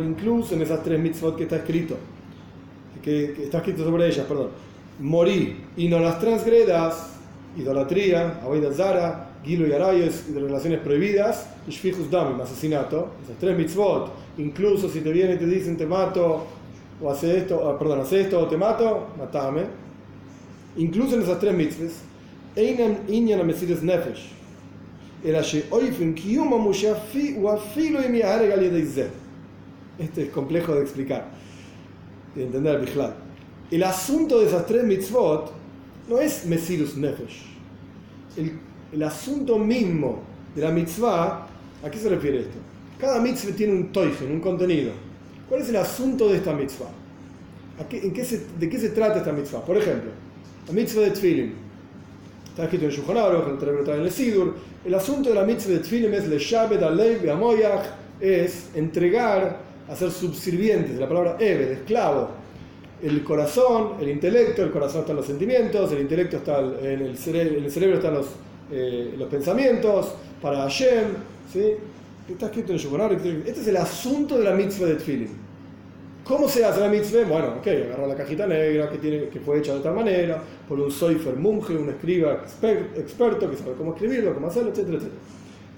Incluso 0.00 0.54
en 0.54 0.62
esas 0.62 0.82
tres 0.82 1.00
mitzvot 1.00 1.36
que 1.36 1.44
está 1.44 1.56
escrito, 1.56 1.96
que, 3.02 3.34
que 3.36 3.44
está 3.44 3.58
escrito 3.58 3.84
sobre 3.84 4.06
ellas, 4.06 4.26
perdón. 4.26 4.48
Morí 5.00 5.64
y 5.76 5.88
no 5.88 5.98
las 6.00 6.18
transgredas, 6.18 7.10
idolatría, 7.56 8.40
aboida 8.42 8.72
zara, 8.72 9.30
y 9.46 9.72
arayos, 9.72 10.32
de 10.32 10.40
relaciones 10.40 10.80
prohibidas, 10.80 11.50
y 11.68 11.70
shfichus 11.70 12.10
damim, 12.10 12.40
asesinato. 12.40 13.10
Esas 13.22 13.36
tres 13.38 13.56
mitzvot, 13.56 14.10
incluso 14.38 14.88
si 14.88 15.00
te 15.00 15.12
vienen 15.12 15.36
y 15.36 15.38
te 15.38 15.46
dicen 15.46 15.76
te 15.76 15.86
mato, 15.86 16.46
o 17.02 17.10
hace 17.10 17.38
esto, 17.38 17.76
perdón, 17.78 18.00
hace 18.00 18.22
esto 18.22 18.40
o 18.40 18.46
te 18.46 18.56
mato, 18.56 19.08
matame. 19.18 19.62
Incluso 20.76 21.16
en 21.16 21.22
esas 21.22 21.38
tres 21.38 21.54
mitzvot, 21.54 21.90
Einan 22.56 22.98
inyan 23.08 23.44
mesides 23.46 23.82
nefesh, 23.82 24.30
este 29.98 30.22
es 30.24 30.30
complejo 30.30 30.74
de 30.74 30.82
explicar, 30.82 31.28
de 32.34 32.44
entender 32.44 32.80
Bijlal. 32.80 33.14
El 33.70 33.82
asunto 33.82 34.40
de 34.40 34.46
esas 34.46 34.66
tres 34.66 34.84
mitzvot 34.84 35.52
no 36.08 36.18
es 36.18 36.44
Mesirus 36.46 36.96
Nefesh. 36.96 37.44
El, 38.36 38.58
el, 38.92 39.02
asunto 39.02 39.58
mismo 39.58 40.20
de 40.54 40.62
la 40.62 40.70
mitzvah, 40.70 41.46
¿a 41.82 41.90
qué 41.90 41.98
se 41.98 42.08
refiere 42.08 42.40
esto? 42.40 42.58
Cada 42.98 43.20
mitzvah 43.20 43.54
tiene 43.54 43.72
un 43.72 43.92
toigen, 43.92 44.30
un 44.32 44.40
contenido. 44.40 44.92
¿Cuál 45.48 45.62
es 45.62 45.68
el 45.68 45.76
asunto 45.76 46.28
de 46.28 46.38
esta 46.38 46.52
mitzvah? 46.52 46.90
en 47.90 48.12
qué 48.12 48.24
se, 48.24 48.42
¿De 48.58 48.68
qué 48.68 48.78
se 48.78 48.90
trata 48.90 49.18
esta 49.18 49.32
mitzvah? 49.32 49.64
Por 49.64 49.76
ejemplo, 49.76 50.10
la 50.66 50.72
mitzvah 50.72 51.02
de 51.02 51.10
Tfilin. 51.10 51.54
Está 52.50 52.64
escrito 52.64 52.84
en 52.84 52.90
Shulchan 52.92 53.16
Aruch, 53.16 53.88
en 53.88 54.00
el 54.00 54.10
Sidur, 54.12 54.54
el 54.84 54.94
asunto 54.94 55.30
de 55.30 55.34
la 55.34 55.44
mitzvah 55.44 55.72
de 55.72 55.78
Tfilim 55.80 56.14
es 56.14 56.28
le 56.28 56.84
Alev 56.86 57.30
Amoyach, 57.30 57.84
es 58.20 58.68
entregar, 58.74 59.58
hacer 59.90 60.10
subsirvientes, 60.10 60.98
la 60.98 61.08
palabra 61.08 61.36
Eve, 61.40 61.72
esclavo, 61.72 62.28
el 63.02 63.24
corazón, 63.24 63.94
el 64.00 64.08
intelecto, 64.08 64.62
el 64.62 64.70
corazón 64.70 65.00
están 65.00 65.16
los 65.16 65.26
sentimientos, 65.26 65.90
el 65.92 66.00
intelecto 66.00 66.36
está 66.36 66.60
en 66.60 67.00
el, 67.02 67.18
cerebro, 67.18 67.58
en 67.58 67.64
el 67.64 67.70
cerebro 67.70 67.96
están 67.96 68.14
los, 68.14 68.26
eh, 68.70 69.14
los 69.18 69.28
pensamientos, 69.28 70.14
para 70.40 70.58
Hashem, 70.58 71.08
¿sí? 71.52 71.72
Está 72.28 72.46
escrito 72.46 72.72
en 72.72 72.78
Shulchan 72.78 73.12
Este 73.46 73.60
es 73.60 73.66
el 73.66 73.76
asunto 73.76 74.38
de 74.38 74.44
la 74.44 74.52
mitzvah 74.52 74.86
de 74.86 74.94
Tfilim. 74.94 75.28
¿Cómo 76.24 76.48
se 76.48 76.64
hace 76.64 76.80
la 76.80 76.88
mitzvah? 76.88 77.24
Bueno, 77.28 77.48
ok, 77.58 77.66
agarrar 77.66 78.08
la 78.08 78.14
cajita 78.14 78.46
negra 78.46 78.88
que, 78.88 78.96
tiene, 78.96 79.28
que 79.28 79.40
fue 79.40 79.58
hecha 79.58 79.74
de 79.74 79.80
tal 79.80 79.94
manera, 79.94 80.42
por 80.66 80.80
un 80.80 80.90
soifer 80.90 81.36
monje, 81.36 81.76
un 81.76 81.90
escriba 81.90 82.42
experto 82.96 83.50
que 83.50 83.56
sabe 83.58 83.74
cómo 83.76 83.92
escribirlo, 83.92 84.32
cómo 84.32 84.46
hacerlo, 84.46 84.70
etcétera, 84.70 84.96
etcétera. 84.96 85.20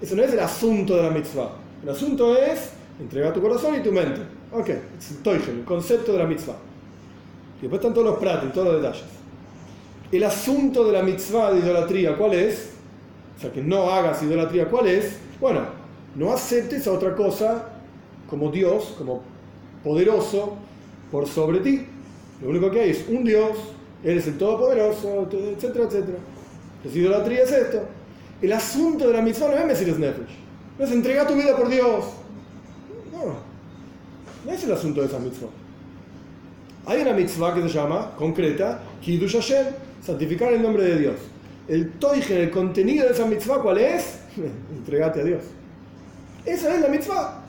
Eso 0.01 0.15
no 0.15 0.23
es 0.23 0.31
el 0.31 0.39
asunto 0.39 0.95
de 0.95 1.03
la 1.03 1.09
mitzvah. 1.09 1.51
El 1.83 1.89
asunto 1.89 2.37
es 2.37 2.69
entregar 2.97 3.33
tu 3.33 3.41
corazón 3.41 3.75
y 3.75 3.83
tu 3.83 3.91
mente. 3.91 4.21
Ok, 4.53 4.69
es 4.69 5.11
el 5.25 5.49
el 5.49 5.65
concepto 5.65 6.13
de 6.13 6.19
la 6.19 6.25
mitzvah. 6.25 6.55
Y 7.57 7.63
después 7.63 7.81
están 7.81 7.93
todos 7.93 8.07
los 8.07 8.19
pratos, 8.19 8.53
todos 8.53 8.67
los 8.67 8.81
detalles. 8.81 9.03
El 10.13 10.23
asunto 10.23 10.85
de 10.85 10.93
la 10.93 11.03
mitzvah 11.03 11.51
de 11.51 11.59
idolatría, 11.59 12.15
¿cuál 12.15 12.35
es? 12.35 12.71
O 13.37 13.41
sea, 13.41 13.51
que 13.51 13.61
no 13.61 13.91
hagas 13.91 14.23
idolatría, 14.23 14.69
¿cuál 14.69 14.87
es? 14.87 15.17
Bueno, 15.41 15.76
no 16.17 16.33
aceptes 16.33 16.87
a 16.87 16.91
otra 16.91 17.15
cosa 17.15 17.69
como 18.27 18.51
Dios, 18.51 18.95
como 18.97 19.21
poderoso, 19.83 20.55
por 21.11 21.27
sobre 21.27 21.59
ti. 21.59 21.85
Lo 22.41 22.49
único 22.49 22.71
que 22.71 22.81
hay 22.81 22.89
es 22.89 23.05
un 23.07 23.23
Dios, 23.23 23.57
eres 24.03 24.27
el 24.27 24.37
Todopoderoso, 24.37 25.27
etcétera, 25.31 25.85
etcétera. 25.85 26.17
Entonces, 26.77 27.01
idolatría 27.01 27.43
es 27.43 27.51
esto. 27.51 27.83
El 28.41 28.51
asunto 28.51 29.07
de 29.07 29.13
la 29.13 29.21
mitzvah 29.21 29.49
no 29.49 29.57
es 29.57 29.65
Mesiris 29.65 29.99
Nefesh. 29.99 30.35
No 30.79 30.85
es 30.85 30.91
entregar 30.91 31.27
tu 31.27 31.35
vida 31.35 31.55
por 31.55 31.69
Dios. 31.69 32.05
No, 33.11 33.35
no 34.45 34.51
es 34.51 34.63
el 34.63 34.71
asunto 34.71 35.01
de 35.01 35.07
esa 35.07 35.19
mitzvah. 35.19 35.49
Hay 36.87 37.01
una 37.01 37.13
mitzvah 37.13 37.53
que 37.53 37.61
se 37.61 37.69
llama, 37.69 38.15
concreta, 38.17 38.79
Kiddush 39.01 39.33
Hashem, 39.33 39.67
santificar 40.03 40.51
el 40.51 40.63
nombre 40.63 40.83
de 40.83 40.97
Dios. 40.97 41.15
El 41.67 41.91
toigen, 41.93 42.37
el 42.37 42.49
contenido 42.49 43.05
de 43.05 43.13
esa 43.13 43.25
mitzvah, 43.25 43.61
¿cuál 43.61 43.77
es? 43.77 44.19
Entregate 44.75 45.21
a 45.21 45.23
Dios. 45.23 45.56
Esa 46.47 46.73
es 46.73 46.81
la 46.81 46.87
mitzvah. 46.87 47.43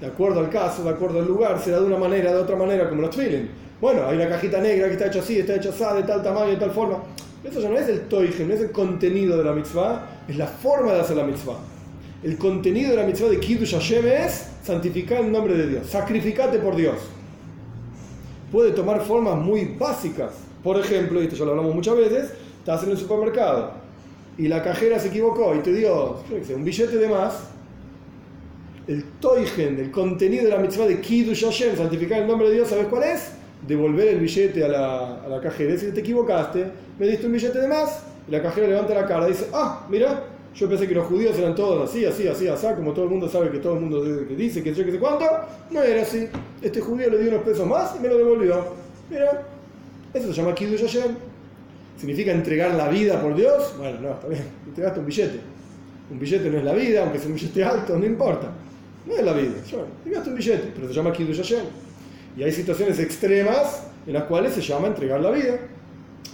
De 0.00 0.06
acuerdo 0.06 0.38
al 0.38 0.48
caso, 0.48 0.84
de 0.84 0.90
acuerdo 0.90 1.18
al 1.18 1.26
lugar, 1.26 1.60
será 1.60 1.80
de 1.80 1.86
una 1.86 1.98
manera, 1.98 2.32
de 2.32 2.38
otra 2.38 2.54
manera, 2.54 2.88
como 2.88 3.02
los 3.02 3.14
feeling. 3.14 3.48
Bueno, 3.80 4.06
hay 4.06 4.16
una 4.16 4.28
cajita 4.28 4.60
negra 4.60 4.86
que 4.86 4.92
está 4.92 5.08
hecha 5.08 5.18
así, 5.18 5.40
está 5.40 5.56
hecha 5.56 5.70
así, 5.70 5.96
de 5.96 6.04
tal 6.04 6.22
tamaño, 6.22 6.50
de 6.50 6.56
tal 6.56 6.70
forma. 6.70 6.98
Eso 7.42 7.60
ya 7.60 7.68
no 7.68 7.76
es 7.76 7.88
el 7.88 8.02
toigen, 8.02 8.46
no 8.46 8.54
es 8.54 8.60
el 8.60 8.70
contenido 8.70 9.36
de 9.36 9.42
la 9.42 9.52
mitzvah, 9.52 10.06
es 10.28 10.36
la 10.36 10.46
forma 10.46 10.92
de 10.92 11.00
hacer 11.00 11.16
la 11.16 11.24
mitzvah. 11.24 11.58
El 12.22 12.38
contenido 12.38 12.90
de 12.92 12.96
la 12.96 13.02
mitzvah 13.02 13.28
de 13.28 13.40
Kiddush 13.40 13.72
Hashem 13.72 14.06
es 14.06 14.46
santificar 14.62 15.20
el 15.20 15.32
nombre 15.32 15.56
de 15.56 15.66
Dios, 15.66 15.88
sacrificate 15.88 16.58
por 16.58 16.76
Dios. 16.76 16.96
Puede 18.52 18.70
tomar 18.70 19.00
formas 19.00 19.36
muy 19.36 19.64
básicas. 19.76 20.30
Por 20.62 20.78
ejemplo, 20.78 21.20
y 21.20 21.24
esto 21.24 21.36
ya 21.36 21.44
lo 21.44 21.50
hablamos 21.50 21.74
muchas 21.74 21.96
veces, 21.96 22.30
estás 22.60 22.84
en 22.84 22.92
el 22.92 22.98
supermercado 22.98 23.72
y 24.38 24.48
la 24.48 24.62
cajera 24.62 24.98
se 24.98 25.08
equivocó 25.08 25.54
y 25.54 25.58
te 25.58 25.72
dio 25.72 26.20
un 26.54 26.64
billete 26.64 26.96
de 26.96 27.08
más. 27.08 27.53
El 28.86 29.04
toigen, 29.20 29.78
el 29.78 29.90
contenido 29.90 30.44
de 30.44 30.50
la 30.50 30.58
mitzvah 30.58 30.86
de 30.86 31.00
Kiddush 31.00 31.44
Hashem, 31.44 31.76
santificar 31.76 32.20
el 32.20 32.28
nombre 32.28 32.48
de 32.48 32.54
Dios, 32.54 32.68
¿sabes 32.68 32.86
cuál 32.86 33.04
es? 33.04 33.30
Devolver 33.66 34.08
el 34.08 34.20
billete 34.20 34.62
a 34.62 34.68
la, 34.68 35.40
cajera. 35.42 35.72
Decir, 35.72 35.94
te 35.94 36.00
equivocaste, 36.00 36.66
me 36.98 37.06
diste 37.06 37.26
un 37.26 37.32
billete 37.32 37.58
de 37.58 37.66
más, 37.66 38.02
y 38.28 38.30
la 38.30 38.42
cajera 38.42 38.68
levanta 38.68 38.92
la 38.94 39.06
cara 39.06 39.26
y 39.26 39.32
dice, 39.32 39.46
ah, 39.54 39.86
mira, 39.88 40.24
yo 40.54 40.68
pensé 40.68 40.86
que 40.86 40.94
los 40.94 41.06
judíos 41.06 41.36
eran 41.38 41.54
todos 41.54 41.88
así, 41.88 42.04
así, 42.04 42.28
así, 42.28 42.46
así, 42.46 42.66
como 42.76 42.92
todo 42.92 43.06
el 43.06 43.10
mundo 43.10 43.28
sabe 43.28 43.50
que 43.50 43.58
todo 43.58 43.74
el 43.74 43.80
mundo 43.80 44.04
dice, 44.04 44.62
que 44.62 44.74
yo 44.74 44.84
que 44.84 44.92
sé 44.92 44.98
cuánto, 44.98 45.24
no 45.70 45.82
era 45.82 46.02
así. 46.02 46.28
Este 46.60 46.80
judío 46.80 47.10
le 47.10 47.18
dio 47.18 47.30
unos 47.30 47.42
pesos 47.42 47.66
más 47.66 47.96
y 47.96 48.00
me 48.00 48.08
lo 48.08 48.18
devolvió. 48.18 48.66
Mira, 49.10 49.42
eso 50.12 50.28
se 50.28 50.34
llama 50.34 50.54
Kiddush 50.54 50.82
Hashem. 50.82 51.16
¿Significa 51.96 52.32
entregar 52.32 52.74
la 52.74 52.88
vida 52.88 53.20
por 53.20 53.34
Dios? 53.34 53.74
Bueno, 53.78 54.00
no, 54.00 54.10
está 54.10 54.28
bien, 54.28 54.44
entregaste 54.66 55.00
un 55.00 55.06
billete. 55.06 55.40
Un 56.10 56.18
billete 56.18 56.50
no 56.50 56.58
es 56.58 56.64
la 56.64 56.74
vida, 56.74 57.02
aunque 57.02 57.18
sea 57.18 57.28
un 57.28 57.34
billete 57.34 57.64
alto, 57.64 57.98
no 57.98 58.04
importa. 58.04 58.50
No 59.06 59.16
es 59.16 59.22
la 59.22 59.32
vida, 59.34 59.52
entregaste 60.04 60.30
un 60.30 60.36
billete, 60.36 60.72
pero 60.74 60.88
se 60.88 60.94
llama 60.94 61.12
Kiddush 61.12 61.36
Hashem. 61.36 61.64
Y 62.36 62.42
hay 62.42 62.52
situaciones 62.52 62.98
extremas 62.98 63.84
en 64.06 64.14
las 64.14 64.24
cuales 64.24 64.54
se 64.54 64.62
llama 64.62 64.88
entregar 64.88 65.20
la 65.20 65.30
vida. 65.30 65.58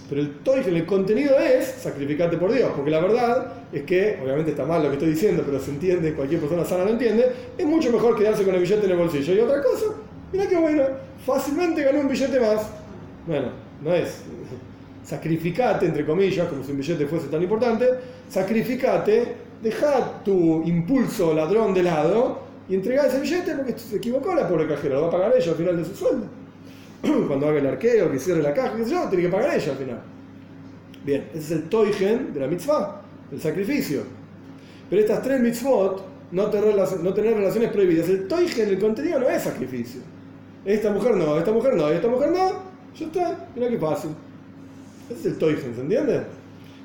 Pero 0.09 0.21
el 0.21 0.39
toifen, 0.39 0.75
el 0.75 0.85
contenido 0.85 1.37
es 1.39 1.65
sacrificarte 1.65 2.37
por 2.37 2.51
Dios, 2.51 2.71
porque 2.75 2.91
la 2.91 2.99
verdad 2.99 3.53
es 3.71 3.83
que, 3.83 4.19
obviamente 4.21 4.51
está 4.51 4.65
mal 4.65 4.83
lo 4.83 4.89
que 4.89 4.95
estoy 4.95 5.11
diciendo, 5.11 5.43
pero 5.45 5.59
se 5.59 5.71
entiende, 5.71 6.13
cualquier 6.13 6.41
persona 6.41 6.65
sana 6.65 6.83
lo 6.83 6.91
entiende, 6.91 7.31
es 7.57 7.65
mucho 7.65 7.91
mejor 7.91 8.17
quedarse 8.17 8.43
con 8.43 8.53
el 8.55 8.61
billete 8.61 8.85
en 8.85 8.91
el 8.91 8.97
bolsillo. 8.97 9.33
Y 9.33 9.39
otra 9.39 9.61
cosa, 9.61 9.85
mira 10.33 10.47
qué 10.47 10.57
bueno, 10.57 10.83
fácilmente 11.25 11.83
ganó 11.83 12.01
un 12.01 12.09
billete 12.09 12.39
más. 12.39 12.67
Bueno, 13.25 13.47
no 13.81 13.93
es 13.93 14.23
sacrificate, 15.05 15.85
entre 15.85 16.05
comillas, 16.05 16.47
como 16.47 16.63
si 16.63 16.71
un 16.71 16.77
billete 16.77 17.05
fuese 17.05 17.27
tan 17.27 17.41
importante, 17.41 17.87
sacrificate, 18.27 19.35
deja 19.61 20.23
tu 20.23 20.63
impulso 20.63 21.33
ladrón 21.33 21.73
de 21.73 21.83
lado 21.83 22.50
y 22.71 22.75
entrega 22.75 23.05
ese 23.05 23.19
billete 23.19 23.53
porque 23.53 23.77
se 23.77 23.97
equivocó 23.97 24.33
la 24.33 24.47
pobre 24.47 24.65
cajera, 24.65 24.95
lo 24.95 25.01
va 25.01 25.07
a 25.09 25.11
pagar 25.11 25.33
ella 25.35 25.51
al 25.51 25.57
final 25.57 25.75
de 25.75 25.83
su 25.83 25.93
sueldo. 25.93 26.25
Cuando 27.27 27.49
haga 27.49 27.59
el 27.59 27.67
arqueo, 27.67 28.09
que 28.09 28.17
cierre 28.17 28.41
la 28.41 28.53
caja, 28.53 28.77
qué 28.77 28.85
sé 28.85 28.91
yo, 28.91 29.09
tiene 29.09 29.25
que 29.25 29.29
pagar 29.29 29.53
ella 29.53 29.71
al 29.73 29.77
final. 29.77 30.01
Bien, 31.03 31.27
ese 31.33 31.39
es 31.39 31.51
el 31.51 31.63
toigen 31.63 32.33
de 32.33 32.39
la 32.39 32.47
mitzvah, 32.47 33.01
el 33.29 33.41
sacrificio. 33.41 34.03
Pero 34.89 35.01
estas 35.01 35.21
tres 35.21 35.41
mitzvot, 35.41 36.01
no 36.31 36.49
tener, 36.49 36.73
no 37.03 37.13
tener 37.13 37.33
relaciones 37.33 37.71
prohibidas, 37.71 38.07
el 38.07 38.29
toigen, 38.29 38.69
el 38.69 38.79
contenido 38.79 39.19
no 39.19 39.29
es 39.29 39.43
sacrificio. 39.43 39.99
Esta 40.63 40.91
mujer 40.91 41.17
no, 41.17 41.37
esta 41.37 41.51
mujer 41.51 41.75
no, 41.75 41.89
esta 41.89 42.07
mujer 42.07 42.31
no, 42.31 42.51
ya 42.97 43.05
está, 43.05 43.47
mira 43.53 43.67
qué 43.67 43.79
fácil. 43.79 44.11
Ese 45.09 45.19
es 45.19 45.25
el 45.25 45.37
toigen, 45.37 45.75
¿se 45.75 45.81
entiende? 45.81 46.21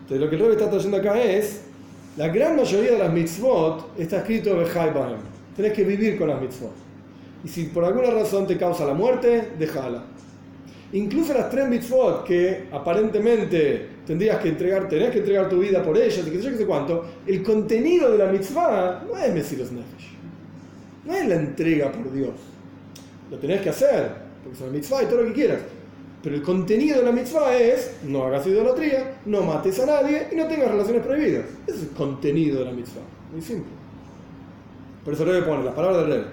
Entonces 0.00 0.18
lo 0.20 0.28
que 0.28 0.34
el 0.34 0.42
rey 0.42 0.50
está 0.50 0.68
trayendo 0.68 0.96
acá 0.96 1.22
es, 1.22 1.60
la 2.16 2.26
gran 2.26 2.56
mayoría 2.56 2.90
de 2.90 2.98
las 2.98 3.12
mitzvot 3.12 3.96
está 3.96 4.16
escrito 4.16 4.56
Bechai 4.56 4.92
Bahem. 4.92 5.35
Tenés 5.56 5.72
que 5.72 5.84
vivir 5.84 6.18
con 6.18 6.28
las 6.28 6.40
mitzvot. 6.40 6.72
Y 7.44 7.48
si 7.48 7.64
por 7.64 7.84
alguna 7.84 8.10
razón 8.10 8.46
te 8.46 8.56
causa 8.56 8.84
la 8.84 8.94
muerte, 8.94 9.52
déjala. 9.58 10.04
Incluso 10.92 11.34
las 11.34 11.50
tres 11.50 11.68
mitzvot 11.68 12.24
que 12.24 12.66
aparentemente 12.70 13.88
tendrías 14.06 14.38
que 14.38 14.50
entregar, 14.50 14.88
tenés 14.88 15.10
que 15.10 15.18
entregar 15.18 15.48
tu 15.48 15.58
vida 15.58 15.82
por 15.82 15.96
ellas, 15.98 16.24
y 16.26 16.30
que 16.30 16.40
yo 16.40 16.50
qué 16.50 16.58
sé 16.58 16.66
cuánto, 16.66 17.04
el 17.26 17.42
contenido 17.42 18.10
de 18.12 18.18
la 18.18 18.26
mitzvah 18.26 19.04
no 19.06 19.18
es 19.18 19.34
Mesiros 19.34 19.72
Nefesh. 19.72 20.14
No 21.04 21.14
es 21.14 21.28
la 21.28 21.34
entrega 21.36 21.90
por 21.90 22.12
Dios. 22.12 22.34
Lo 23.30 23.38
tenés 23.38 23.60
que 23.62 23.70
hacer, 23.70 24.10
porque 24.42 24.56
es 24.56 24.62
una 24.62 24.72
mitzvah 24.72 25.02
y 25.02 25.06
todo 25.06 25.22
lo 25.22 25.28
que 25.28 25.32
quieras. 25.32 25.60
Pero 26.22 26.36
el 26.36 26.42
contenido 26.42 26.98
de 26.98 27.04
la 27.04 27.12
mitzvah 27.12 27.56
es 27.56 27.98
no 28.04 28.24
hagas 28.24 28.46
idolatría, 28.46 29.18
no 29.26 29.42
mates 29.42 29.78
a 29.80 29.86
nadie 29.86 30.28
y 30.32 30.36
no 30.36 30.46
tengas 30.46 30.70
relaciones 30.70 31.02
prohibidas. 31.02 31.44
Ese 31.66 31.76
es 31.76 31.82
el 31.84 31.90
contenido 31.90 32.60
de 32.60 32.64
la 32.64 32.72
mitzvah. 32.72 33.02
Muy 33.32 33.42
simple. 33.42 33.85
Por 35.06 35.14
eso 35.14 35.24
Rebe 35.24 35.42
pone 35.42 35.62
las 35.62 35.72
palabras 35.72 36.00
del 36.00 36.10
Rebe. 36.10 36.26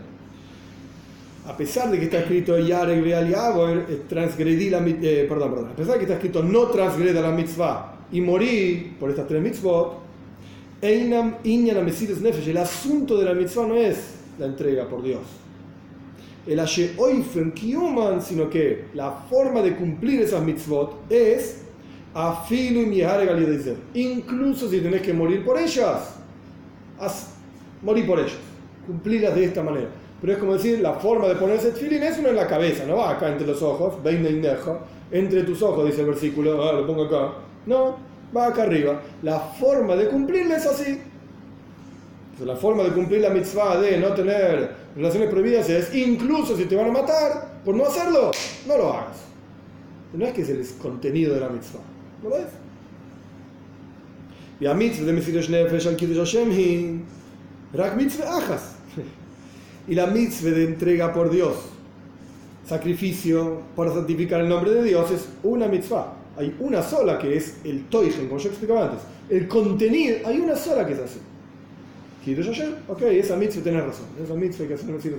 A 1.46 1.56
pesar 1.56 1.92
de 1.92 2.00
que 2.00 2.06
está 2.06 2.22
escrito 2.22 2.58
Yarek 2.58 3.04
Real 3.04 3.30
y 3.30 3.96
transgredí 4.10 4.72
la 4.72 4.80
eh, 4.80 5.28
perdón, 5.30 5.52
perdón, 5.52 5.70
a 5.72 5.76
pesar 5.76 5.94
de 5.94 6.00
que 6.00 6.06
está 6.06 6.16
escrito 6.16 6.42
no 6.42 6.64
transgreda 6.68 7.22
la 7.22 7.32
mitzvah 7.32 7.98
y 8.12 8.20
morí 8.20 8.96
por 9.00 9.12
estas 9.12 9.28
tres 9.28 9.44
mitzvot, 9.44 10.00
Einam 10.82 11.36
Inyan 11.44 11.86
Nefesh, 11.86 12.48
el 12.48 12.58
asunto 12.58 13.16
de 13.16 13.26
la 13.26 13.36
mitzvah 13.36 13.68
no 13.68 13.76
es 13.76 14.16
la 14.40 14.48
entrega 14.48 14.90
por 14.90 15.04
Dios. 15.04 15.22
El 16.48 16.60
Asheoifen 16.60 17.52
Kiuman, 17.52 18.24
sino 18.24 18.50
que 18.50 18.86
la 18.96 19.12
forma 19.30 19.62
de 19.62 19.76
cumplir 19.76 20.22
esas 20.22 20.42
mitzvot 20.42 21.12
es 21.12 21.62
Afilu 22.16 22.92
y 22.92 23.04
Incluso 24.02 24.68
si 24.68 24.80
tenés 24.80 25.04
que 25.04 25.14
morir 25.14 25.46
por 25.46 25.60
ellas, 25.60 26.16
haz, 27.00 27.36
morir 27.84 28.08
por 28.08 28.20
ellas, 28.20 28.38
cumplirlas 28.86 29.36
de 29.36 29.46
esta 29.46 29.64
manera. 29.64 29.90
Pero 30.24 30.34
es 30.34 30.40
como 30.40 30.54
decir, 30.54 30.80
la 30.80 30.94
forma 30.94 31.28
de 31.28 31.36
ponerse 31.36 31.72
tefilín 31.72 32.02
es 32.04 32.18
uno 32.18 32.30
en 32.30 32.38
la 32.38 32.48
cabeza, 32.48 32.86
no 32.86 32.96
va 32.96 33.12
acá 33.12 33.30
entre 33.30 33.46
los 33.46 33.62
ojos, 33.62 33.96
entre 35.12 35.44
tus 35.44 35.62
ojos, 35.62 35.86
dice 35.86 36.00
el 36.00 36.08
versículo, 36.08 36.64
ah, 36.64 36.72
lo 36.72 36.88
pongo 36.88 37.04
acá. 37.04 37.34
No, 37.66 37.98
va 38.36 38.48
acá 38.48 38.64
arriba. 38.64 39.02
La 39.22 39.40
forma 39.40 39.96
de 39.96 40.08
cumplirla 40.08 40.58
es 40.58 40.66
así. 40.66 41.00
la 42.44 42.56
forma 42.56 42.84
de 42.84 42.92
cumplir 42.92 43.22
la 43.22 43.30
mitzvah 43.30 43.80
de 43.80 43.98
no 44.00 44.14
tener 44.14 44.72
relaciones 44.96 45.30
prohibidas 45.30 45.70
es, 45.70 45.94
incluso 45.94 46.58
si 46.58 46.66
te 46.66 46.76
van 46.76 46.88
a 46.88 46.92
matar 46.92 47.62
por 47.64 47.76
no 47.76 47.86
hacerlo, 47.86 48.32
no 48.68 48.78
lo 48.78 48.94
hagas. 48.94 49.18
No 50.14 50.26
es 50.26 50.34
que 50.34 50.42
es 50.42 50.50
el 50.50 50.66
contenido 50.82 51.34
de 51.34 51.42
la 51.42 51.50
mitzvah, 51.50 51.82
¿no 52.24 52.30
lo 52.30 52.38
es? 52.38 52.48
Y 54.60 54.66
a 54.66 54.74
mitzvah 54.74 55.06
de 55.06 55.14
Mesidosh 55.14 55.50
Nefesh 55.50 55.88
al 55.88 55.96
Kiddush 55.96 56.34
Hashem 56.34 57.04
mitzvah 57.98 58.38
ajas. 58.38 58.73
Y 59.88 59.96
la 59.96 60.08
mitzvah 60.08 60.52
de 60.52 60.64
entrega 60.66 61.14
por 61.14 61.30
Dios, 61.30 61.56
sacrificio 62.66 63.62
para 63.76 63.94
santificar 63.94 64.42
el 64.42 64.50
nombre 64.50 64.72
de 64.72 64.84
Dios, 64.84 65.12
es 65.12 65.28
una 65.44 65.68
mitzvah. 65.68 66.14
Hay 66.38 66.56
una 66.60 66.82
sola 66.82 67.20
que 67.20 67.36
es 67.36 67.58
el 67.64 67.86
toigen, 67.86 68.28
como 68.28 68.40
yo 68.40 68.50
explicaba 68.50 68.86
antes. 68.86 69.00
El 69.30 69.48
contenido, 69.48 70.18
hay 70.26 70.40
una 70.40 70.56
sola 70.56 70.86
que 70.86 70.94
es 70.94 71.00
así. 71.00 71.20
Hashem, 72.26 72.74
ok, 72.88 73.02
esa 73.02 73.36
mitzvah 73.36 73.64
tiene 73.64 73.82
razón, 73.82 74.06
esa 74.24 74.34
mitzvah 74.34 74.64
hay 74.64 74.68
que 74.70 74.74
hacer 74.76 74.90
un 74.90 74.96
Nefesh. 74.96 75.14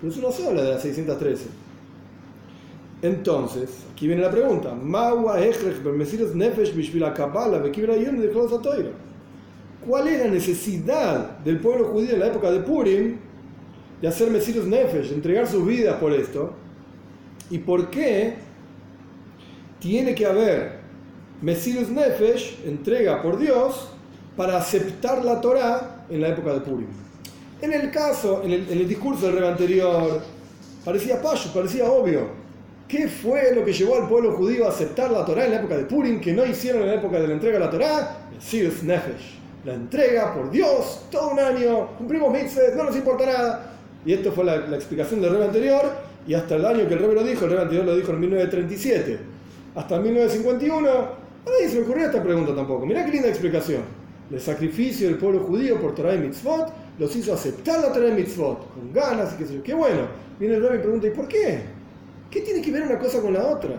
Pero 0.00 0.12
es 0.12 0.18
una 0.18 0.32
sola 0.32 0.62
de 0.62 0.70
las 0.70 0.82
613. 0.82 1.44
Entonces, 3.02 3.68
aquí 3.92 4.06
viene 4.06 4.22
la 4.22 4.30
pregunta: 4.30 4.74
¿Cuál 9.86 10.08
es 10.08 10.18
la 10.18 10.28
necesidad 10.28 11.38
del 11.40 11.58
pueblo 11.60 11.84
judío 11.84 12.14
en 12.14 12.20
la 12.20 12.26
época 12.28 12.50
de 12.50 12.60
Purim 12.60 13.25
de 14.00 14.08
hacer 14.08 14.30
Mesirus 14.30 14.66
Nefesh, 14.66 15.12
entregar 15.12 15.46
sus 15.46 15.66
vidas 15.66 15.96
por 15.96 16.12
esto? 16.12 16.54
¿Y 17.50 17.58
por 17.58 17.90
qué 17.90 18.34
tiene 19.78 20.14
que 20.14 20.26
haber 20.26 20.80
Mesirus 21.42 21.88
Nefesh, 21.88 22.60
entrega 22.64 23.22
por 23.22 23.38
Dios, 23.38 23.90
para 24.36 24.56
aceptar 24.58 25.24
la 25.24 25.40
Torah 25.40 26.04
en 26.08 26.20
la 26.20 26.28
época 26.28 26.52
de 26.54 26.60
Purim. 26.60 26.88
En 27.60 27.72
el 27.72 27.90
caso, 27.90 28.42
en 28.42 28.52
el, 28.52 28.88
discurso 28.88 29.26
del 29.26 29.38
rey 29.38 29.48
anterior, 29.48 30.22
parecía 30.84 31.20
payo, 31.20 31.50
parecía 31.52 31.90
obvio. 31.90 32.46
¿Qué 32.86 33.08
fue 33.08 33.54
lo 33.54 33.64
que 33.64 33.72
llevó 33.72 33.96
al 33.96 34.08
pueblo 34.08 34.32
judío 34.32 34.66
a 34.66 34.68
aceptar 34.68 35.10
la 35.10 35.24
Torá 35.24 35.46
en 35.46 35.50
la 35.52 35.56
época 35.58 35.76
de 35.76 35.84
Purim 35.84 36.20
que 36.20 36.32
no 36.32 36.46
hicieron 36.46 36.82
en 36.82 36.88
la 36.88 36.94
época 36.94 37.18
de 37.18 37.26
la 37.28 37.34
entrega 37.34 37.58
de 37.58 37.64
la 37.64 37.70
Torá? 37.70 38.18
El 38.32 38.40
Sirus 38.40 38.82
Nefesh. 38.82 39.38
La 39.64 39.74
entrega 39.74 40.32
por 40.32 40.50
Dios, 40.50 41.06
todo 41.10 41.30
un 41.30 41.40
año, 41.40 41.96
cumplimos 41.98 42.32
mitzvahs, 42.32 42.76
no 42.76 42.84
nos 42.84 42.94
importa 42.94 43.26
nada. 43.26 43.75
Y 44.06 44.12
esto 44.12 44.30
fue 44.30 44.44
la, 44.44 44.54
explicación 44.76 45.20
del 45.20 45.32
rey 45.32 45.42
anterior, 45.42 45.82
y 46.28 46.34
hasta 46.34 46.54
el 46.54 46.64
año 46.64 46.86
que 46.86 46.94
el 46.94 47.00
rey 47.00 47.12
lo 47.12 47.24
dijo, 47.24 47.44
el 47.44 47.50
rey 47.50 47.60
anterior 47.60 47.84
lo 47.84 47.96
dijo 47.96 48.12
en 48.12 48.20
1937. 48.20 49.18
Hasta 49.74 49.98
1951, 49.98 50.88
a 50.88 51.50
nadie 51.50 51.68
se 51.68 51.74
le 51.74 51.82
ocurrió 51.82 52.06
esta 52.06 52.22
pregunta 52.22 52.54
tampoco. 52.54 52.86
Mirá 52.86 53.04
qué 53.04 53.10
linda 53.10 53.28
explicación. 53.28 53.82
El 54.30 54.40
sacrificio 54.40 55.08
del 55.08 55.18
pueblo 55.18 55.40
judío 55.40 55.80
por 55.80 55.94
Torah 55.94 56.14
y 56.14 56.18
mitzvot 56.18 56.72
los 56.98 57.14
hizo 57.16 57.34
aceptar 57.34 57.80
la 57.80 57.92
Torah 57.92 58.08
y 58.08 58.12
mitzvot, 58.12 58.74
con 58.74 58.92
ganas 58.92 59.34
y 59.34 59.36
qué 59.38 59.46
sé 59.46 59.54
yo. 59.56 59.62
Qué 59.64 59.74
bueno. 59.74 60.02
Viene 60.38 60.54
el 60.54 60.68
rey 60.68 60.78
y 60.78 60.82
pregunta, 60.82 61.08
¿y 61.08 61.10
por 61.10 61.26
qué? 61.26 61.62
¿Qué 62.30 62.40
tiene 62.42 62.62
que 62.62 62.70
ver 62.70 62.84
una 62.84 62.98
cosa 62.98 63.20
con 63.20 63.32
la 63.32 63.44
otra? 63.44 63.74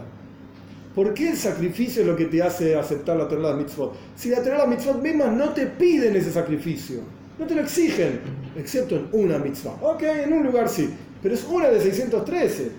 ¿Por 0.93 1.13
qué 1.13 1.30
el 1.30 1.38
sacrificio 1.38 2.01
es 2.01 2.07
lo 2.07 2.17
que 2.17 2.25
te 2.25 2.41
hace 2.41 2.75
aceptar 2.75 3.15
la 3.15 3.30
Torah 3.30 3.55
mitzvot? 3.55 3.95
Si 4.15 4.30
la 4.30 4.43
Torah 4.43 4.65
mitzvot 4.65 5.01
mismas 5.01 5.32
no 5.32 5.53
te 5.53 5.67
piden 5.67 6.15
ese 6.17 6.32
sacrificio, 6.32 6.99
no 7.39 7.45
te 7.45 7.55
lo 7.55 7.61
exigen, 7.61 8.19
excepto 8.55 8.95
en 8.95 9.07
una 9.11 9.38
mitzvah. 9.38 9.77
Ok, 9.81 10.03
en 10.03 10.33
un 10.33 10.45
lugar 10.45 10.69
sí, 10.69 10.89
pero 11.21 11.35
es 11.35 11.43
una 11.45 11.67
de 11.69 11.79
613. 11.79 12.71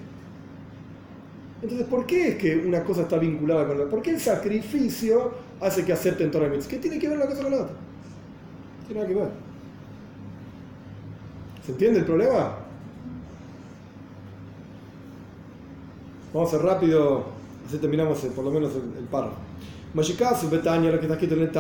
Entonces, 1.63 1.87
¿por 1.89 2.07
qué 2.07 2.29
es 2.29 2.37
que 2.37 2.57
una 2.57 2.85
cosa 2.85 3.03
está 3.03 3.19
vinculada 3.19 3.67
con 3.67 3.79
la 3.79 3.85
otra? 3.85 3.91
¿Por 3.91 4.03
qué 4.03 4.11
el 4.11 4.21
sacrificio 4.21 5.33
hace 5.61 5.85
que 5.85 5.93
acepten 5.93 6.31
Torah 6.31 6.49
mitzvot? 6.49 6.71
¿Qué 6.71 6.79
tiene 6.79 6.99
que 6.99 7.09
ver 7.09 7.17
una 7.17 7.27
cosa 7.27 7.43
con 7.43 7.51
la 7.51 7.57
otra? 7.59 7.75
No 7.75 8.87
tiene 8.87 9.01
nada 9.01 9.13
que 9.13 9.21
ver. 9.21 9.31
¿Se 11.67 11.73
entiende 11.73 11.99
el 12.01 12.05
problema? 12.05 12.57
Vamos 16.33 16.49
a 16.49 16.57
ser 16.57 16.65
rápido, 16.65 17.27
así 17.67 17.79
terminamos 17.79 18.23
eh, 18.25 18.31
por 18.35 18.45
lo 18.45 18.51
menos 18.51 18.73
el, 18.75 18.99
el 18.99 19.05
párrafo. 19.05 19.37
Betania, 20.51 20.91
lo 20.91 20.99
que 20.99 21.07
está 21.07 21.15
escrito 21.15 21.35
en 21.35 21.43
el 21.43 21.51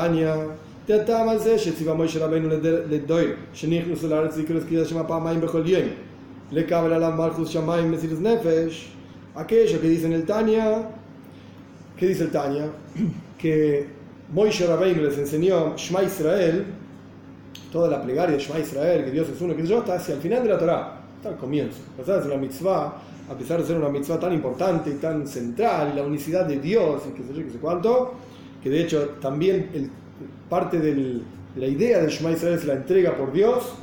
Tania, 0.88 1.06
טעם 1.06 1.30
על 1.30 1.39
זה 1.39 1.60
שציווה 1.60 1.93
משה 1.93 2.26
רבנו 2.26 2.49
לדויר, 2.89 3.36
שנכנסו 3.54 4.08
לארץ 4.08 4.38
ויקראו 4.38 4.60
קריאת 4.70 4.88
שמע 4.88 5.04
פעמיים 5.08 5.41
בכל 5.41 5.64
יום, 5.66 5.89
לקבל 6.51 6.93
עליו 6.93 7.12
מלכוס 7.18 7.49
שמיים 7.49 7.91
מסירות 7.91 8.22
נפש, 8.22 8.93
aquello 9.36 9.82
que 9.82 9.88
dice 9.88 10.06
en 10.06 10.14
el 10.14 10.26
Tania, 10.26 10.89
¿qué 11.97 12.08
dice 12.08 12.24
el 12.24 12.32
Tania? 12.32 12.70
Que 13.38 13.88
Moishe 14.32 14.66
Rabbeinu 14.66 15.01
les 15.01 15.18
enseñó 15.18 15.76
Shema 15.76 16.04
Israel, 16.04 16.66
toda 17.72 17.89
la 17.89 18.01
plegaria 18.01 18.38
de 18.38 18.43
Shema 18.43 18.60
Israel, 18.60 19.06
que 19.06 19.12
Dios 19.12 19.28
es 19.30 19.41
uno, 19.41 19.56
que 19.56 19.66
yo, 19.66 19.80
está 19.80 19.95
hacia 19.95 20.16
el 20.16 20.22
final 20.22 20.43
de 20.43 20.49
la 20.49 20.58
Torah, 20.58 21.01
está 21.18 21.30
al 21.30 21.38
comienzo. 21.38 21.80
A 21.95 21.97
pesar 21.97 22.18
de 22.18 22.22
ser 22.24 22.32
una 22.32 22.41
mitzvah, 22.41 23.01
a 23.30 23.38
pesar 23.38 23.60
de 23.60 23.68
ser 23.68 23.78
una 23.78 23.89
mitzvah 23.89 24.20
tan 24.20 24.34
importante 24.34 24.91
y 24.91 24.93
tan 24.93 25.28
central, 25.28 25.91
y 25.93 25.97
la 25.97 26.04
unicidad 26.04 26.45
de 26.45 26.60
Dios, 26.60 27.04
y 27.10 27.14
qué 27.14 27.24
sé 27.24 27.34
yo, 27.34 27.43
qué 27.43 27.51
sé 27.51 27.58
cuánto, 27.58 28.14
que 28.62 28.70
de 28.70 28.82
hecho 28.82 29.10
también 29.20 29.70
el, 29.74 29.89
parte 30.49 30.79
de 30.79 31.21
la 31.57 31.66
idea 31.66 32.01
de 32.01 32.09
Shema 32.09 32.33
Israel 32.33 32.55
es 32.55 32.64
la 32.64 32.75
entrega 32.75 33.16
por 33.16 33.33
Dios, 33.33 33.75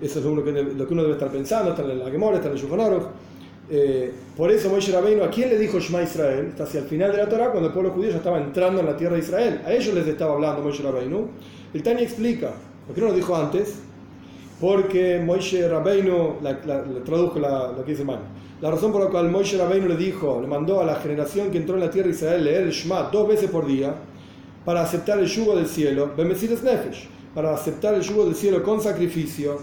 eso 0.00 0.18
es 0.18 0.24
lo 0.24 0.44
que, 0.44 0.52
lo 0.52 0.86
uno 0.88 1.02
debe 1.02 1.14
estar 1.14 1.30
pensando, 1.30 1.70
está 1.70 1.82
en 1.82 1.98
la 1.98 2.10
Gemora, 2.10 2.36
está 2.36 2.50
en 2.50 2.56
el. 2.56 3.02
Eh, 3.70 4.12
por 4.36 4.50
eso 4.50 4.68
Moishe 4.68 4.92
Rabbeinu, 4.92 5.24
¿a 5.24 5.30
quién 5.30 5.48
le 5.48 5.58
dijo 5.58 5.78
Shema 5.78 6.02
Israel? 6.02 6.48
Está 6.48 6.64
hacia 6.64 6.80
el 6.80 6.86
final 6.86 7.12
de 7.12 7.18
la 7.18 7.28
Torah, 7.28 7.50
cuando 7.50 7.68
el 7.68 7.72
pueblo 7.72 7.92
judío 7.92 8.10
ya 8.10 8.16
estaba 8.16 8.38
entrando 8.38 8.80
en 8.80 8.86
la 8.86 8.96
tierra 8.96 9.14
de 9.14 9.20
Israel. 9.20 9.62
A 9.64 9.72
ellos 9.72 9.94
les 9.94 10.06
estaba 10.06 10.34
hablando 10.34 10.62
Moishe 10.62 10.82
Rabbeinu. 10.82 11.28
El 11.72 11.82
Tani 11.82 12.02
explica, 12.02 12.50
¿por 12.86 12.94
qué 12.94 13.00
no 13.00 13.08
lo 13.08 13.14
dijo 13.14 13.34
antes? 13.34 13.78
Porque 14.60 15.22
Moishe 15.24 15.66
Rabbeinu, 15.66 16.36
la, 16.42 16.60
la, 16.66 16.82
le 16.82 17.00
traduzco 17.00 17.38
la, 17.38 17.72
lo 17.72 17.84
que 17.84 17.92
dice 17.92 18.04
mal. 18.04 18.18
La 18.60 18.70
razón 18.70 18.92
por 18.92 19.02
la 19.02 19.10
cual 19.10 19.30
Moishe 19.30 19.56
Rabbeinu 19.56 19.88
le 19.88 19.96
dijo, 19.96 20.40
le 20.42 20.46
mandó 20.46 20.80
a 20.80 20.84
la 20.84 20.96
generación 20.96 21.50
que 21.50 21.58
entró 21.58 21.76
en 21.76 21.80
la 21.80 21.90
tierra 21.90 22.08
de 22.08 22.14
Israel 22.14 22.44
leer 22.44 22.62
el 22.64 22.70
Shema 22.70 23.08
dos 23.10 23.26
veces 23.26 23.50
por 23.50 23.66
día, 23.66 23.94
para 24.64 24.82
aceptar 24.82 25.18
el 25.18 25.26
yugo 25.26 25.56
del 25.56 25.66
cielo, 25.66 26.12
Bemesiles 26.16 26.62
Nefesh, 26.62 27.08
para 27.34 27.54
aceptar 27.54 27.94
el 27.94 28.02
yugo 28.02 28.24
del 28.24 28.34
cielo 28.34 28.62
con 28.62 28.80
sacrificio. 28.80 29.58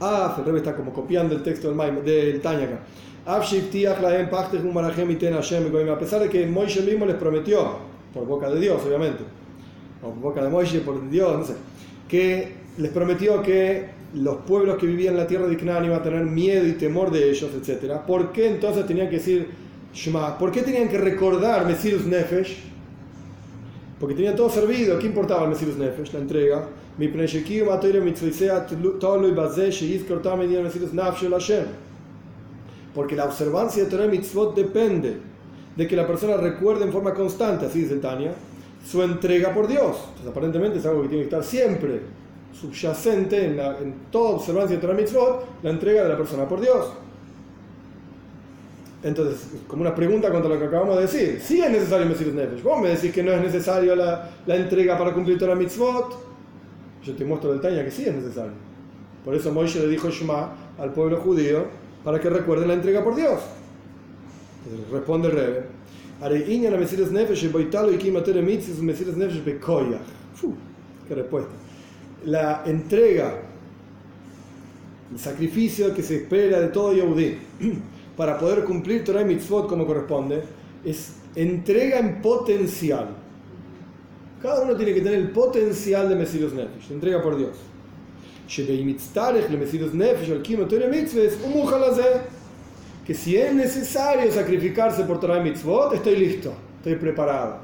Ah, 0.00 0.34
el 0.38 0.44
rebe 0.44 0.58
está 0.58 0.76
como 0.76 0.92
copiando 0.92 1.34
el 1.34 1.42
texto 1.42 1.68
del, 1.68 1.76
Maim, 1.76 2.02
del 2.04 2.40
Tanya 2.40 2.64
acá. 2.64 2.80
A 3.26 3.40
pesar 5.98 6.22
de 6.22 6.28
que 6.30 6.46
Moishe 6.46 6.82
mismo 6.82 7.04
les 7.04 7.16
prometió, 7.16 7.76
por 8.14 8.26
boca 8.26 8.48
de 8.48 8.58
Dios, 8.60 8.80
obviamente, 8.86 9.24
o 10.02 10.10
por 10.10 10.18
boca 10.18 10.42
de 10.42 10.48
Moishe, 10.48 10.80
por 10.80 11.10
Dios, 11.10 11.38
no 11.38 11.44
sé, 11.44 11.54
que 12.08 12.54
les 12.78 12.90
prometió 12.90 13.42
que 13.42 13.98
los 14.14 14.36
pueblos 14.38 14.78
que 14.78 14.86
vivían 14.86 15.14
en 15.14 15.20
la 15.20 15.26
tierra 15.26 15.46
de 15.46 15.56
Canaán 15.56 15.84
iban 15.84 16.00
a 16.00 16.02
tener 16.02 16.24
miedo 16.24 16.66
y 16.66 16.72
temor 16.72 17.10
de 17.10 17.30
ellos, 17.30 17.50
etc. 17.54 17.96
¿Por 18.06 18.32
qué 18.32 18.48
entonces 18.48 18.86
tenían 18.86 19.10
que 19.10 19.16
decir 19.16 19.48
Shema? 19.92 20.38
¿Por 20.38 20.50
qué 20.50 20.62
tenían 20.62 20.88
que 20.88 20.96
recordar 20.96 21.66
Mesirus 21.66 22.06
Nefesh? 22.06 22.56
Porque 23.98 24.14
tenían 24.14 24.36
todo 24.36 24.48
servido. 24.48 24.98
¿Qué 24.98 25.06
importaba 25.06 25.44
el 25.44 25.50
Mesirus 25.50 25.76
Nefesh? 25.76 26.12
La 26.12 26.20
entrega. 26.20 26.68
Porque 32.94 33.16
la 33.16 33.24
observancia 33.24 33.84
de 33.84 33.90
Torah 33.90 34.06
Mitzvot 34.06 34.54
depende 34.56 35.16
de 35.76 35.86
que 35.86 35.94
la 35.94 36.06
persona 36.06 36.36
recuerde 36.36 36.84
en 36.84 36.92
forma 36.92 37.14
constante, 37.14 37.66
así 37.66 37.82
dice 37.82 37.96
Tania, 37.96 38.32
su 38.84 39.02
entrega 39.02 39.54
por 39.54 39.68
Dios. 39.68 39.96
Entonces, 40.08 40.30
aparentemente 40.30 40.78
es 40.78 40.86
algo 40.86 41.02
que 41.02 41.08
tiene 41.08 41.22
que 41.22 41.28
estar 41.28 41.44
siempre 41.44 42.00
subyacente 42.52 43.44
en, 43.44 43.56
la, 43.56 43.78
en 43.78 43.94
toda 44.10 44.30
observancia 44.30 44.76
de 44.76 44.82
Torah 44.82 44.94
Mitzvot, 44.94 45.62
la 45.62 45.70
entrega 45.70 46.02
de 46.02 46.08
la 46.08 46.16
persona 46.16 46.48
por 46.48 46.60
Dios. 46.60 46.86
Entonces, 49.02 49.48
como 49.68 49.82
una 49.82 49.94
pregunta 49.94 50.30
contra 50.30 50.50
lo 50.50 50.58
que 50.58 50.64
acabamos 50.64 50.96
de 50.96 51.02
decir. 51.02 51.40
Si 51.40 51.60
es 51.60 51.70
necesario 51.70 52.06
Mesirus 52.06 52.34
Nefesh. 52.34 52.62
Vos 52.62 52.80
me 52.80 52.88
decís 52.88 53.12
que 53.12 53.22
no 53.22 53.32
es 53.32 53.40
necesario 53.40 53.94
la, 53.94 54.30
la 54.46 54.56
entrega 54.56 54.98
para 54.98 55.12
cumplir 55.12 55.38
Torah 55.38 55.54
Mitzvot. 55.54 56.26
Yo 57.04 57.14
te 57.14 57.24
muestro 57.24 57.52
del 57.52 57.60
Tanya 57.60 57.84
que 57.84 57.90
sí 57.90 58.04
es 58.04 58.14
necesario. 58.14 58.52
Por 59.24 59.34
eso 59.34 59.52
Moishe 59.52 59.80
le 59.80 59.88
dijo 59.88 60.10
Shema 60.10 60.52
al 60.78 60.92
pueblo 60.92 61.18
judío 61.18 61.66
para 62.02 62.20
que 62.20 62.28
recuerden 62.28 62.68
la 62.68 62.74
entrega 62.74 63.04
por 63.04 63.14
Dios. 63.14 63.40
Entonces, 64.64 64.90
responde 64.90 65.28
el 65.28 65.34
la 66.20 66.76
bekoyach. 69.44 70.00
Qué 71.06 71.14
respuesta. 71.14 71.50
La 72.24 72.62
entrega, 72.66 73.40
el 75.12 75.18
sacrificio 75.18 75.94
que 75.94 76.02
se 76.02 76.16
espera 76.16 76.60
de 76.60 76.68
todo 76.68 76.92
Yehudí 76.92 77.38
para 78.18 78.36
poder 78.36 78.64
cumplir 78.64 79.04
Torah 79.04 79.22
y 79.22 79.26
Mitzvot 79.26 79.68
como 79.68 79.86
corresponde, 79.86 80.42
es 80.84 81.14
entrega 81.36 82.00
en 82.00 82.20
potencial. 82.20 83.10
Cada 84.42 84.62
uno 84.62 84.74
tiene 84.74 84.92
que 84.92 85.00
tener 85.02 85.20
el 85.20 85.30
potencial 85.30 86.08
de 86.08 86.16
Mesirus 86.16 86.52
Nefesh, 86.52 86.90
entrega 86.90 87.22
por 87.22 87.38
Dios. 87.38 87.56
Que 93.06 93.14
si 93.14 93.36
es 93.36 93.54
necesario 93.54 94.32
sacrificarse 94.32 95.04
por 95.04 95.20
Torah 95.20 95.38
y 95.38 95.44
Mitzvot, 95.44 95.94
estoy 95.94 96.16
listo, 96.16 96.52
estoy 96.78 96.96
preparado. 96.96 97.58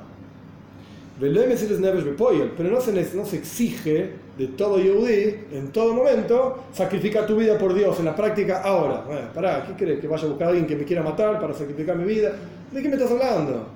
Pero 2.57 2.71
no 2.71 2.81
se, 2.81 3.17
no 3.17 3.27
se 3.27 3.37
exige 3.37 4.13
de 4.37 4.49
todo 4.49 4.79
Yehudi, 4.79 5.35
en 5.53 5.71
todo 5.71 5.95
momento, 5.95 6.65
sacrificar 6.73 7.27
tu 7.27 7.37
vida 7.37 7.57
por 7.57 7.73
Dios 7.73 7.99
en 8.01 8.07
la 8.07 8.17
práctica 8.17 8.63
ahora. 8.63 9.05
Bueno, 9.07 9.29
pará, 9.33 9.65
¿qué 9.67 9.85
crees? 9.85 10.01
¿Que 10.01 10.09
vaya 10.09 10.25
a 10.25 10.29
buscar 10.29 10.49
a 10.49 10.51
alguien 10.51 10.67
que 10.67 10.77
me 10.77 10.85
quiera 10.85 11.03
matar 11.03 11.41
para 11.41 11.55
sacrificar 11.55 11.97
mi 11.97 12.05
vida? 12.05 12.33
¿De 12.73 12.83
qué 12.83 12.89
me 12.89 12.95
estás 12.95 13.13
hablando? 13.13 13.67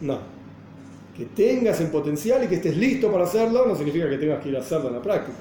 No. 0.00 0.18
Que 1.16 1.24
tengas 1.24 1.80
el 1.80 1.88
potencial 1.88 2.44
y 2.44 2.46
que 2.46 2.56
estés 2.56 2.76
listo 2.76 3.10
para 3.10 3.24
hacerlo 3.24 3.66
no 3.66 3.74
significa 3.74 4.08
que 4.08 4.18
tengas 4.18 4.42
que 4.42 4.50
ir 4.50 4.56
a 4.56 4.60
hacerlo 4.60 4.88
en 4.88 4.94
la 4.94 5.02
práctica. 5.02 5.36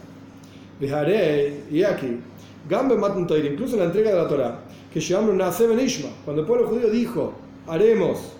Dejaré, 0.80 1.61
y 1.70 1.84
aquí, 1.84 2.20
Gambe 2.68 2.95
Matuntoir, 2.95 3.45
incluso 3.45 3.74
en 3.74 3.82
la 3.82 3.86
entrega 3.86 4.11
de 4.11 4.18
la 4.18 4.28
Torah, 4.28 4.59
que 4.91 4.99
llevamos 4.99 5.36
Naseh 5.36 5.68
Ben 5.68 5.80
Ishma, 5.80 6.09
cuando 6.24 6.41
el 6.41 6.47
pueblo 6.47 6.68
judío 6.68 6.89
dijo, 6.89 7.34
haremos 7.68 8.34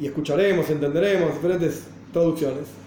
y 0.00 0.06
escucharemos, 0.06 0.68
entenderemos 0.70 1.34
diferentes 1.34 1.84
traducciones. 2.12 2.83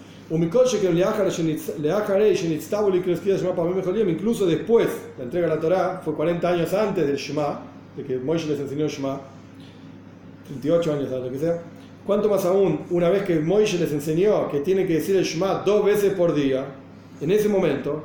Incluso 4.10 4.46
después, 4.46 4.88
la 5.16 5.24
entrega 5.24 5.48
de 5.48 5.54
la 5.54 5.60
Torah 5.60 6.02
fue 6.04 6.14
40 6.14 6.48
años 6.48 6.74
antes 6.74 7.06
del 7.06 7.16
Shema, 7.16 7.60
de 7.96 8.04
que 8.04 8.18
Moisés 8.18 8.50
les 8.50 8.60
enseñó 8.60 8.84
el 8.84 8.90
Shema, 8.90 9.20
38 10.48 10.92
años 10.92 11.04
antes, 11.06 11.24
lo 11.24 11.30
que 11.30 11.38
sea. 11.38 11.62
¿Cuánto 12.06 12.28
más 12.28 12.44
aún, 12.44 12.80
una 12.90 13.08
vez 13.08 13.22
que 13.22 13.40
Moisés 13.40 13.80
les 13.80 13.92
enseñó 13.92 14.50
que 14.50 14.60
tiene 14.60 14.86
que 14.86 14.94
decir 14.94 15.16
el 15.16 15.24
Shema 15.24 15.62
dos 15.64 15.84
veces 15.84 16.12
por 16.12 16.34
día, 16.34 16.64
en 17.20 17.30
ese 17.30 17.48
momento, 17.48 18.04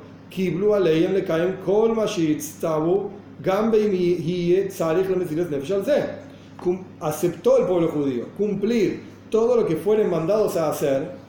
aceptó 6.99 7.57
el 7.57 7.65
pueblo 7.65 7.89
judío 7.89 8.25
cumplir 8.37 9.01
todo 9.29 9.55
lo 9.55 9.65
que 9.65 9.75
fueren 9.75 10.09
mandados 10.09 10.55
a 10.57 10.69
hacer, 10.69 11.22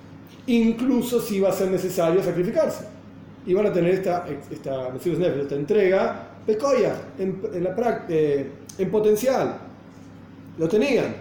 incluso 0.46 1.20
si 1.20 1.36
iba 1.36 1.48
a 1.48 1.52
ser 1.52 1.70
necesario 1.70 2.22
sacrificarse. 2.22 2.86
y 3.46 3.52
van 3.52 3.66
a 3.66 3.72
tener 3.72 3.94
esta, 3.94 4.26
esta, 4.50 4.88
esta 4.96 5.54
entrega, 5.54 6.28
Pecoya, 6.46 6.94
en, 7.18 7.40
la, 7.62 8.04
eh, 8.08 8.50
en 8.78 8.90
potencial. 8.90 9.56
Lo 10.58 10.68
tenían. 10.68 11.14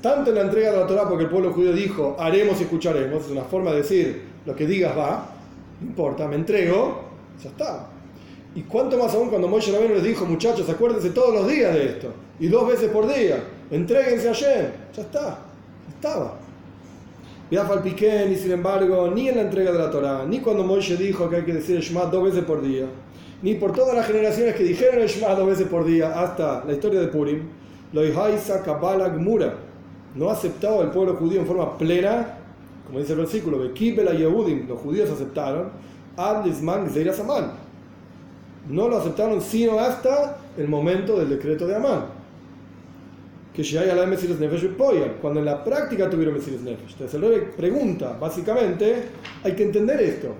Tanto 0.00 0.30
en 0.30 0.36
la 0.36 0.42
entrega 0.42 0.72
de 0.72 0.78
la 0.78 0.86
Torah, 0.86 1.08
porque 1.08 1.24
el 1.24 1.30
pueblo 1.30 1.52
judío 1.52 1.72
dijo, 1.72 2.16
haremos 2.18 2.58
y 2.60 2.64
escucharemos, 2.64 3.24
es 3.24 3.30
una 3.30 3.42
forma 3.42 3.70
de 3.72 3.78
decir, 3.78 4.22
lo 4.46 4.56
que 4.56 4.66
digas 4.66 4.96
va, 4.96 5.28
no 5.80 5.86
importa, 5.86 6.26
me 6.26 6.36
entrego, 6.36 7.02
ya 7.42 7.50
está. 7.50 7.86
Y 8.54 8.62
cuánto 8.62 8.96
más 8.96 9.14
aún 9.14 9.28
cuando 9.28 9.46
Moshe 9.46 9.70
Rabbeinu 9.70 9.94
les 9.94 10.04
dijo, 10.04 10.24
muchachos, 10.24 10.68
acuérdense 10.68 11.10
todos 11.10 11.34
los 11.34 11.48
días 11.48 11.74
de 11.74 11.86
esto, 11.86 12.12
y 12.38 12.48
dos 12.48 12.66
veces 12.66 12.88
por 12.90 13.06
día, 13.12 13.44
entréguense 13.70 14.30
a 14.30 14.32
Shem, 14.32 14.66
ya 14.96 15.02
está, 15.02 15.38
estaba. 15.88 16.38
Y 17.50 18.36
sin 18.36 18.52
embargo, 18.52 19.10
ni 19.12 19.28
en 19.28 19.36
la 19.36 19.42
entrega 19.42 19.72
de 19.72 19.78
la 19.78 19.90
Torah, 19.90 20.24
ni 20.28 20.38
cuando 20.38 20.62
Moshe 20.62 20.96
dijo 20.96 21.28
que 21.28 21.36
hay 21.36 21.44
que 21.44 21.54
decir 21.54 21.76
el 21.76 21.82
Shema 21.82 22.04
dos 22.04 22.22
veces 22.22 22.44
por 22.44 22.62
día, 22.62 22.86
ni 23.42 23.54
por 23.54 23.72
todas 23.72 23.94
las 23.94 24.06
generaciones 24.06 24.54
que 24.54 24.62
dijeron 24.62 25.00
el 25.00 25.08
Shema 25.08 25.34
dos 25.34 25.48
veces 25.48 25.66
por 25.66 25.84
día, 25.84 26.20
hasta 26.20 26.64
la 26.64 26.72
historia 26.72 27.00
de 27.00 27.08
Purim, 27.08 27.42
lo 27.92 28.02
Kabbalah 28.64 29.08
Gmura, 29.08 29.54
no 30.14 30.30
aceptado 30.30 30.82
el 30.82 30.90
pueblo 30.90 31.16
judío 31.16 31.40
en 31.40 31.46
forma 31.46 31.76
plena, 31.76 32.36
como 32.86 33.00
dice 33.00 33.12
el 33.12 33.18
versículo, 33.18 33.58
Bekibel 33.58 34.16
Yehudim, 34.16 34.68
los 34.68 34.78
judíos 34.78 35.10
aceptaron, 35.10 35.70
Ad 36.16 36.44
Lisman 36.44 36.86
Gzeira 36.86 37.12
Saman. 37.12 37.52
No 38.68 38.88
lo 38.88 38.98
aceptaron 38.98 39.40
sino 39.40 39.80
hasta 39.80 40.36
el 40.56 40.68
momento 40.68 41.18
del 41.18 41.30
decreto 41.30 41.66
de 41.66 41.76
Amán. 41.76 42.19
Que 43.54 43.62
ya 43.62 43.80
hay 43.80 43.90
a 43.90 43.94
la 43.94 44.06
Mesiris 44.06 44.38
Nefesh 44.38 44.68
Poyal, 44.76 45.16
cuando 45.20 45.40
en 45.40 45.46
la 45.46 45.64
práctica 45.64 46.08
tuvieron 46.08 46.34
Mesiris 46.34 46.60
Nefesh. 46.60 46.92
Entonces 46.92 47.14
el 47.14 47.20
Rebbe 47.22 47.52
pregunta, 47.56 48.16
básicamente, 48.20 49.02
hay 49.42 49.52
que 49.54 49.64
entender 49.64 50.00
esto. 50.00 50.34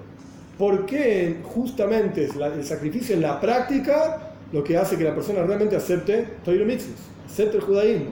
¿Por 0.57 0.85
qué 0.85 1.39
justamente 1.43 2.25
es 2.25 2.37
el 2.37 2.65
sacrificio 2.65 3.15
en 3.15 3.23
la 3.23 3.41
práctica 3.41 4.35
lo 4.53 4.63
que 4.63 4.77
hace 4.77 4.99
que 4.99 5.05
la 5.05 5.15
persona 5.15 5.43
realmente 5.43 5.75
acepte 5.75 6.27
Torah 6.45 6.65
Mitzvot, 6.65 6.97
acepte 7.27 7.57
el 7.57 7.63
judaísmo? 7.63 8.11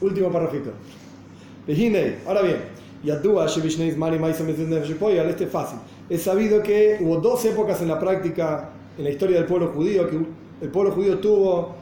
Último 0.00 0.30
parrafito. 0.30 0.70
Ahora 2.26 2.42
bien, 2.42 2.56
Yadua 3.04 3.46
Shevishnei 3.46 3.92
Zmani 3.92 4.18
Maisa 4.18 4.42
Mesiris 4.42 4.68
Nefesh 4.68 4.96
este 5.28 5.44
es 5.44 5.50
fácil. 5.50 5.78
Es 6.10 6.22
sabido 6.22 6.62
que 6.62 6.98
hubo 7.00 7.18
dos 7.18 7.44
épocas 7.44 7.80
en 7.80 7.88
la 7.88 8.00
práctica, 8.00 8.70
en 8.96 9.04
la 9.04 9.10
historia 9.10 9.38
del 9.38 9.46
pueblo 9.46 9.68
judío, 9.68 10.08
que 10.08 10.16
el 10.62 10.70
pueblo 10.70 10.92
judío 10.92 11.18
tuvo 11.18 11.74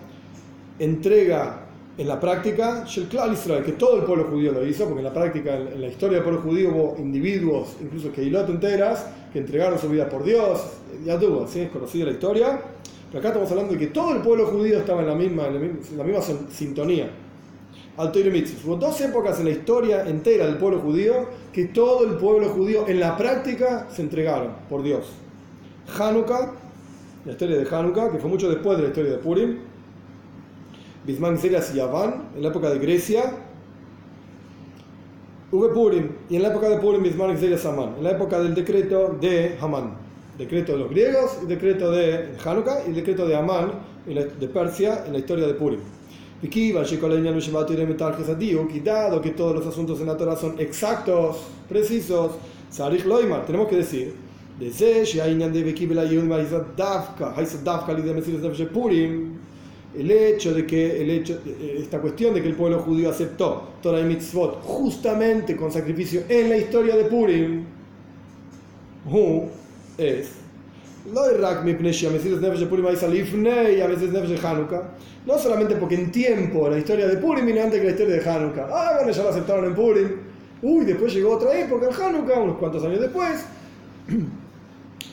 entrega 0.79 1.63
en 1.99 2.09
la 2.09 2.19
práctica, 2.19 2.85
Israel, 2.87 3.65
que 3.65 3.73
todo 3.73 3.97
el 3.97 4.05
pueblo 4.05 4.25
judío 4.25 4.53
lo 4.53 4.67
hizo, 4.67 4.85
porque 4.85 5.01
en 5.01 5.05
la 5.05 5.13
práctica, 5.13 5.57
en 5.57 5.81
la 5.81 5.89
historia 5.89 6.17
del 6.17 6.25
pueblo 6.25 6.41
judío 6.41 6.71
hubo 6.71 6.97
individuos, 6.99 7.77
incluso 7.83 8.11
Keilot 8.13 8.49
enteras, 8.49 9.07
que 9.33 9.39
entregaron 9.39 9.79
su 9.79 9.89
vida 9.89 10.09
por 10.09 10.25
Dios, 10.25 10.61
ya 11.05 11.19
tuvo, 11.19 11.47
¿sí? 11.47 11.61
es 11.61 11.71
conocida 11.71 12.07
la 12.07 12.13
historia, 12.13 12.61
pero 13.11 13.21
acá 13.21 13.29
estamos 13.29 13.51
hablando 13.51 13.75
de 13.75 13.79
que 13.79 13.89
todo 13.89 14.15
el 14.15 14.23
pueblo 14.23 14.47
judío 14.47 14.79
estaba 14.79 15.03
en 15.03 15.09
la 15.09 15.15
misma, 15.15 15.49
la 15.51 16.05
misma, 16.05 16.23
sintonía. 16.51 17.11
Alto. 17.99 18.19
Hubo 18.65 18.77
dos 18.77 18.99
épocas 19.03 19.39
en 19.39 19.45
la 19.45 19.51
historia 19.51 20.09
entera 20.09 20.47
del 20.47 20.57
pueblo 20.57 20.81
judío 20.81 21.27
que 21.53 21.67
todo 21.67 22.07
el 22.07 22.17
pueblo 22.17 22.49
judío 22.49 22.89
en 22.89 22.99
la 22.99 23.19
práctica 23.19 23.87
se 23.91 24.01
entregaron 24.01 24.53
por 24.71 24.83
Dios. 24.83 25.13
Hanukkah, 25.99 26.53
la 27.25 27.33
historia 27.33 27.57
de 27.57 27.67
Hanukkah, 27.69 28.11
que 28.11 28.19
fue 28.19 28.29
mucho 28.29 28.49
después 28.49 28.77
de 28.79 28.85
la 28.85 28.89
historia 28.89 29.13
de 29.13 29.19
Purim. 29.19 29.59
Bisman 31.07 31.39
Zeras 31.39 31.73
y 31.73 31.77
Yaván, 31.77 32.31
en 32.37 32.43
la 32.43 32.49
época 32.49 32.71
de 32.71 32.79
Grecia. 32.79 33.33
Hubo 35.51 35.73
Purim, 35.73 36.09
y 36.31 36.37
en 36.37 36.43
la 36.43 36.49
época 36.49 36.69
de 36.69 36.79
Purim 36.79 37.03
Bisman 37.03 37.37
Zeras 37.37 37.67
Amán, 37.67 37.95
en 37.99 38.05
la 38.05 38.13
época 38.13 38.41
del 38.41 38.55
decreto 38.55 39.17
de 39.21 39.57
Hamán. 39.61 39.95
Decreto 40.39 40.73
de 40.73 40.79
los 40.79 40.91
griegos, 40.91 41.39
y 41.43 41.47
decreto 41.47 41.91
de 41.91 42.37
Hanukkah 42.43 42.85
y 42.87 42.89
el 42.89 42.95
decreto 42.95 43.27
de 43.27 43.37
Amán 43.37 43.73
de 44.07 44.49
Persia 44.49 45.05
en 45.07 45.13
la 45.13 45.19
historia 45.19 45.47
de 45.47 45.55
Purim. 45.55 45.81
Y 46.43 46.49
dado 48.81 49.21
que 49.21 49.31
todos 49.31 49.55
los 49.55 49.67
asuntos 49.67 50.01
en 50.01 50.07
la 50.07 50.17
Torah 50.17 50.35
son 50.35 50.59
exactos, 50.59 51.37
precisos, 51.69 52.33
Sarich 52.69 53.05
Loimar, 53.05 53.45
tenemos 53.47 53.69
que 53.69 53.77
decir, 53.77 54.15
desde 54.62 55.06
שהעניין 55.06 55.52
די 55.52 55.64
וקיבל 55.66 56.00
היהודים 56.00 56.32
הייתה 56.32 56.60
דווקא, 56.76 57.30
הייתה 57.36 57.58
דווקא 57.64 57.92
על 57.92 58.00
ידי 58.00 58.14
מסירת 58.14 58.44
נפש 58.44 58.62
פורים, 58.62 59.34
el 59.98 60.12
hecho 60.12 60.54
de 60.54 60.66
que 60.68 61.02
el 61.02 61.10
hecho, 61.10 61.34
eh, 61.46 61.80
esta 61.80 62.00
cuestión 62.00 62.34
de 62.34 62.42
que 62.42 62.50
el 62.50 62.56
pueblo 62.56 62.80
judío 62.80 63.10
aceptó 63.10 63.70
Torah 63.82 64.02
y 64.02 64.04
mitzvot 64.04 64.62
justamente 64.64 65.56
con 65.56 65.72
sacrificio 65.72 66.22
en 66.30 66.50
la 66.50 66.58
historia 66.58 66.96
de 66.96 67.06
Purim, 67.06 67.64
hu 69.12 69.50
es 69.98 70.28
לא 71.14 71.22
רק 71.40 71.58
מפני 71.64 71.94
שהמסירות 71.94 72.42
נפש 72.42 72.60
של 72.60 72.70
פורים 72.70 72.86
הייתה 72.86 73.08
לפני 73.08 73.82
המסירות 73.82 74.14
נפש 74.14 74.30
של 74.30 74.38
חנוכה, 74.38 74.80
no 75.28 75.38
solamente 75.38 75.76
porque 75.76 75.96
en 75.96 76.10
tiempo 76.12 76.70
la 76.70 76.78
historia 76.78 77.08
de 77.08 77.18
Purim 77.18 77.46
viene 77.46 77.62
antes 77.62 77.80
que 77.80 77.86
la 77.86 77.92
historia 77.92 78.16
de 78.16 78.30
Hanukkah. 78.30 78.70
Ah, 78.72 78.92
bueno, 78.96 79.12
ya 79.12 79.24
lo 79.24 79.30
aceptaron 79.30 79.66
en 79.66 79.76
Purim. 79.76 80.10
Uy, 80.62 80.86
después 80.86 81.14
llegó 81.14 81.32
otra 81.36 81.52
época, 81.60 81.88
el 81.90 82.02
Hanukkah, 82.02 82.40
unos 82.40 82.58
cuantos 82.58 82.84
años 82.86 83.02
después. 83.02 83.44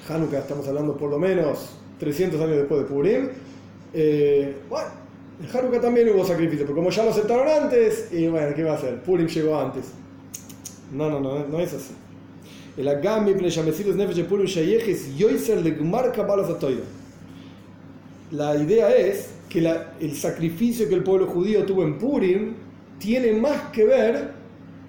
Hanukkah, 0.07 0.39
estamos 0.39 0.67
hablando 0.67 0.95
por 0.97 1.09
lo 1.09 1.19
menos 1.19 1.69
300 1.99 2.39
años 2.41 2.57
después 2.57 2.81
de 2.81 2.87
Purim. 2.87 3.29
Eh, 3.93 4.55
bueno, 4.69 4.87
en 5.41 5.57
Hanukkah 5.57 5.81
también 5.81 6.09
hubo 6.09 6.25
sacrificio, 6.25 6.65
pero 6.65 6.75
como 6.75 6.89
ya 6.89 7.03
lo 7.03 7.11
aceptaron 7.11 7.47
antes, 7.47 8.09
y 8.11 8.27
bueno, 8.27 8.55
¿qué 8.55 8.63
va 8.63 8.73
a 8.73 8.75
hacer? 8.75 9.01
Purim 9.03 9.27
llegó 9.27 9.59
antes. 9.59 9.85
No, 10.91 11.09
no, 11.09 11.19
no, 11.19 11.45
no 11.47 11.59
es 11.59 11.73
así. 11.73 11.93
El 12.77 12.87
agami 12.87 13.33
nefesh 13.33 14.23
Purim 14.25 14.45
shayeches 14.45 15.17
yoiser 15.17 15.61
legmar 15.61 16.11
kabbalas 16.11 16.49
atoira. 16.49 16.83
La 18.31 18.55
idea 18.55 18.95
es 18.95 19.29
que 19.49 19.61
la- 19.61 19.93
el 19.99 20.15
sacrificio 20.15 20.87
que 20.87 20.95
el 20.95 21.03
pueblo 21.03 21.27
judío 21.27 21.65
tuvo 21.65 21.83
en 21.83 21.97
Purim 21.97 22.53
tiene 22.99 23.33
más 23.33 23.69
que 23.71 23.85
ver 23.85 24.31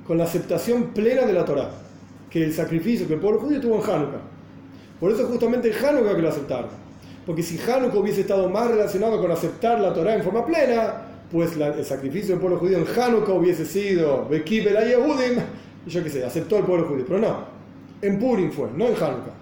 con 0.06 0.18
la 0.18 0.24
aceptación 0.24 0.88
plena 0.92 1.22
de 1.22 1.32
la 1.32 1.44
Torah 1.44 1.70
que 2.28 2.44
el 2.44 2.52
sacrificio 2.52 3.08
que 3.08 3.14
el 3.14 3.20
pueblo 3.20 3.40
judío 3.40 3.60
tuvo 3.60 3.76
en 3.82 3.90
Hanukkah. 3.90 4.20
Por 5.00 5.10
eso 5.10 5.26
justamente 5.26 5.70
en 5.70 5.84
Hanukkah 5.84 6.14
que 6.14 6.22
lo 6.22 6.28
aceptaron. 6.28 6.70
Porque 7.26 7.42
si 7.42 7.58
Hanukkah 7.58 7.98
hubiese 7.98 8.20
estado 8.22 8.48
más 8.48 8.68
relacionado 8.70 9.20
con 9.20 9.30
aceptar 9.30 9.80
la 9.80 9.92
Torah 9.94 10.14
en 10.14 10.22
forma 10.22 10.44
plena, 10.44 11.06
pues 11.30 11.56
la- 11.56 11.68
el 11.68 11.84
sacrificio 11.84 12.30
del 12.30 12.40
pueblo 12.40 12.58
judío 12.58 12.78
en 12.78 12.86
Hanukkah 12.86 13.32
hubiese 13.32 13.64
sido 13.64 14.26
a 14.30 14.84
Yehudim, 14.84 15.38
y 15.86 15.90
yo 15.90 16.02
qué 16.02 16.10
sé, 16.10 16.24
aceptó 16.24 16.58
el 16.58 16.64
pueblo 16.64 16.86
judío. 16.86 17.04
Pero 17.06 17.20
no, 17.20 17.36
en 18.02 18.18
Purim 18.18 18.50
fue, 18.50 18.68
no 18.76 18.86
en 18.86 18.94
Hanukkah. 18.94 19.34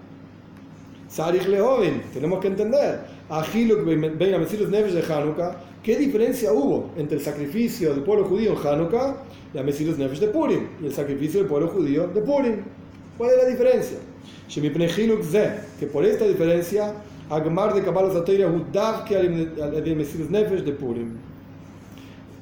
Sarich 1.09 1.47
Lehoven, 1.47 2.03
tenemos 2.13 2.39
que 2.39 2.47
entender, 2.47 2.99
Agiluk 3.29 3.83
Bein 3.83 4.01
Nefesh 4.19 4.93
de 4.93 5.13
Hanukkah, 5.13 5.57
¿qué 5.81 5.97
diferencia 5.97 6.53
hubo 6.53 6.91
entre 6.97 7.17
el 7.17 7.23
sacrificio 7.23 7.93
del 7.93 8.03
pueblo 8.03 8.25
judío 8.25 8.51
en 8.51 8.67
Hanukkah 8.67 9.15
y 9.53 9.57
Amesirus 9.57 9.97
Nefesh 9.97 10.19
de 10.19 10.27
Purim? 10.27 10.67
Y 10.81 10.85
el 10.85 10.93
sacrificio 10.93 11.39
del 11.39 11.49
pueblo 11.49 11.69
judío 11.69 12.07
de 12.07 12.21
Purim. 12.21 12.57
¿Cuál 13.17 13.31
es 13.31 13.37
la 13.37 13.49
diferencia? 13.49 13.97
Que 15.79 15.87
por 15.87 16.05
esta 16.05 16.25
diferencia, 16.25 16.93
Agmar 17.29 17.75
de 17.75 17.83
Kabbalah 17.83 18.11
Zateira 18.11 18.47
Hudav 18.47 19.05
que 19.05 19.15
al 19.15 19.95
Mesirus 19.95 20.29
Nefesh 20.29 20.63
de 20.63 20.71
Purim. 20.71 21.11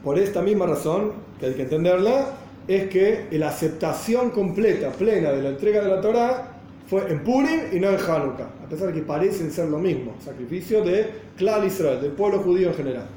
Por 0.03 0.17
esta 0.17 0.41
misma 0.41 0.65
razón, 0.65 1.11
que 1.39 1.47
hay 1.47 1.53
que 1.53 1.63
entenderla, 1.63 2.33
es 2.67 2.87
que 2.89 3.27
la 3.31 3.49
aceptación 3.49 4.31
completa, 4.31 4.91
plena 4.91 5.31
de 5.31 5.41
la 5.41 5.49
entrega 5.49 5.81
de 5.81 5.89
la 5.89 5.99
Torah 5.99 6.53
fue 6.87 7.11
en 7.11 7.21
Purim 7.23 7.61
y 7.73 7.79
no 7.79 7.89
en 7.89 7.99
Hanukkah, 7.99 8.49
a 8.65 8.69
pesar 8.69 8.87
de 8.87 8.93
que 8.93 9.01
parecen 9.01 9.51
ser 9.51 9.67
lo 9.67 9.77
mismo, 9.77 10.15
sacrificio 10.23 10.81
de 10.81 11.07
Klal 11.35 11.65
Israel, 11.65 11.99
del 12.01 12.11
pueblo 12.11 12.39
judío 12.39 12.69
en 12.69 12.75
general. 12.75 13.07